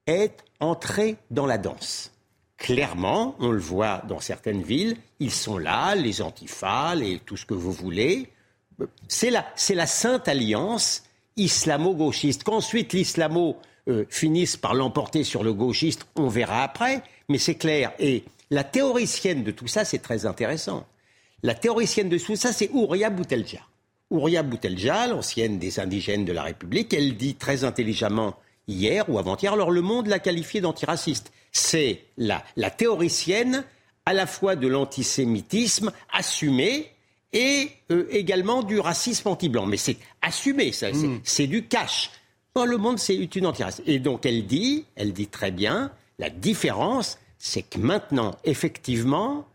est 0.08 0.44
entrée 0.60 1.18
dans 1.32 1.46
la 1.46 1.58
danse. 1.58 2.12
clairement, 2.58 3.36
on 3.40 3.52
le 3.52 3.60
voit 3.60 4.04
dans 4.08 4.22
certaines 4.22 4.64
villes, 4.64 4.96
ils 5.20 5.32
sont 5.32 5.58
là, 5.58 5.96
les 5.96 6.22
antifas, 6.22 6.96
et 6.96 7.20
tout 7.26 7.36
ce 7.36 7.46
que 7.46 7.54
vous 7.54 7.74
voulez. 7.74 8.30
C'est 9.10 9.30
la, 9.30 9.46
la 9.70 9.86
sainte 9.86 10.28
alliance 10.30 11.04
islamo-gauchiste. 11.36 12.44
Qu'ensuite 12.44 12.94
l'islamo 12.94 13.58
euh, 13.90 14.06
finisse 14.10 14.56
par 14.56 14.74
l'emporter 14.74 15.24
sur 15.24 15.44
le 15.44 15.54
gauchiste, 15.54 16.06
on 16.16 16.30
verra 16.30 16.64
après, 16.64 17.04
mais 17.28 17.38
c'est 17.38 17.56
clair. 17.56 17.92
Et 18.00 18.24
la 18.54 18.64
théoricienne 18.64 19.44
de 19.44 19.52
tout 19.52 19.68
ça, 19.68 19.84
c'est 19.84 20.00
très 20.00 20.26
intéressant. 20.26 20.86
La 21.42 21.56
théoricienne 21.56 22.08
de 22.08 22.18
tout 22.18 22.36
ça, 22.36 22.54
c'est 22.54 22.70
Ouria 22.72 23.10
Boutelja. 23.10 23.62
Ouria 24.12 24.44
Boutelja, 24.44 25.08
l'ancienne 25.08 25.58
des 25.58 25.80
indigènes 25.80 26.24
de 26.24 26.32
la 26.32 26.44
République, 26.44 26.94
elle 26.94 27.18
dit 27.18 27.36
très 27.36 27.64
intelligemment 27.64 28.36
hier 28.68 29.10
ou 29.10 29.18
avant-hier, 29.18 29.54
alors 29.54 29.72
le 29.72 29.82
monde 29.82 30.08
l'a 30.08 30.20
qualifié 30.20 30.62
d'antiraciste. 30.62 31.32
C'est 31.52 32.04
la, 32.18 32.44
la 32.56 32.70
théoricienne 32.70 33.64
à 34.06 34.14
la 34.14 34.28
fois 34.28 34.56
de 34.56 34.68
l'antisémitisme 34.68 35.92
assumé 36.12 36.92
et 37.34 37.70
euh, 37.92 38.06
également 38.12 38.62
du 38.62 38.80
racisme 38.80 39.30
anti-blanc. 39.30 39.66
Mais 39.66 39.78
c'est 39.78 39.98
assumé, 40.22 40.72
ça, 40.72 40.88
c'est, 41.24 41.46
hmm. 41.46 41.50
du 41.50 41.66
cash. 41.66 42.12
le 42.56 42.78
monde, 42.78 43.00
c'est 43.00 43.16
une 43.16 43.48
antiraciste. 43.48 43.88
Et 43.88 43.98
donc 43.98 44.28
elle 44.28 44.46
dit, 44.46 44.86
elle 44.96 45.12
dit 45.12 45.28
très 45.28 45.52
bien, 45.52 45.92
la 46.20 46.30
différence, 46.30 47.18
c'est 47.46 47.62
que 47.62 47.78
maintenant, 47.78 48.38
effectivement, 48.46 49.46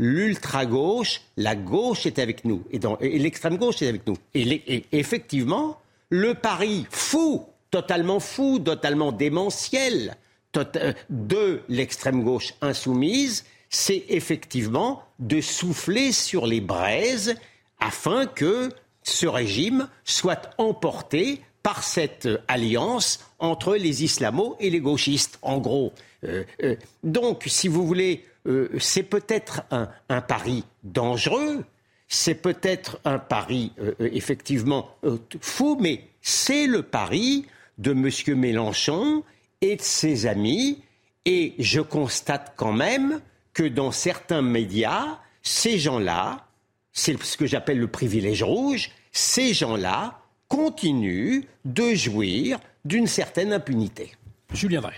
l'ultra-gauche, 0.00 1.20
la 1.36 1.54
gauche 1.54 2.04
est 2.04 2.18
avec 2.18 2.44
nous, 2.44 2.64
et, 2.72 2.80
l'extrême-gauche 3.20 3.80
est 3.80 3.86
avec 3.86 4.04
nous. 4.08 4.16
Et, 4.34 4.84
effectivement, 4.90 5.80
le 6.10 6.34
pari 6.34 6.84
fou, 6.90 7.46
totalement 7.70 8.18
fou, 8.18 8.58
totalement 8.58 9.12
démentiel 9.12 10.16
euh, 10.56 10.92
de 11.10 11.62
l'extrême-gauche 11.68 12.54
insoumise, 12.60 13.44
c'est 13.70 14.04
effectivement 14.08 15.04
de 15.20 15.40
souffler 15.40 16.10
sur 16.10 16.44
les 16.44 16.60
braises 16.60 17.36
afin 17.78 18.26
que 18.26 18.68
ce 19.04 19.28
régime 19.28 19.88
soit 20.02 20.50
emporté 20.58 21.40
par 21.68 21.84
cette 21.84 22.26
alliance 22.48 23.30
entre 23.38 23.76
les 23.76 24.02
islamos 24.02 24.56
et 24.58 24.70
les 24.70 24.80
gauchistes, 24.80 25.38
en 25.42 25.58
gros. 25.58 25.92
Euh, 26.24 26.44
euh, 26.62 26.76
donc, 27.02 27.44
si 27.46 27.68
vous 27.68 27.86
voulez, 27.86 28.24
euh, 28.46 28.70
c'est 28.78 29.02
peut-être 29.02 29.60
un, 29.70 30.22
pari 30.22 30.64
dangereux, 30.82 31.66
c'est 32.08 32.36
peut-être 32.36 32.98
un 33.04 33.18
pari 33.18 33.72
effectivement 34.00 34.96
fou, 35.42 35.76
mais 35.78 36.04
c'est 36.22 36.66
le 36.66 36.82
pari 36.82 37.44
de 37.76 37.90
M. 37.90 38.08
Mélenchon 38.38 39.22
et 39.60 39.76
de 39.76 39.82
ses 39.82 40.24
amis. 40.24 40.80
Et 41.26 41.52
je 41.58 41.82
constate 41.82 42.54
quand 42.56 42.72
même 42.72 43.20
que 43.52 43.64
dans 43.64 43.92
certains 43.92 44.40
médias, 44.40 45.18
ces 45.42 45.78
gens-là, 45.78 46.46
c'est 46.94 47.22
ce 47.22 47.36
que 47.36 47.44
j'appelle 47.44 47.78
le 47.78 47.88
privilège 47.88 48.42
rouge, 48.42 48.90
ces 49.12 49.52
gens-là 49.52 50.18
continuent 50.48 51.42
de 51.64 51.94
jouir 51.94 52.58
d'une 52.84 53.06
certaine 53.06 53.52
impunité. 53.52 54.16
Julien 54.52 54.80
Drey. 54.80 54.94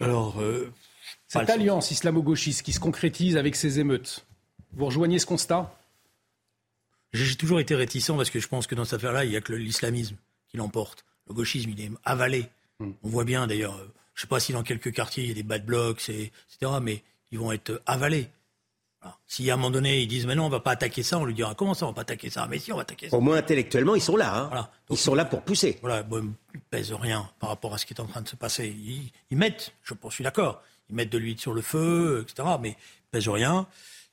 Alors, 0.00 0.40
euh, 0.40 0.72
cette 1.28 1.50
alliance 1.50 1.90
islamo-gauchiste 1.90 2.62
qui 2.62 2.72
se 2.72 2.80
concrétise 2.80 3.36
avec 3.36 3.56
ces 3.56 3.80
émeutes, 3.80 4.24
vous 4.72 4.86
rejoignez 4.86 5.18
ce 5.18 5.26
constat? 5.26 5.76
J'ai 7.12 7.34
toujours 7.34 7.60
été 7.60 7.74
réticent 7.74 8.12
parce 8.16 8.30
que 8.30 8.38
je 8.38 8.46
pense 8.46 8.66
que 8.66 8.74
dans 8.74 8.84
cette 8.84 8.94
affaire-là, 8.94 9.24
il 9.24 9.30
n'y 9.30 9.36
a 9.36 9.40
que 9.40 9.52
l'islamisme 9.52 10.16
qui 10.48 10.56
l'emporte. 10.56 11.04
Le 11.28 11.34
gauchisme, 11.34 11.70
il 11.70 11.80
est 11.80 11.90
avalé. 12.04 12.46
Hmm. 12.78 12.92
On 13.02 13.08
voit 13.08 13.24
bien 13.24 13.46
d'ailleurs, 13.46 13.74
euh, 13.74 13.92
je 14.14 14.20
ne 14.20 14.22
sais 14.22 14.26
pas 14.28 14.40
si 14.40 14.52
dans 14.52 14.62
quelques 14.62 14.92
quartiers 14.92 15.24
il 15.24 15.28
y 15.28 15.32
a 15.32 15.34
des 15.34 15.42
bad 15.42 15.64
blocks, 15.64 16.08
etc., 16.08 16.72
mais 16.80 17.02
ils 17.32 17.38
vont 17.38 17.52
être 17.52 17.82
avalés. 17.86 18.28
Si 19.26 19.50
à 19.50 19.54
un 19.54 19.56
moment 19.56 19.70
donné 19.70 20.00
ils 20.00 20.08
disent 20.08 20.26
mais 20.26 20.34
non 20.34 20.46
on 20.46 20.50
va 20.50 20.60
pas 20.60 20.72
attaquer 20.72 21.02
ça, 21.02 21.18
on 21.18 21.24
lui 21.24 21.34
dira 21.34 21.54
comment 21.54 21.72
ça 21.74 21.86
on 21.86 21.90
va 21.90 21.94
pas 21.94 22.00
attaquer 22.02 22.30
ça? 22.30 22.46
Mais 22.48 22.58
si 22.58 22.72
on 22.72 22.76
va 22.76 22.82
attaquer 22.82 23.08
ça. 23.08 23.16
Au 23.16 23.20
moins 23.20 23.36
intellectuellement 23.36 23.94
ils 23.94 24.02
sont 24.02 24.16
là. 24.16 24.50
Hein. 24.52 24.68
ils 24.90 24.98
sont 24.98 25.14
là 25.14 25.24
pour 25.24 25.42
pousser. 25.42 25.78
Voilà, 25.80 26.02
bon, 26.02 26.34
ils 26.54 26.60
pèsent 26.60 26.92
rien 26.92 27.30
par 27.38 27.50
rapport 27.50 27.72
à 27.72 27.78
ce 27.78 27.86
qui 27.86 27.94
est 27.94 28.00
en 28.00 28.06
train 28.06 28.20
de 28.20 28.28
se 28.28 28.36
passer. 28.36 28.68
Ils, 29.30 29.36
mettent, 29.36 29.72
je 29.82 29.94
suis 30.10 30.24
d'accord, 30.24 30.62
ils 30.88 30.96
mettent 30.96 31.12
de 31.12 31.18
l'huile 31.18 31.38
sur 31.38 31.54
le 31.54 31.62
feu, 31.62 32.26
etc. 32.28 32.48
Mais 32.60 32.70
ils 32.70 33.10
pèsent 33.10 33.28
rien. 33.28 33.66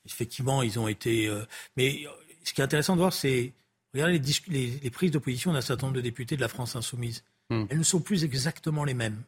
Effectivement 0.06 0.64
ils 0.64 0.80
ont 0.80 0.88
été. 0.88 1.28
Euh, 1.28 1.46
mais 1.76 2.06
ce 2.44 2.54
qui 2.54 2.62
est 2.62 2.64
intéressant 2.64 2.96
de 2.96 3.02
voir 3.02 3.14
c'est 3.14 3.54
regardez 3.94 4.22
les, 4.48 4.92
prises 4.92 5.12
d'opposition 5.12 5.54
d'un 5.54 5.62
certain 5.62 5.88
nombre 5.88 5.98
de 5.98 6.02
députés 6.02 6.36
de 6.36 6.42
la 6.42 6.48
France 6.48 6.76
insoumise. 6.76 7.24
Hmm. 7.50 7.66
Elles 7.70 7.80
ne 7.80 7.84
sont 7.84 8.00
plus 8.00 8.24
exactement 8.24 8.84
les 8.84 8.94
mêmes. 8.94 9.22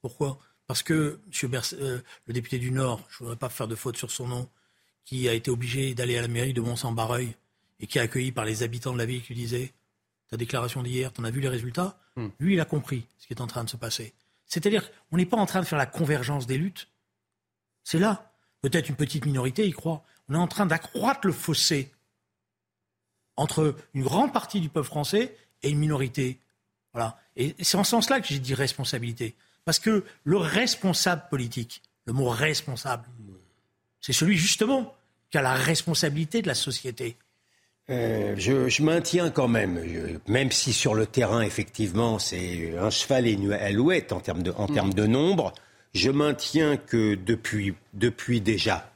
Pourquoi? 0.00 0.38
Parce 0.66 0.82
que 0.82 1.20
euh, 1.44 2.02
le 2.26 2.32
député 2.32 2.58
du 2.58 2.70
Nord, 2.70 3.06
je 3.08 3.16
ne 3.16 3.18
voudrais 3.28 3.38
pas 3.38 3.48
faire 3.48 3.68
de 3.68 3.74
faute 3.74 3.96
sur 3.96 4.10
son 4.10 4.26
nom, 4.26 4.48
qui 5.06 5.28
a 5.28 5.32
été 5.32 5.50
obligé 5.50 5.94
d'aller 5.94 6.18
à 6.18 6.22
la 6.22 6.28
mairie 6.28 6.52
de 6.52 6.60
Mont-Saint-Barreuil 6.60 7.34
et 7.80 7.86
qui 7.86 7.96
est 7.96 8.02
accueilli 8.02 8.32
par 8.32 8.44
les 8.44 8.62
habitants 8.62 8.92
de 8.92 8.98
la 8.98 9.06
ville 9.06 9.22
qui 9.22 9.28
lui 9.28 9.40
disaient 9.40 9.72
Ta 10.28 10.36
déclaration 10.36 10.82
d'hier, 10.82 11.12
tu 11.12 11.20
en 11.20 11.24
as 11.24 11.30
vu 11.30 11.40
les 11.40 11.48
résultats 11.48 11.98
hmm. 12.16 12.28
Lui, 12.40 12.54
il 12.54 12.60
a 12.60 12.64
compris 12.64 13.06
ce 13.18 13.28
qui 13.28 13.32
est 13.32 13.40
en 13.40 13.46
train 13.46 13.62
de 13.62 13.70
se 13.70 13.76
passer. 13.76 14.12
C'est-à-dire 14.44 14.90
qu'on 15.08 15.16
n'est 15.16 15.26
pas 15.26 15.36
en 15.36 15.46
train 15.46 15.60
de 15.60 15.66
faire 15.66 15.78
la 15.78 15.86
convergence 15.86 16.46
des 16.46 16.58
luttes. 16.58 16.88
C'est 17.84 18.00
là. 18.00 18.32
Peut-être 18.60 18.88
une 18.88 18.96
petite 18.96 19.24
minorité 19.24 19.66
y 19.66 19.72
croit. 19.72 20.04
On 20.28 20.34
est 20.34 20.38
en 20.38 20.48
train 20.48 20.66
d'accroître 20.66 21.20
le 21.24 21.32
fossé 21.32 21.92
entre 23.36 23.76
une 23.94 24.02
grande 24.02 24.32
partie 24.32 24.60
du 24.60 24.68
peuple 24.68 24.88
français 24.88 25.36
et 25.62 25.70
une 25.70 25.78
minorité. 25.78 26.40
Voilà. 26.92 27.18
Et 27.36 27.54
c'est 27.60 27.76
en 27.76 27.84
ce 27.84 27.90
sens-là 27.90 28.20
que 28.20 28.26
j'ai 28.26 28.40
dit 28.40 28.54
responsabilité. 28.54 29.36
Parce 29.64 29.78
que 29.78 30.04
le 30.24 30.36
responsable 30.36 31.28
politique, 31.28 31.82
le 32.06 32.12
mot 32.12 32.28
responsable, 32.28 33.04
c'est 34.06 34.12
celui 34.12 34.36
justement 34.36 34.94
qui 35.32 35.38
a 35.38 35.42
la 35.42 35.54
responsabilité 35.54 36.40
de 36.40 36.46
la 36.46 36.54
société. 36.54 37.16
Euh, 37.90 38.36
je, 38.38 38.80
maintiens 38.80 39.30
quand 39.30 39.48
même, 39.48 39.80
même 40.28 40.52
si 40.52 40.72
sur 40.72 40.94
le 40.94 41.06
terrain, 41.06 41.40
effectivement, 41.40 42.20
c'est 42.20 42.78
un 42.78 42.90
cheval 42.90 43.26
et 43.26 43.32
une 43.32 43.52
alouette 43.52 44.12
en 44.12 44.20
termes 44.20 44.44
de, 44.44 44.52
en 44.56 44.68
termes 44.68 44.94
de 44.94 45.06
nombre, 45.06 45.52
je 45.92 46.12
maintiens 46.12 46.76
que 46.76 47.16
depuis, 47.16 47.74
depuis 47.94 48.40
déjà 48.40 48.92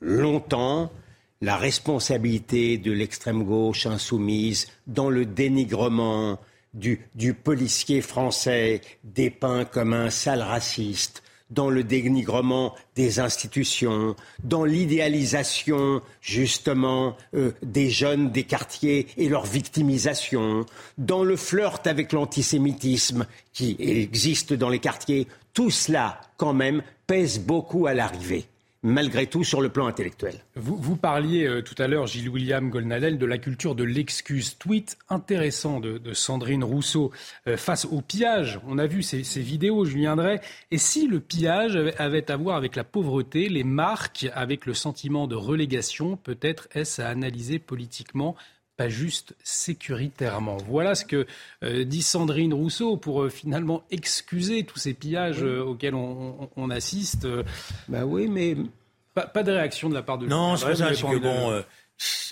longtemps, 0.00 0.92
la 1.40 1.56
responsabilité 1.56 2.78
de 2.78 2.92
l'extrême 2.92 3.42
gauche 3.42 3.86
insoumise 3.86 4.68
dans 4.86 5.10
le 5.10 5.26
dénigrement 5.26 6.38
du, 6.72 7.00
du 7.16 7.34
policier 7.34 8.00
français 8.00 8.80
dépeint 9.02 9.64
comme 9.64 9.92
un 9.92 10.10
sale 10.10 10.42
raciste, 10.42 11.24
dans 11.52 11.70
le 11.70 11.84
dénigrement 11.84 12.74
des 12.96 13.20
institutions, 13.20 14.16
dans 14.42 14.64
l'idéalisation 14.64 16.02
justement 16.20 17.16
euh, 17.34 17.52
des 17.62 17.90
jeunes 17.90 18.30
des 18.30 18.44
quartiers 18.44 19.06
et 19.16 19.28
leur 19.28 19.46
victimisation, 19.46 20.66
dans 20.98 21.24
le 21.24 21.36
flirt 21.36 21.86
avec 21.86 22.12
l'antisémitisme 22.12 23.26
qui 23.52 23.76
existe 23.78 24.52
dans 24.52 24.68
les 24.68 24.78
quartiers, 24.78 25.26
tout 25.54 25.70
cela 25.70 26.20
quand 26.36 26.54
même 26.54 26.82
pèse 27.06 27.38
beaucoup 27.38 27.86
à 27.86 27.94
l'arrivée 27.94 28.46
malgré 28.82 29.26
tout 29.26 29.44
sur 29.44 29.60
le 29.60 29.68
plan 29.68 29.86
intellectuel. 29.86 30.44
Vous, 30.56 30.76
vous 30.76 30.96
parliez 30.96 31.46
euh, 31.46 31.62
tout 31.62 31.80
à 31.80 31.86
l'heure, 31.86 32.06
Gilles 32.06 32.28
William 32.28 32.68
Golnadel, 32.68 33.18
de 33.18 33.26
la 33.26 33.38
culture 33.38 33.74
de 33.74 33.84
l'excuse. 33.84 34.58
Tweet 34.58 34.98
intéressant 35.08 35.80
de, 35.80 36.12
Sandrine 36.12 36.64
Rousseau 36.64 37.12
euh, 37.46 37.56
face 37.56 37.84
au 37.84 38.00
pillage. 38.00 38.60
On 38.66 38.78
a 38.78 38.86
vu 38.86 39.02
ces, 39.02 39.22
vidéos, 39.40 39.84
je 39.84 39.96
viendrai. 39.96 40.40
Et 40.70 40.78
si 40.78 41.06
le 41.06 41.20
pillage 41.20 41.76
avait 41.98 42.30
à 42.30 42.36
voir 42.36 42.56
avec 42.56 42.76
la 42.76 42.84
pauvreté, 42.84 43.48
les 43.48 43.64
marques 43.64 44.26
avec 44.34 44.66
le 44.66 44.74
sentiment 44.74 45.26
de 45.26 45.36
relégation, 45.36 46.16
peut-être 46.16 46.68
est-ce 46.72 47.00
à 47.02 47.08
analyser 47.08 47.58
politiquement 47.58 48.36
pas 48.82 48.88
juste 48.88 49.34
sécuritairement. 49.44 50.56
Voilà 50.66 50.94
ce 50.94 51.04
que 51.04 51.26
euh, 51.62 51.84
dit 51.84 52.02
Sandrine 52.02 52.52
Rousseau 52.52 52.96
pour 52.96 53.22
euh, 53.22 53.28
finalement 53.28 53.84
excuser 53.90 54.64
tous 54.64 54.78
ces 54.78 54.92
pillages 54.92 55.42
euh, 55.42 55.62
auxquels 55.62 55.94
on, 55.94 56.70
assiste. 56.70 57.28
Bah 57.88 58.04
oui, 58.04 58.28
mais 58.28 58.56
pas, 59.14 59.42
de 59.42 59.52
réaction 59.52 59.88
de 59.88 59.94
la 59.94 60.02
part 60.02 60.18
de. 60.18 60.26
Non, 60.26 60.56
c'est 60.56 60.66
pas 60.66 60.76
ça. 60.76 60.94
C'est 60.94 61.02
que 61.02 61.18
bon, 61.18 61.62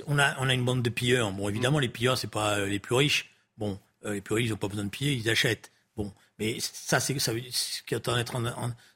on 0.07 0.19
a 0.19 0.35
on 0.41 0.49
a 0.49 0.55
une 0.55 0.65
bande 0.65 0.83
de 0.83 0.91
pilleurs. 0.91 1.31
Bon, 1.33 1.49
évidemment, 1.49 1.79
les 1.79 1.89
pilleurs 1.89 2.19
c'est 2.19 2.31
pas 2.31 2.65
les 2.65 2.79
plus 2.79 2.97
riches. 2.97 3.31
Bon, 3.57 3.79
les 4.05 4.21
plus 4.21 4.35
riches 4.35 4.49
ils 4.49 4.51
n'ont 4.51 4.57
pas 4.57 4.69
besoin 4.69 4.85
de 4.85 4.91
piller, 4.91 5.13
ils 5.13 5.31
achètent. 5.31 5.71
Bon, 5.97 6.13
mais 6.39 6.57
ça 6.61 6.99
c'est 6.99 7.17
ça 7.19 7.33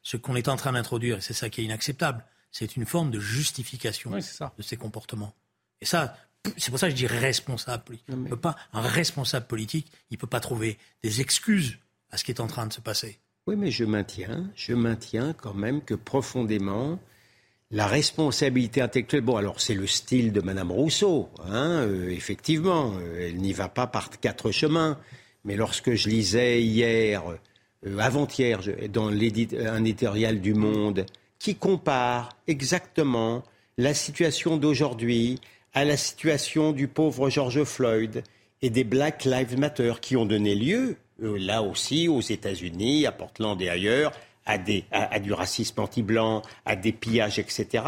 ce 0.02 0.16
qu'on 0.16 0.36
est 0.36 0.48
en 0.48 0.56
train 0.56 0.72
d'introduire, 0.72 1.22
c'est 1.22 1.34
ça 1.34 1.50
qui 1.50 1.60
est 1.60 1.64
inacceptable. 1.64 2.24
C'est 2.50 2.76
une 2.76 2.86
forme 2.86 3.10
de 3.10 3.20
justification 3.20 4.10
de 4.12 4.62
ces 4.62 4.76
comportements. 4.76 5.34
Et 5.80 5.86
ça, 5.86 6.16
c'est 6.56 6.70
pour 6.70 6.78
ça 6.78 6.86
que 6.86 6.92
je 6.92 6.96
dis 6.96 7.06
responsable. 7.06 7.98
pas, 8.40 8.56
un 8.72 8.80
responsable 8.80 9.46
politique, 9.46 9.90
il 10.10 10.14
ne 10.14 10.18
peut 10.18 10.26
pas 10.26 10.40
trouver 10.40 10.78
des 11.02 11.20
excuses 11.20 11.78
à 12.10 12.16
ce 12.16 12.24
qui 12.24 12.30
est 12.30 12.40
en 12.40 12.46
train 12.46 12.66
de 12.66 12.72
se 12.72 12.80
passer. 12.80 13.18
Oui, 13.46 13.56
mais 13.56 13.70
je 13.70 13.84
maintiens, 13.84 14.50
je 14.54 14.72
maintiens 14.72 15.34
quand 15.34 15.54
même 15.54 15.82
que 15.82 15.94
profondément, 15.94 16.98
la 17.70 17.86
responsabilité 17.86 18.80
intellectuelle, 18.80 19.22
bon 19.22 19.36
alors 19.36 19.60
c'est 19.60 19.74
le 19.74 19.86
style 19.86 20.32
de 20.32 20.40
Madame 20.40 20.70
Rousseau, 20.70 21.28
hein, 21.44 21.82
euh, 21.82 22.08
effectivement, 22.08 22.94
euh, 22.94 23.28
elle 23.28 23.36
n'y 23.36 23.52
va 23.52 23.68
pas 23.68 23.86
par 23.86 24.10
quatre 24.10 24.50
chemins. 24.50 24.98
Mais 25.44 25.56
lorsque 25.56 25.92
je 25.92 26.08
lisais 26.08 26.62
hier, 26.62 27.22
euh, 27.86 27.98
avant-hier, 27.98 28.60
dans 28.90 29.08
un 29.08 29.84
éditorial 29.84 30.40
du 30.40 30.54
Monde, 30.54 31.04
qui 31.38 31.56
compare 31.56 32.30
exactement 32.46 33.42
la 33.76 33.92
situation 33.92 34.56
d'aujourd'hui 34.56 35.40
à 35.74 35.84
la 35.84 35.96
situation 35.96 36.72
du 36.72 36.88
pauvre 36.88 37.28
George 37.28 37.64
Floyd 37.64 38.22
et 38.62 38.70
des 38.70 38.84
Black 38.84 39.24
Lives 39.24 39.58
Matter 39.58 39.94
qui 40.00 40.16
ont 40.16 40.24
donné 40.24 40.54
lieu, 40.54 40.96
euh, 41.22 41.36
là 41.38 41.62
aussi, 41.62 42.08
aux 42.08 42.20
États-Unis, 42.20 43.06
à 43.06 43.12
Portland 43.12 43.60
et 43.60 43.68
ailleurs, 43.68 44.12
à, 44.46 44.56
des, 44.56 44.84
à, 44.92 45.18
du 45.18 45.32
racisme 45.32 45.80
anti-blanc, 45.80 46.42
à 46.64 46.76
des 46.76 46.92
pillages, 46.92 47.38
etc. 47.38 47.84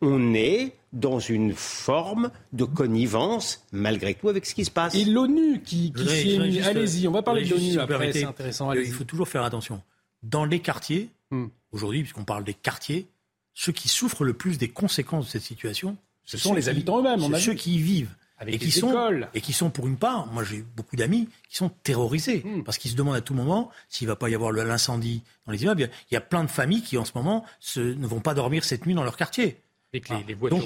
On 0.00 0.34
est 0.34 0.72
dans 0.92 1.18
une 1.18 1.52
forme 1.52 2.30
de 2.52 2.64
connivence, 2.64 3.64
malgré 3.72 4.14
tout, 4.14 4.28
avec 4.28 4.46
ce 4.46 4.54
qui 4.54 4.64
se 4.64 4.70
passe. 4.70 4.94
Et 4.94 5.04
l'ONU 5.04 5.60
qui, 5.62 5.92
qui 5.92 6.60
Allez-y, 6.62 7.06
on 7.06 7.12
va 7.12 7.22
parler 7.22 7.44
de 7.44 7.50
l'ONU 7.50 7.78
après, 7.78 8.12
c'est 8.12 8.24
intéressant. 8.24 8.72
Il 8.72 8.92
faut 8.92 9.04
toujours 9.04 9.28
faire 9.28 9.42
attention. 9.42 9.82
Dans 10.22 10.44
les 10.44 10.60
quartiers, 10.60 11.10
hmm. 11.30 11.46
aujourd'hui, 11.72 12.00
puisqu'on 12.02 12.24
parle 12.24 12.44
des 12.44 12.54
quartiers, 12.54 13.06
ceux 13.52 13.72
qui 13.72 13.88
souffrent 13.88 14.24
le 14.24 14.32
plus 14.32 14.58
des 14.58 14.68
conséquences 14.68 15.26
de 15.26 15.30
cette 15.30 15.42
situation, 15.42 15.96
ce 16.26 16.36
sont 16.36 16.54
les 16.54 16.68
habitants 16.68 16.98
eux-mêmes. 16.98 17.20
C'est 17.34 17.40
ceux 17.40 17.54
qui 17.54 17.76
y 17.76 17.78
vivent. 17.78 18.14
et 18.46 18.58
qui 18.58 18.70
sont 18.70 18.92
et 19.32 19.40
qui 19.40 19.54
sont 19.54 19.70
pour 19.70 19.86
une 19.86 19.96
part, 19.96 20.26
moi 20.26 20.44
j'ai 20.44 20.62
beaucoup 20.76 20.96
d'amis 20.96 21.28
qui 21.48 21.56
sont 21.56 21.70
terrorisés 21.82 22.42
hmm. 22.44 22.64
parce 22.64 22.76
qu'ils 22.76 22.90
se 22.90 22.96
demandent 22.96 23.16
à 23.16 23.22
tout 23.22 23.32
moment 23.32 23.70
s'il 23.88 24.08
va 24.08 24.16
pas 24.16 24.28
y 24.28 24.34
avoir 24.34 24.52
l'incendie 24.52 25.22
dans 25.46 25.52
les 25.52 25.62
immeubles. 25.62 25.88
Il 26.10 26.14
y 26.14 26.16
a 26.18 26.20
plein 26.20 26.44
de 26.44 26.50
familles 26.50 26.82
qui 26.82 26.98
en 26.98 27.06
ce 27.06 27.12
moment 27.14 27.46
ne 27.76 28.06
vont 28.06 28.20
pas 28.20 28.34
dormir 28.34 28.64
cette 28.64 28.84
nuit 28.84 28.94
dans 28.94 29.04
leur 29.04 29.16
quartier. 29.16 29.56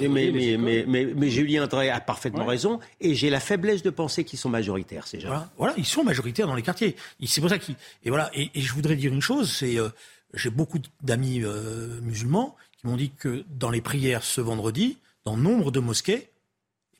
mais, 0.09 1.29
Julien 1.29 1.67
Drey 1.67 1.89
a 1.89 2.01
parfaitement 2.01 2.45
raison, 2.45 2.79
et 2.99 3.15
j'ai 3.15 3.29
la 3.29 3.39
faiblesse 3.39 3.83
de 3.83 3.89
penser 3.89 4.25
qu'ils 4.25 4.39
sont 4.39 4.49
majoritaires, 4.49 5.07
ces 5.07 5.21
gens. 5.21 5.47
Voilà, 5.57 5.73
ils 5.77 5.85
sont 5.85 6.03
majoritaires 6.03 6.47
dans 6.47 6.55
les 6.55 6.63
quartiers. 6.63 6.97
C'est 7.25 7.39
pour 7.39 7.49
ça 7.49 7.57
qu'ils. 7.57 7.75
Et 8.03 8.09
voilà, 8.09 8.29
et, 8.33 8.49
je 8.53 8.73
voudrais 8.73 8.95
dire 8.95 9.13
une 9.13 9.21
chose, 9.21 9.49
c'est 9.49 9.77
euh, 9.77 9.89
j'ai 10.33 10.49
beaucoup 10.49 10.79
d'amis 11.01 11.41
euh, 11.43 12.01
musulmans 12.01 12.55
qui 12.77 12.87
m'ont 12.87 12.97
dit 12.97 13.11
que 13.11 13.45
dans 13.49 13.69
les 13.69 13.81
prières 13.81 14.23
ce 14.23 14.41
vendredi, 14.41 14.97
dans 15.25 15.37
nombre 15.37 15.71
de 15.71 15.79
mosquées, 15.79 16.31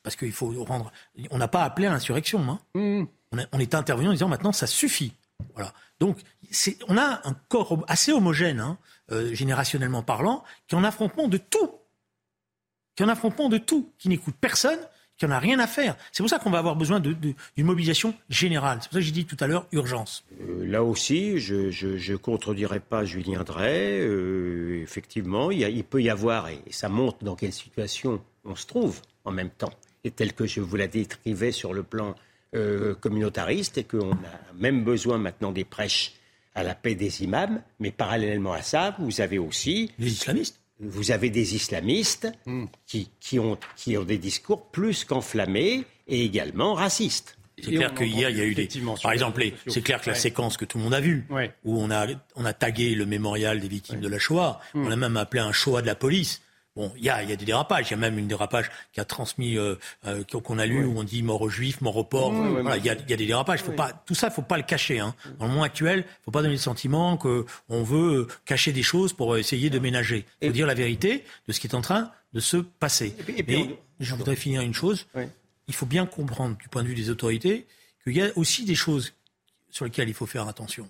parce 0.03 0.15
qu'il 0.15 0.31
faut 0.31 0.51
rendre. 0.63 0.91
On 1.29 1.37
n'a 1.37 1.47
pas 1.47 1.63
appelé 1.63 1.87
à 1.87 1.91
l'insurrection. 1.91 2.41
Hein. 2.49 2.59
Mmh. 2.73 3.05
On, 3.53 3.59
est 3.59 3.75
intervenu 3.75 4.09
en 4.09 4.11
disant 4.11 4.27
maintenant 4.27 4.51
ça 4.51 4.67
suffit. 4.67 5.13
Voilà. 5.53 5.73
Donc 5.99 6.19
on 6.87 6.97
a 6.97 7.21
un 7.27 7.33
corps 7.49 7.83
assez 7.87 8.11
homogène, 8.11 8.59
hein, 8.59 8.77
euh, 9.11 9.33
générationnellement 9.33 10.03
parlant, 10.03 10.43
qui 10.67 10.75
est 10.75 10.77
en 10.77 10.83
affrontement 10.83 11.27
de 11.27 11.37
tout. 11.37 11.71
Qui 12.95 13.03
est 13.03 13.05
en 13.05 13.09
affrontement 13.09 13.47
de 13.47 13.57
tout, 13.57 13.93
qui 13.97 14.09
n'écoute 14.09 14.35
personne, 14.39 14.79
qui 15.21 15.27
n'en 15.27 15.35
a 15.35 15.39
rien 15.39 15.59
à 15.59 15.67
faire. 15.67 15.95
C'est 16.11 16.23
pour 16.23 16.31
ça 16.31 16.39
qu'on 16.39 16.49
va 16.49 16.57
avoir 16.57 16.75
besoin 16.75 16.99
d'une 16.99 17.35
mobilisation 17.57 18.15
générale. 18.27 18.79
C'est 18.81 18.87
pour 18.87 18.93
ça 18.93 18.99
que 18.99 19.05
j'ai 19.05 19.11
dit 19.11 19.25
tout 19.25 19.37
à 19.39 19.45
l'heure 19.45 19.67
urgence. 19.71 20.25
Euh, 20.41 20.65
là 20.65 20.83
aussi, 20.83 21.37
je 21.37 22.11
ne 22.11 22.15
contredirai 22.17 22.79
pas 22.79 23.05
Julien 23.05 23.43
Drey. 23.43 23.99
Euh, 24.01 24.81
effectivement, 24.81 25.51
il, 25.51 25.83
peut 25.83 26.01
y 26.01 26.09
avoir, 26.09 26.49
et 26.49 26.59
ça 26.71 26.89
montre 26.89 27.23
dans 27.23 27.35
quelle 27.35 27.53
situation 27.53 28.19
on 28.45 28.55
se 28.55 28.65
trouve 28.65 28.99
en 29.23 29.31
même 29.31 29.51
temps, 29.51 29.73
et 30.03 30.09
tel 30.09 30.33
que 30.33 30.47
je 30.47 30.59
vous 30.59 30.75
la 30.75 30.87
décrivais 30.87 31.51
sur 31.51 31.73
le 31.73 31.83
plan 31.83 32.15
euh, 32.55 32.95
communautariste, 32.95 33.77
et 33.77 33.83
qu'on 33.83 34.13
a 34.13 34.53
même 34.55 34.83
besoin 34.83 35.19
maintenant 35.19 35.51
des 35.51 35.65
prêches 35.65 36.13
à 36.55 36.63
la 36.63 36.73
paix 36.73 36.95
des 36.95 37.23
imams, 37.23 37.61
mais 37.79 37.91
parallèlement 37.91 38.53
à 38.53 38.63
ça, 38.63 38.95
vous 38.97 39.21
avez 39.21 39.37
aussi... 39.37 39.91
Les 39.99 40.11
islamistes 40.11 40.60
vous 40.81 41.11
avez 41.11 41.29
des 41.29 41.55
islamistes 41.55 42.27
hmm. 42.45 42.65
qui, 42.85 43.39
ont, 43.39 43.57
qui 43.75 43.97
ont 43.97 44.03
des 44.03 44.17
discours 44.17 44.69
plus 44.71 45.05
qu'enflammés 45.05 45.85
et 46.07 46.25
également 46.25 46.73
racistes. 46.73 47.37
C'est 47.63 47.71
clair 47.71 47.93
qu'hier, 47.93 48.29
il 48.31 48.37
y 48.37 48.41
a 48.41 48.45
eu 48.45 48.55
des. 48.55 48.67
Par 49.03 49.11
exemple, 49.11 49.43
c'est 49.67 49.83
clair 49.83 50.01
que 50.01 50.09
la 50.09 50.15
séquence 50.15 50.57
que 50.57 50.65
tout 50.65 50.79
le 50.79 50.83
monde 50.83 50.95
a 50.95 50.99
vue, 50.99 51.27
où 51.63 51.79
on 51.79 51.91
a, 51.91 52.07
on 52.35 52.43
a 52.43 52.53
tagué 52.53 52.95
le 52.95 53.05
mémorial 53.05 53.59
des 53.59 53.67
victimes 53.67 53.99
de 53.99 54.07
la 54.07 54.17
Shoah, 54.17 54.59
hmm. 54.73 54.87
on 54.87 54.91
a 54.91 54.95
même 54.95 55.15
appelé 55.15 55.41
un 55.41 55.51
Shoah 55.51 55.81
de 55.81 55.87
la 55.87 55.95
police. 55.95 56.41
Bon, 56.75 56.91
il 56.95 57.03
y 57.03 57.09
a, 57.09 57.21
y 57.23 57.33
a, 57.33 57.35
des 57.35 57.45
dérapages. 57.45 57.89
Il 57.89 57.91
y 57.91 57.93
a 57.95 57.97
même 57.97 58.17
une 58.17 58.27
dérapage 58.27 58.71
qui 58.93 59.01
a 59.01 59.05
transmis, 59.05 59.57
euh, 59.57 59.75
euh, 60.05 60.23
qu'on 60.23 60.57
a 60.57 60.65
lu, 60.65 60.85
où 60.85 60.97
on 60.97 61.03
dit 61.03 61.21
mort 61.21 61.41
aux 61.41 61.49
juifs, 61.49 61.81
mort 61.81 61.97
aux 61.97 62.05
pauvres. 62.05 62.61
voilà, 62.61 62.77
il 62.77 62.85
y 62.85 62.89
a, 62.89 62.93
y 62.93 63.13
a, 63.13 63.17
des 63.17 63.25
dérapages. 63.25 63.61
Faut 63.61 63.73
pas, 63.73 63.91
tout 63.91 64.15
ça, 64.15 64.29
faut 64.29 64.41
pas 64.41 64.55
le 64.55 64.63
cacher. 64.63 64.99
Hein. 64.99 65.13
Dans 65.37 65.47
le 65.47 65.53
monde 65.53 65.65
actuel, 65.65 66.05
faut 66.23 66.31
pas 66.31 66.41
donner 66.41 66.53
le 66.53 66.59
sentiment 66.59 67.17
qu'on 67.17 67.83
veut 67.83 68.27
cacher 68.45 68.71
des 68.71 68.83
choses 68.83 69.11
pour 69.11 69.35
essayer 69.37 69.69
de 69.69 69.79
ménager. 69.79 70.25
Il 70.41 70.47
faut 70.47 70.53
dire 70.53 70.67
la 70.67 70.73
vérité 70.73 71.25
de 71.47 71.51
ce 71.51 71.59
qui 71.59 71.67
est 71.67 71.75
en 71.75 71.81
train 71.81 72.11
de 72.33 72.39
se 72.39 72.57
passer. 72.57 73.15
Et, 73.27 73.77
je 73.99 74.15
voudrais 74.15 74.37
finir 74.37 74.61
une 74.61 74.73
chose. 74.73 75.07
Il 75.67 75.73
faut 75.73 75.85
bien 75.85 76.05
comprendre, 76.05 76.57
du 76.57 76.69
point 76.69 76.83
de 76.83 76.87
vue 76.87 76.95
des 76.95 77.09
autorités, 77.09 77.67
qu'il 78.03 78.15
y 78.15 78.21
a 78.21 78.29
aussi 78.35 78.63
des 78.63 78.75
choses 78.75 79.13
sur 79.69 79.85
lesquelles 79.85 80.09
il 80.09 80.13
faut 80.13 80.25
faire 80.25 80.47
attention. 80.47 80.89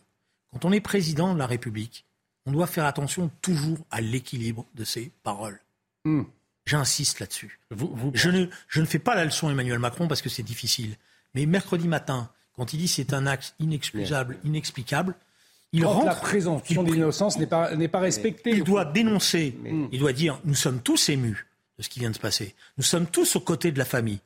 Quand 0.51 0.65
on 0.65 0.71
est 0.71 0.79
président 0.79 1.34
de 1.34 1.39
la 1.39 1.47
République, 1.47 2.05
on 2.45 2.51
doit 2.51 2.67
faire 2.67 2.86
attention 2.86 3.32
toujours 3.41 3.79
à 3.89 3.99
l'équilibre 4.01 4.65
de 4.75 4.84
ses 4.84 5.11
paroles. 5.23 5.59
Hmm. 6.06 6.24
J'insiste 6.66 7.20
là-dessus. 7.20 7.60
Je, 8.14 8.30
ne, 8.30 8.45
je 8.68 8.82
ne 8.82 8.86
fais 8.86 8.99
pas 8.99 9.16
la 9.16 9.26
leçon 9.26 9.47
à 9.47 9.52
Emmanuel 9.52 9.80
Macron 9.80 10.08
parce 10.08 10.22
que 10.22 10.30
c'est 10.30 10.43
difficile. 10.43 10.95
Mais 11.34 11.45
mercredi 11.45 11.88
matin, 11.88 12.30
quand 12.54 12.74
il 12.74 12.78
dit 12.78 12.88
c'est 12.88 13.14
un 13.14 13.26
acte 13.26 13.56
inexcusable, 13.60 14.38
inexplicable, 14.43 15.16
il 15.74 15.86
rentre. 15.86 16.06
La 16.06 16.16
présomption 16.16 16.84
d'innocence 16.84 17.38
n'est 17.39 17.47
pas, 17.47 17.76
n'est 17.76 17.88
pas 17.88 17.99
respectée. 17.99 18.52
Il 18.52 18.64
doit 18.64 18.86
dénoncer. 18.86 19.58
Il 19.91 19.99
doit 19.99 20.14
dire 20.14 20.39
nous 20.45 20.56
sommes 20.56 20.82
tous 20.82 21.10
émus 21.10 21.47
de 21.78 21.84
ce 21.84 21.89
qui 21.89 21.99
vient 21.99 22.10
de 22.10 22.16
se 22.16 22.22
passer. 22.22 22.54
Nous 22.78 22.84
sommes 22.84 23.08
tous 23.08 23.36
aux 23.36 23.41
côtés 23.41 23.72
de 23.72 23.80
la 23.80 23.86
famille. 23.86 24.20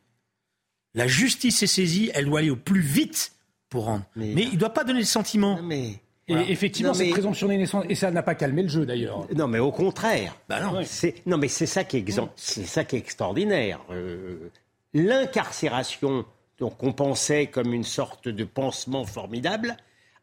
La 0.94 1.08
justice 1.08 1.62
est 1.62 1.68
saisie, 1.68 2.10
elle 2.14 2.26
doit 2.26 2.40
aller 2.40 2.50
au 2.50 2.56
plus 2.56 2.82
vite 2.82 3.34
pour 3.70 3.86
rendre. 3.86 4.06
Mais, 4.16 4.32
il 4.32 4.54
ne 4.54 4.58
doit 4.58 4.74
pas 4.74 4.86
donner 4.86 5.00
le 5.00 5.06
sentiment. 5.06 5.62
Mais 5.62 6.00
et 6.28 6.52
effectivement, 6.52 6.94
cette 6.94 7.12
présomption 7.12 7.48
d'innocence, 7.48 7.86
et 7.88 7.96
ça 7.96 8.10
n'a 8.10 8.24
pas 8.24 8.36
calmé 8.36 8.64
le 8.64 8.68
jeu 8.68 8.86
d'ailleurs. 8.86 9.28
Non, 9.36 9.48
mais 9.48 9.60
au 9.60 9.72
contraire. 9.72 10.36
Bah 10.50 10.60
non. 10.60 10.82
non, 11.26 11.38
mais 11.38 11.48
c'est 11.48 11.68
ça 11.68 11.84
qui 11.84 11.98
est, 11.98 12.20
c'est 12.36 12.66
ça 12.66 12.84
qui 12.84 12.96
est 12.96 13.00
extraordinaire. 13.00 13.80
Euh, 13.92 14.50
l'incarcération, 14.94 16.26
donc 16.60 16.78
qu'on 16.78 16.94
pensait 16.94 17.48
comme 17.48 17.74
une 17.74 17.84
sorte 17.84 18.28
de 18.28 18.44
pansement 18.44 19.06
formidable, 19.06 19.78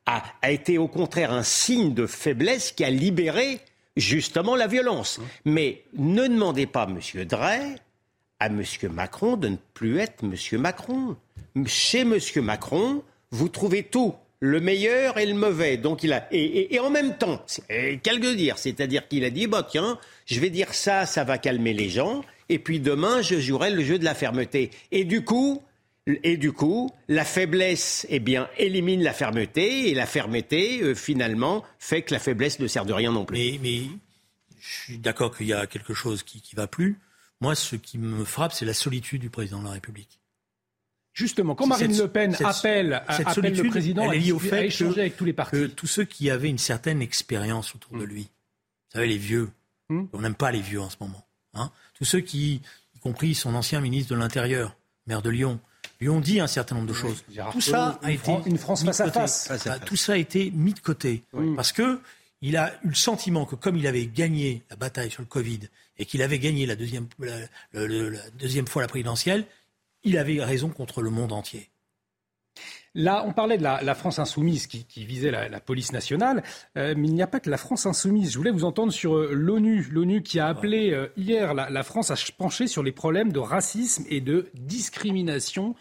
a, 0.06 0.24
a, 0.42 0.50
été 0.50 0.76
au 0.76 0.88
contraire 0.88 1.32
un 1.32 1.44
signe 1.44 1.94
de 1.94 2.06
faiblesse 2.06 2.72
qui 2.72 2.84
a 2.84 2.90
libéré 2.90 3.60
justement 3.96 4.56
la 4.56 4.66
violence. 4.66 5.20
Mais 5.44 5.84
ne 5.96 6.26
demandez 6.26 6.66
pas, 6.66 6.86
Monsieur 6.86 7.24
Drey, 7.24 7.76
à 8.40 8.48
Monsieur 8.48 8.88
Macron 8.88 9.36
de 9.36 9.48
ne 9.50 9.56
plus 9.74 10.00
être 10.00 10.24
Monsieur 10.24 10.58
Macron. 10.58 11.16
Chez 11.66 12.02
Monsieur 12.04 12.42
Macron, 12.42 13.04
vous 13.30 13.48
trouvez 13.48 13.84
tout 13.84 14.16
le 14.42 14.60
meilleur 14.60 15.18
et 15.18 15.26
le 15.26 15.34
mauvais. 15.34 15.76
Donc 15.76 16.02
il 16.02 16.12
a 16.12 16.26
et, 16.32 16.78
en 16.80 16.90
même 16.90 17.16
temps, 17.16 17.46
quel 17.68 18.20
que 18.20 18.34
dire, 18.34 18.58
c'est-à-dire 18.58 19.06
qu'il 19.06 19.24
a 19.24 19.30
dit 19.30 19.46
bah 19.46 19.66
tiens, 19.68 19.98
je 20.26 20.40
vais 20.40 20.50
dire 20.50 20.74
ça, 20.74 21.06
ça 21.06 21.22
va 21.22 21.38
calmer 21.38 21.72
les 21.72 21.88
gens, 21.88 22.24
et 22.48 22.58
puis 22.58 22.80
demain 22.80 23.22
je 23.22 23.38
jouerai 23.38 23.70
le 23.70 23.84
jeu 23.84 24.00
de 24.00 24.04
la 24.04 24.16
fermeté. 24.16 24.70
Et 24.90 25.04
du 25.04 25.24
coup, 25.24 25.62
et 26.08 26.36
du 26.36 26.50
coup, 26.50 26.90
la 27.06 27.24
faiblesse, 27.24 28.04
eh 28.10 28.18
bien, 28.18 28.48
élimine 28.58 29.04
la 29.04 29.12
fermeté, 29.12 29.88
et 29.90 29.94
la 29.94 30.06
fermeté, 30.06 30.82
euh, 30.82 30.96
finalement, 30.96 31.62
fait 31.78 32.02
que 32.02 32.12
la 32.12 32.18
faiblesse 32.18 32.58
ne 32.58 32.66
sert 32.66 32.84
de 32.84 32.92
rien 32.92 33.12
non 33.12 33.24
plus. 33.24 33.38
Mais, 33.38 33.60
mais 33.62 33.82
je 34.60 34.74
suis 34.82 34.98
d'accord 34.98 35.36
qu'il 35.36 35.46
y 35.46 35.52
a 35.52 35.68
quelque 35.68 35.94
chose 35.94 36.24
qui 36.24 36.42
ne 36.52 36.56
va 36.56 36.66
plus. 36.66 36.98
Moi, 37.40 37.54
ce 37.54 37.76
qui 37.76 37.98
me 37.98 38.24
frappe, 38.24 38.52
c'est 38.52 38.64
la 38.64 38.74
solitude 38.74 39.20
du 39.20 39.30
président 39.30 39.60
de 39.60 39.66
la 39.66 39.70
République. 39.70 40.18
Justement, 41.12 41.54
quand 41.54 41.66
Marine 41.66 41.96
Le 41.96 42.08
Pen 42.08 42.34
appelle, 42.42 43.02
cette 43.10 43.28
appelle 43.28 43.54
le 43.54 43.68
président 43.68 44.10
elle 44.10 44.16
est 44.16 44.20
liée 44.20 44.32
au 44.32 44.38
fait 44.38 44.68
que, 44.68 44.98
avec 44.98 45.16
tous 45.16 45.26
les 45.26 45.34
partis. 45.34 45.56
que 45.56 45.66
tous 45.66 45.86
ceux 45.86 46.04
qui 46.04 46.30
avaient 46.30 46.48
une 46.48 46.58
certaine 46.58 47.02
expérience 47.02 47.74
autour 47.74 47.98
de 47.98 48.04
hmm. 48.04 48.08
lui, 48.08 48.22
vous 48.22 48.92
savez, 48.94 49.06
les 49.08 49.18
vieux, 49.18 49.50
hmm. 49.90 50.04
on 50.14 50.20
n'aime 50.22 50.34
pas 50.34 50.50
les 50.50 50.62
vieux 50.62 50.80
en 50.80 50.88
ce 50.88 50.96
moment, 51.00 51.26
hein, 51.52 51.70
tous 51.94 52.06
ceux 52.06 52.20
qui, 52.20 52.62
y 52.96 52.98
compris 53.00 53.34
son 53.34 53.54
ancien 53.54 53.80
ministre 53.80 54.14
de 54.14 54.18
l'Intérieur, 54.18 54.74
maire 55.06 55.20
de 55.20 55.28
Lyon, 55.28 55.60
lui 56.00 56.08
ont 56.08 56.20
dit 56.20 56.40
un 56.40 56.46
certain 56.46 56.76
nombre 56.76 56.88
de 56.88 56.94
choses. 56.94 57.24
tout 57.52 57.60
ça 57.60 58.00
a 58.02 58.10
été 58.10 58.32
une 58.46 58.58
France 58.58 58.84
face 58.84 59.00
à 59.00 59.10
face. 59.10 59.52
Tout 59.84 59.96
ça 59.96 60.14
a 60.14 60.16
été 60.16 60.50
mis 60.50 60.72
de 60.72 60.80
côté 60.80 61.22
parce 61.56 61.72
que 61.72 62.00
il 62.44 62.56
a 62.56 62.74
eu 62.82 62.88
le 62.88 62.94
sentiment 62.94 63.46
que 63.46 63.54
comme 63.54 63.76
il 63.76 63.86
avait 63.86 64.06
gagné 64.06 64.62
la 64.68 64.76
bataille 64.76 65.10
sur 65.10 65.22
le 65.22 65.28
Covid 65.28 65.60
et 65.98 66.04
qu'il 66.04 66.22
avait 66.22 66.40
gagné 66.40 66.66
la 66.66 66.74
deuxième, 66.74 67.06
la 67.20 68.30
deuxième 68.38 68.66
fois 68.66 68.82
la 68.82 68.88
présidentielle, 68.88 69.46
il 70.04 70.18
avait 70.18 70.42
raison 70.42 70.68
contre 70.68 71.02
le 71.02 71.10
monde 71.10 71.32
entier. 71.32 71.72
Là, 72.94 73.24
on 73.26 73.32
parlait 73.32 73.56
de 73.56 73.62
la, 73.62 73.94
France 73.94 74.18
insoumise 74.18 74.66
qui, 74.66 75.04
visait 75.06 75.30
la, 75.30 75.60
police 75.60 75.92
nationale, 75.92 76.42
euh, 76.76 76.94
mais 76.96 77.08
il 77.08 77.14
n'y 77.14 77.22
a 77.22 77.26
pas 77.26 77.40
que 77.40 77.48
la 77.48 77.56
France 77.56 77.86
insoumise. 77.86 78.32
Je 78.32 78.38
voulais 78.38 78.50
vous 78.50 78.64
entendre 78.64 78.92
sur 78.92 79.16
euh, 79.16 79.30
l'ONU, 79.32 79.88
l'ONU 79.90 80.22
qui 80.22 80.38
a 80.38 80.46
appelé 80.46 80.92
euh, 80.92 81.08
hier 81.16 81.54
la, 81.54 81.82
France 81.82 82.10
à 82.10 82.16
pencher 82.36 82.66
sur 82.66 82.82
les 82.82 82.92
problèmes 82.92 83.32
de 83.32 83.38
racisme 83.38 84.04
et 84.10 84.20
de 84.20 84.50
discrimination 84.54 85.74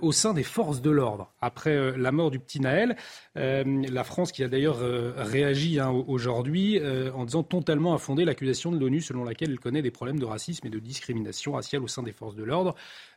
au 0.00 0.12
sein 0.12 0.32
des 0.32 0.42
forces 0.42 0.80
de 0.80 0.90
l'ordre. 0.90 1.32
Après 1.40 1.96
la 1.96 2.12
mort 2.12 2.30
du 2.30 2.38
petit 2.38 2.60
Naël, 2.60 2.96
la 3.34 4.04
France 4.04 4.32
qui 4.32 4.42
a 4.42 4.48
d'ailleurs 4.48 4.78
réagi 5.16 5.78
hein, 5.78 5.90
aujourd'hui 5.90 6.80
en 7.14 7.24
disant 7.24 7.42
totalement 7.42 7.94
à 7.94 7.98
fonder 7.98 8.24
l'accusation 8.24 8.72
de 8.72 8.78
l'ONU 8.78 9.00
selon 9.00 9.24
laquelle 9.24 9.50
elle 9.50 9.60
connaît 9.60 9.82
des 9.82 9.90
problèmes 9.90 10.18
de 10.18 10.24
racisme 10.24 10.66
et 10.66 10.70
de 10.70 10.78
discrimination 10.78 11.52
raciale 11.52 11.82
au 11.82 11.88
sein 11.88 12.02
des 12.02 12.12
forces 12.12 12.36
de 12.36 12.44
l'ordre. 12.44 12.74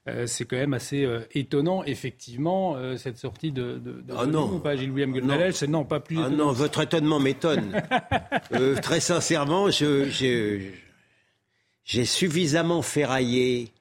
Euh, 0.07 0.26
c'est 0.28 0.45
quand 0.45 0.55
même 0.55 0.74
assez 0.74 1.03
euh, 1.03 1.22
étonnant, 1.34 1.84
effectivement, 1.84 2.76
euh, 2.76 2.95
cette 2.97 3.18
sortie 3.18 3.51
de, 3.51 3.78
de, 3.78 4.03
ah 4.16 4.26
non. 4.26 4.60
pas 4.60 4.76
Gilles 4.76 4.91
William 4.91 5.12
Golnadel, 5.12 5.53
c'est 5.53 5.68
non, 5.68 5.84
pas 5.84 5.99
plus. 5.99 6.20
Ah 6.20 6.30
non, 6.30 6.51
votre 6.51 6.82
étonnement 6.82 7.20
m'étonne. 7.20 7.82
très 8.82 8.99
sincèrement, 8.99 9.70
j'ai 9.70 10.72
suffisamment 12.05 12.82
ferraillé 12.82 13.72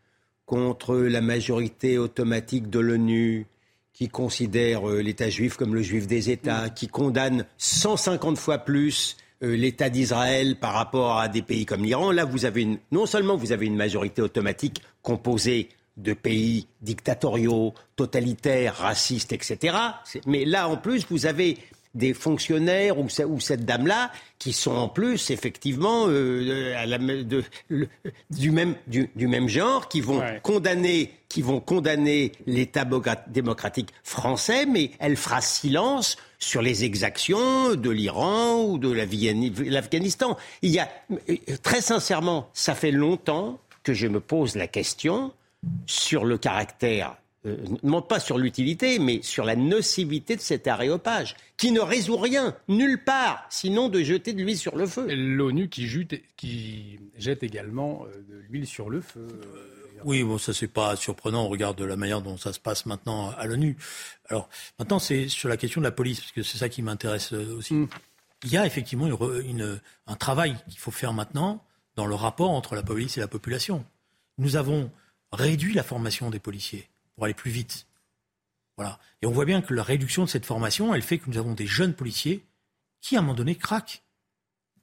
contre 0.49 0.96
la 0.96 1.20
majorité 1.20 1.99
automatique 1.99 2.70
de 2.70 2.78
l'ONU 2.80 3.46
qui 3.92 4.09
considère 4.09 4.86
l'État 4.86 5.28
juif 5.28 5.57
comme 5.57 5.74
le 5.74 5.82
juif 5.82 6.07
des 6.07 6.30
États, 6.30 6.66
mm. 6.66 6.74
qui 6.74 6.88
condamne 6.88 7.44
150 7.59 8.38
fois 8.38 8.59
plus 8.59 9.18
l'État 9.42 9.90
d'Israël 9.90 10.57
par 10.57 10.72
rapport 10.72 11.18
à 11.18 11.28
des 11.28 11.42
pays 11.42 11.66
comme 11.66 11.84
l'Iran. 11.84 12.11
Là, 12.12 12.24
vous 12.24 12.46
avez 12.46 12.62
une, 12.62 12.78
non 12.90 13.07
seulement 13.07 13.36
vous 13.36 13.53
avez 13.53 13.66
une 13.66 13.76
majorité 13.76 14.22
automatique 14.22 14.82
composée 15.03 15.68
de 15.99 16.14
pays 16.14 16.66
dictatoriaux, 16.80 17.74
totalitaires, 17.94 18.76
racistes, 18.76 19.32
etc. 19.32 19.76
Mais 20.26 20.44
là, 20.44 20.68
en 20.68 20.76
plus, 20.76 21.07
vous 21.11 21.26
avez 21.26 21.59
des 21.99 22.14
fonctionnaires 22.14 22.99
ou, 22.99 23.09
cette 23.40 23.64
dame-là 23.64 24.11
qui 24.38 24.53
sont 24.53 24.74
en 24.74 24.88
plus 24.88 25.30
effectivement 25.30 26.05
euh, 26.09 26.74
du, 28.30 28.51
même, 28.51 28.76
du, 28.86 29.28
même 29.28 29.49
genre, 29.49 29.88
qui 29.88 30.01
vont 30.01 30.22
condamner, 30.42 31.12
qui 31.28 31.42
vont 31.42 31.61
condamner 31.61 32.32
l'État 32.46 32.86
démocratique 33.26 33.90
français, 34.05 34.64
mais 34.64 34.92
elle 35.01 35.16
fera 35.16 35.40
silence 35.40 36.16
sur 36.38 36.62
les 36.62 36.84
exactions 36.84 37.74
de 37.74 37.90
l'Iran 37.90 38.62
ou 38.64 38.78
de 38.78 38.90
l'Afghanistan. 38.90 40.36
Il 40.62 40.70
y 40.70 40.78
a 40.78 40.88
euh, 41.11 41.36
très 41.62 41.80
sincèrement, 41.80 42.49
ça 42.55 42.74
fait 42.74 42.92
longtemps 42.92 43.61
que 43.82 43.92
je 43.92 44.07
me 44.07 44.20
pose 44.20 44.55
la 44.55 44.68
question 44.68 45.32
sur 45.86 46.24
le 46.24 46.38
caractère, 46.38 47.16
euh, 47.47 47.57
non 47.84 48.03
pas 48.03 48.18
sur 48.18 48.36
l'utilité, 48.36 48.99
mais 48.99 49.22
sur 49.22 49.45
la 49.45 49.55
nocivité 49.55 50.34
de 50.34 50.41
cet 50.41 50.66
aréopage, 50.66 51.36
qui 51.57 51.70
ne 51.70 51.80
résout 51.80 52.16
rien, 52.16 52.57
nulle 52.66 53.05
part, 53.05 53.47
sinon 53.49 53.89
de 53.89 54.03
jeter 54.03 54.32
de 54.32 54.43
l'huile 54.43 54.59
sur 54.59 54.76
le 54.76 54.86
feu. 54.86 55.07
L'ONU 55.09 55.68
qui, 55.68 55.86
qui, 56.36 56.99
jette 57.16 57.45
également 57.45 58.07
euh, 58.07 58.24
de 58.28 58.39
l'huile 58.49 58.66
sur 58.66 58.91
le 58.91 59.01
feu. 59.01 59.28
Euh, 59.30 60.01
oui, 60.05 60.24
bon, 60.24 60.36
ça 60.39 60.53
c'est 60.53 60.68
pas 60.68 60.97
surprenant 60.97 61.45
au 61.45 61.49
regard 61.49 61.74
de 61.74 61.84
la 61.84 61.97
manière 61.97 62.22
dont 62.22 62.36
ça 62.36 62.53
se 62.53 62.59
passe 62.59 62.86
maintenant 62.86 63.30
à 63.30 63.47
l'ONU. 63.47 63.76
Alors 64.28 64.49
maintenant, 64.80 64.99
c'est 64.99 65.28
sur 65.28 65.49
la 65.49 65.57
question 65.57 65.80
de 65.80 65.86
la 65.86 65.93
police, 65.93 66.20
parce 66.20 66.32
que 66.32 66.43
c'est 66.43 66.59
ça 66.59 66.68
qui 66.68 66.82
m'intéresse 66.82 67.32
aussi. 67.32 67.74
Mm. 67.74 67.89
Il 68.45 68.53
y 68.53 68.57
a 68.57 68.66
effectivement 68.66 69.09
un 70.07 70.16
travail 70.16 70.57
qu'il 70.68 70.78
faut 70.78 70.93
faire 70.93 71.12
maintenant 71.12 71.64
dans 71.97 72.07
le 72.07 72.14
rapport 72.14 72.51
entre 72.51 72.76
la 72.76 72.84
police 72.84 73.16
et 73.16 73.20
la 73.20 73.26
population. 73.26 73.84
Nous 74.39 74.55
avons 74.55 74.93
réduit 75.32 75.74
la 75.74 75.82
formation 75.82 76.30
des 76.30 76.39
policiers 76.39 76.89
pour 77.19 77.25
aller 77.25 77.35
plus 77.35 77.51
vite. 77.51 77.89
Voilà. 78.77 79.01
Et 79.23 79.27
on 79.27 79.33
voit 79.33 79.45
bien 79.45 79.61
que 79.61 79.75
la 79.75 79.83
réduction 79.83 80.23
de 80.23 80.29
cette 80.29 80.47
formation, 80.47 80.95
elle 80.95 81.03
fait 81.03 81.19
que 81.19 81.29
nous 81.29 81.37
avons 81.37 81.53
des 81.53 81.66
jeunes 81.66 81.93
policiers 81.93 82.45
qui, 83.01 83.16
à 83.16 83.19
un 83.19 83.23
moment 83.23 83.35
donné, 83.35 83.57
craquent. 83.57 84.03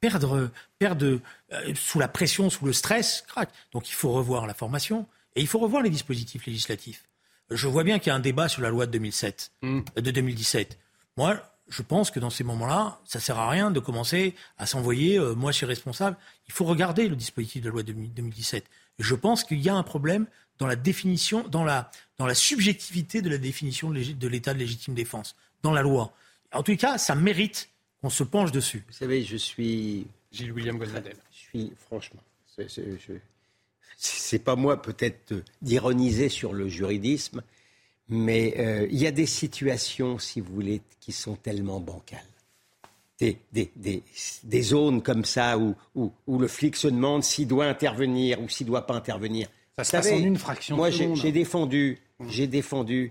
Perdre, 0.02 0.52
perdre 0.78 1.22
euh, 1.54 1.74
sous 1.76 1.98
la 1.98 2.10
pression, 2.10 2.50
sous 2.50 2.66
le 2.66 2.74
stress, 2.74 3.24
craquent. 3.26 3.54
Donc 3.72 3.90
il 3.90 3.94
faut 3.94 4.12
revoir 4.12 4.48
la 4.48 4.54
formation 4.54 5.08
et 5.38 5.42
il 5.42 5.48
faut 5.48 5.60
revoir 5.60 5.82
les 5.82 5.90
dispositifs 5.90 6.46
législatifs. 6.46 7.06
Je 7.50 7.68
vois 7.70 7.86
bien 7.86 8.00
qu'il 8.00 8.10
y 8.10 8.12
a 8.12 8.16
un 8.16 8.20
débat 8.20 8.50
sur 8.50 8.62
la 8.62 8.70
loi 8.70 8.86
de 8.86 8.92
2007, 8.92 9.54
mm. 9.62 9.80
euh, 9.98 10.02
de 10.02 10.12
2017. 10.12 10.78
Moi, 11.16 11.42
je 11.70 11.84
pense 11.84 12.12
que 12.12 12.20
dans 12.20 12.30
ces 12.30 12.44
moments-là, 12.44 13.00
ça 13.06 13.22
sert 13.22 13.40
à 13.40 13.50
rien 13.50 13.72
de 13.72 13.80
commencer 13.80 14.36
à 14.58 14.66
s'envoyer, 14.66 15.18
euh, 15.18 15.36
moi 15.36 15.54
je 15.54 15.58
suis 15.58 15.66
responsable. 15.66 16.18
Il 16.50 16.54
faut 16.54 16.66
regarder 16.66 17.08
le 17.08 17.16
dispositif 17.16 17.62
de 17.62 17.70
la 17.70 17.72
loi 17.72 17.84
de 17.84 17.94
2017. 17.94 18.66
Je 19.00 19.16
pense 19.16 19.46
qu'il 19.46 19.62
y 19.62 19.70
a 19.70 19.76
un 19.76 19.84
problème 19.84 20.28
dans 20.58 20.68
la 20.68 20.76
définition, 20.76 21.47
dans 21.47 21.64
la, 21.64 21.91
dans 22.18 22.26
la 22.26 22.36
subjectivité 22.36 23.22
de 23.22 23.30
la 23.30 23.38
définition 23.38 23.89
de 23.89 24.28
l'état 24.28 24.53
de 24.53 24.60
légitime 24.60 24.93
défense, 24.93 25.36
dans 25.64 25.74
la 25.74 25.82
loi. 25.82 26.14
En 26.53 26.64
tout 26.64 26.76
cas, 26.76 26.97
ça 26.97 27.16
mérite 27.16 27.70
qu'on 28.01 28.10
se 28.10 28.24
penche 28.24 28.51
dessus. 28.51 28.84
Vous 28.88 28.93
savez, 28.93 29.24
je 29.24 29.38
suis. 29.38 30.08
Gilles 30.32 30.51
William 30.51 30.78
Goldnadel. 30.78 31.16
Je 31.32 31.38
suis, 31.38 31.74
franchement, 31.88 32.22
c'est 33.97 34.39
pas 34.39 34.56
moi 34.56 34.82
peut-être 34.82 35.34
d'ironiser 35.62 36.30
sur 36.30 36.53
le 36.53 36.68
juridisme, 36.68 37.41
mais 38.10 38.53
euh, 38.58 38.88
il 38.91 38.99
y 38.99 39.08
a 39.08 39.12
des 39.12 39.26
situations, 39.26 40.20
si 40.20 40.41
vous 40.41 40.53
voulez, 40.53 40.82
qui 40.99 41.12
sont 41.12 41.36
tellement 41.36 41.80
bancales 41.80 42.26
des, 43.20 43.38
des, 43.51 43.72
des, 43.76 44.03
des, 44.43 44.62
zones 44.62 45.01
comme 45.01 45.24
ça 45.24 45.58
où, 45.58 45.76
où, 45.95 46.12
où 46.28 46.38
le 46.38 46.47
flic 46.47 46.76
se 46.76 46.88
demande 46.88 47.24
s'il 47.24 47.47
doit 47.47 47.66
intervenir 47.66 48.41
ou 48.41 48.49
s'il 48.49 48.68
ne 48.68 48.72
doit 48.72 48.86
pas 48.86 48.95
intervenir. 48.95 49.47
Ça 49.78 49.84
se 49.84 49.91
passe 49.91 50.11
en 50.11 50.17
une 50.17 50.38
fraction. 50.38 50.78
Moi, 50.78 50.89
j'ai 50.89 51.32
défendu, 51.32 51.99
j'ai 52.30 52.47
défendu 52.47 53.09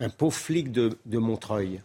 un 0.00 0.08
pauvre 0.08 0.36
flic 0.36 0.70
de, 0.70 0.96
de 1.06 1.18
Montreuil 1.18 1.80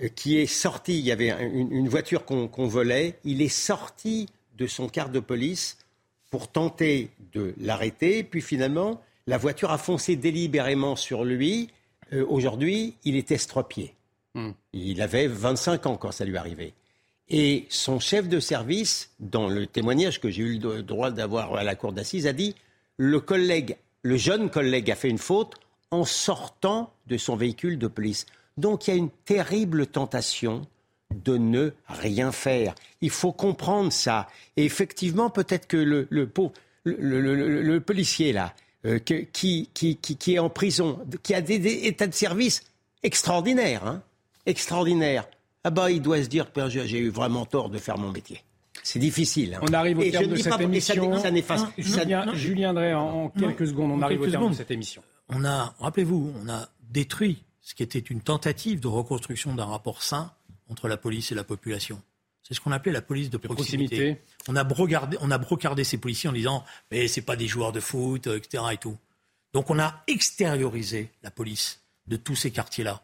euh, 0.00 0.08
qui 0.08 0.38
est 0.38 0.46
sorti. 0.46 0.98
Il 0.98 1.04
y 1.04 1.12
avait 1.12 1.30
une, 1.30 1.72
une 1.72 1.88
voiture 1.88 2.24
qu'on 2.24 2.66
volait. 2.66 3.18
Il 3.24 3.42
est 3.42 3.48
sorti 3.48 4.28
de 4.56 4.66
son 4.66 4.88
quart 4.88 5.10
de 5.10 5.20
police 5.20 5.78
pour 6.30 6.48
tenter 6.48 7.10
de 7.32 7.54
l'arrêter. 7.58 8.22
Puis 8.22 8.40
finalement, 8.40 9.00
la 9.26 9.36
voiture 9.38 9.70
a 9.70 9.78
foncé 9.78 10.16
délibérément 10.16 10.96
sur 10.96 11.24
lui. 11.24 11.68
Euh, 12.12 12.24
aujourd'hui, 12.28 12.94
il 13.04 13.16
est 13.16 13.30
estropié. 13.30 13.94
Hmm. 14.34 14.52
Il 14.72 15.02
avait 15.02 15.26
25 15.26 15.86
ans 15.86 15.96
quand 15.96 16.12
ça 16.12 16.24
lui 16.24 16.36
arrivait. 16.36 16.72
Et 17.28 17.66
son 17.68 18.00
chef 18.00 18.28
de 18.28 18.40
service, 18.40 19.10
dans 19.20 19.48
le 19.48 19.66
témoignage 19.66 20.20
que 20.20 20.30
j'ai 20.30 20.42
eu 20.42 20.58
le 20.58 20.82
droit 20.82 21.10
d'avoir 21.10 21.54
à 21.54 21.62
la 21.62 21.74
cour 21.74 21.92
d'assises, 21.92 22.26
a 22.26 22.32
dit 22.32 22.54
le 22.98 23.20
collègue, 23.20 23.78
le 24.02 24.16
jeune 24.16 24.50
collègue 24.50 24.90
a 24.90 24.96
fait 24.96 25.08
une 25.08 25.18
faute 25.18 25.54
en 25.90 26.04
sortant 26.04 26.92
de 27.06 27.16
son 27.16 27.36
véhicule 27.36 27.78
de 27.78 27.86
police. 27.86 28.26
Donc 28.58 28.86
il 28.86 28.90
y 28.90 28.94
a 28.94 28.96
une 28.96 29.10
terrible 29.24 29.86
tentation 29.86 30.66
de 31.14 31.38
ne 31.38 31.70
rien 31.86 32.32
faire. 32.32 32.74
Il 33.00 33.10
faut 33.10 33.32
comprendre 33.32 33.92
ça. 33.92 34.28
Et 34.56 34.64
effectivement, 34.64 35.30
peut-être 35.30 35.66
que 35.66 35.76
le, 35.76 36.06
le, 36.10 36.28
le, 36.84 37.80
policier 37.80 38.32
là, 38.32 38.54
euh, 38.84 38.98
qui, 38.98 39.70
qui, 39.72 39.96
qui, 39.96 40.34
est 40.34 40.38
en 40.38 40.50
prison, 40.50 40.98
qui 41.22 41.34
a 41.34 41.40
des, 41.40 41.86
états 41.86 42.06
de 42.06 42.14
service 42.14 42.62
extraordinaires, 43.02 43.86
hein, 43.86 44.02
extraordinaires, 44.44 45.28
ah 45.64 45.70
bah 45.70 45.90
il 45.90 46.02
doit 46.02 46.22
se 46.22 46.28
dire 46.28 46.46
j'ai 46.68 46.98
eu 46.98 47.08
vraiment 47.08 47.46
tort 47.46 47.70
de 47.70 47.78
faire 47.78 47.96
mon 47.96 48.10
métier. 48.10 48.42
C'est 48.82 48.98
difficile. 48.98 49.54
Hein. 49.54 49.60
On 49.68 49.72
arrive 49.72 49.98
au 49.98 50.10
terme 50.10 50.26
de 50.26 50.36
cette 50.36 50.60
émission. 50.60 51.22
Julien, 52.34 52.74
Drey, 52.74 52.94
en, 52.94 53.28
quelques 53.30 53.68
secondes, 53.68 53.92
on 53.92 54.02
arrive 54.02 54.20
au 54.20 54.26
terme 54.30 54.50
de 54.50 54.56
cette 54.56 54.70
émission. 54.70 55.02
On 55.28 55.44
a, 55.44 55.74
rappelez-vous, 55.78 56.32
on 56.42 56.48
a 56.48 56.68
détruit 56.90 57.44
ce 57.60 57.74
qui 57.74 57.82
était 57.82 57.98
une 57.98 58.20
tentative 58.20 58.80
de 58.80 58.88
reconstruction 58.88 59.54
d'un 59.54 59.66
rapport 59.66 60.02
sain 60.02 60.32
entre 60.70 60.88
la 60.88 60.96
police 60.96 61.32
et 61.32 61.34
la 61.34 61.44
population. 61.44 62.00
C'est 62.42 62.54
ce 62.54 62.60
qu'on 62.62 62.72
appelait 62.72 62.92
la 62.92 63.02
police 63.02 63.28
de 63.28 63.36
proximité. 63.36 64.22
On 64.48 64.56
a 64.56 64.64
brocardé, 64.64 65.18
on 65.20 65.30
a 65.30 65.36
brocardé 65.36 65.84
ces 65.84 65.98
policiers 65.98 66.30
en 66.30 66.32
disant 66.32 66.64
mais 66.90 67.06
c'est 67.06 67.20
pas 67.20 67.36
des 67.36 67.46
joueurs 67.46 67.72
de 67.72 67.80
foot, 67.80 68.26
etc. 68.26 68.64
et 68.72 68.78
tout. 68.78 68.96
Donc 69.52 69.68
on 69.68 69.78
a 69.78 70.02
extériorisé 70.06 71.10
la 71.22 71.30
police 71.30 71.82
de 72.06 72.16
tous 72.16 72.36
ces 72.36 72.50
quartiers-là. 72.50 73.02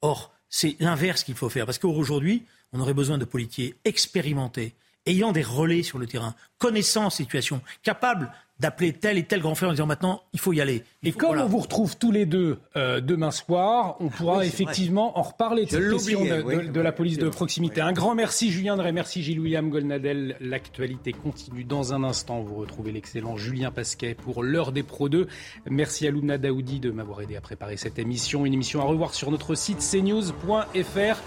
Or, 0.00 0.32
c'est 0.48 0.76
l'inverse 0.80 1.22
qu'il 1.22 1.36
faut 1.36 1.48
faire. 1.48 1.64
Parce 1.64 1.78
qu'aujourd'hui, 1.78 2.44
on 2.72 2.80
aurait 2.80 2.94
besoin 2.94 3.18
de 3.18 3.24
policiers 3.24 3.76
expérimentés, 3.84 4.74
ayant 5.06 5.32
des 5.32 5.42
relais 5.42 5.82
sur 5.82 5.98
le 5.98 6.06
terrain, 6.06 6.34
connaissant 6.58 7.04
la 7.04 7.10
situation, 7.10 7.60
capables 7.82 8.30
d'appeler 8.62 8.92
tel 8.92 9.18
et 9.18 9.24
tel 9.24 9.40
grand 9.40 9.56
frère 9.56 9.70
en 9.70 9.72
disant 9.72 9.86
maintenant 9.86 10.22
il 10.32 10.38
faut 10.38 10.52
y 10.52 10.60
aller. 10.60 10.84
et 11.02 11.10
comme 11.10 11.38
on 11.38 11.46
vous 11.46 11.58
retrouve 11.58 11.96
tous 11.98 12.12
les 12.12 12.26
deux 12.26 12.58
euh, 12.76 13.00
demain 13.00 13.32
soir, 13.32 13.96
on 13.98 14.08
pourra 14.08 14.46
effectivement 14.46 15.18
en 15.18 15.22
reparler 15.22 15.64
de 15.64 15.70
cette 15.70 15.90
question 15.90 16.24
de, 16.24 16.80
la 16.80 16.92
police 16.92 17.18
de 17.18 17.28
proximité. 17.28 17.80
Un 17.80 17.92
grand 17.92 18.14
merci 18.14 18.52
Julien 18.52 18.76
Drey, 18.76 18.92
merci 18.92 19.22
Gilles-William 19.22 19.68
Golnadel. 19.68 20.36
L'actualité 20.40 21.12
continue 21.12 21.64
dans 21.64 21.92
un 21.92 22.04
instant. 22.04 22.40
Vous 22.40 22.54
retrouvez 22.54 22.92
l'excellent 22.92 23.36
Julien 23.36 23.72
Pasquet 23.72 24.14
pour 24.14 24.44
l'heure 24.44 24.70
des 24.70 24.84
Pro 24.84 25.08
2. 25.08 25.26
Merci 25.68 26.06
à 26.06 26.12
Louna 26.12 26.38
Daoudi 26.38 26.78
de 26.78 26.92
m'avoir 26.92 27.20
aidé 27.22 27.34
à 27.34 27.40
préparer 27.40 27.76
cette 27.76 27.98
émission. 27.98 28.46
Une 28.46 28.54
émission 28.54 28.80
à 28.80 28.84
revoir 28.84 29.14
sur 29.14 29.32
notre 29.32 29.56
site 29.56 29.78
cnews.fr 29.78 31.18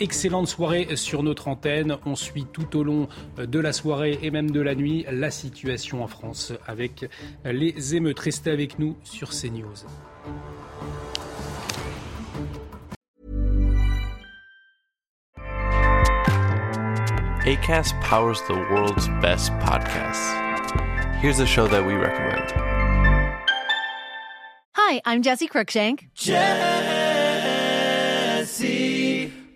excellente 0.00 0.48
soirée 0.48 0.96
sur 0.96 1.22
notre 1.22 1.48
antenne. 1.48 1.96
On 2.06 2.16
suit 2.16 2.46
tout 2.52 2.76
au 2.76 2.82
long 2.82 3.08
de 3.38 3.58
la 3.58 3.72
soirée 3.72 4.18
et 4.22 4.30
même 4.30 4.50
de 4.50 4.60
la 4.60 4.74
nuit 4.74 5.04
la 5.10 5.30
situation 5.30 6.02
en 6.02 6.08
France 6.08 6.52
avec 6.66 7.06
les 7.44 7.94
émeutes. 7.94 8.18
Restez 8.18 8.50
avec 8.50 8.78
nous 8.78 8.96
sur 9.04 9.30
CNews. 9.30 9.84
ACAST 17.46 17.94
powers 18.02 18.42
the 18.46 18.54
world's 18.70 19.08
best 19.22 19.50
podcasts. 19.60 20.36
Here's 21.20 21.40
a 21.40 21.46
show 21.46 21.66
that 21.68 21.84
we 21.84 21.94
recommend. 21.94 22.52
Hi, 24.76 25.00
I'm 25.04 25.22
Jesse 25.22 25.48
Cruikshank. 25.48 26.10
Jesse 26.14 26.60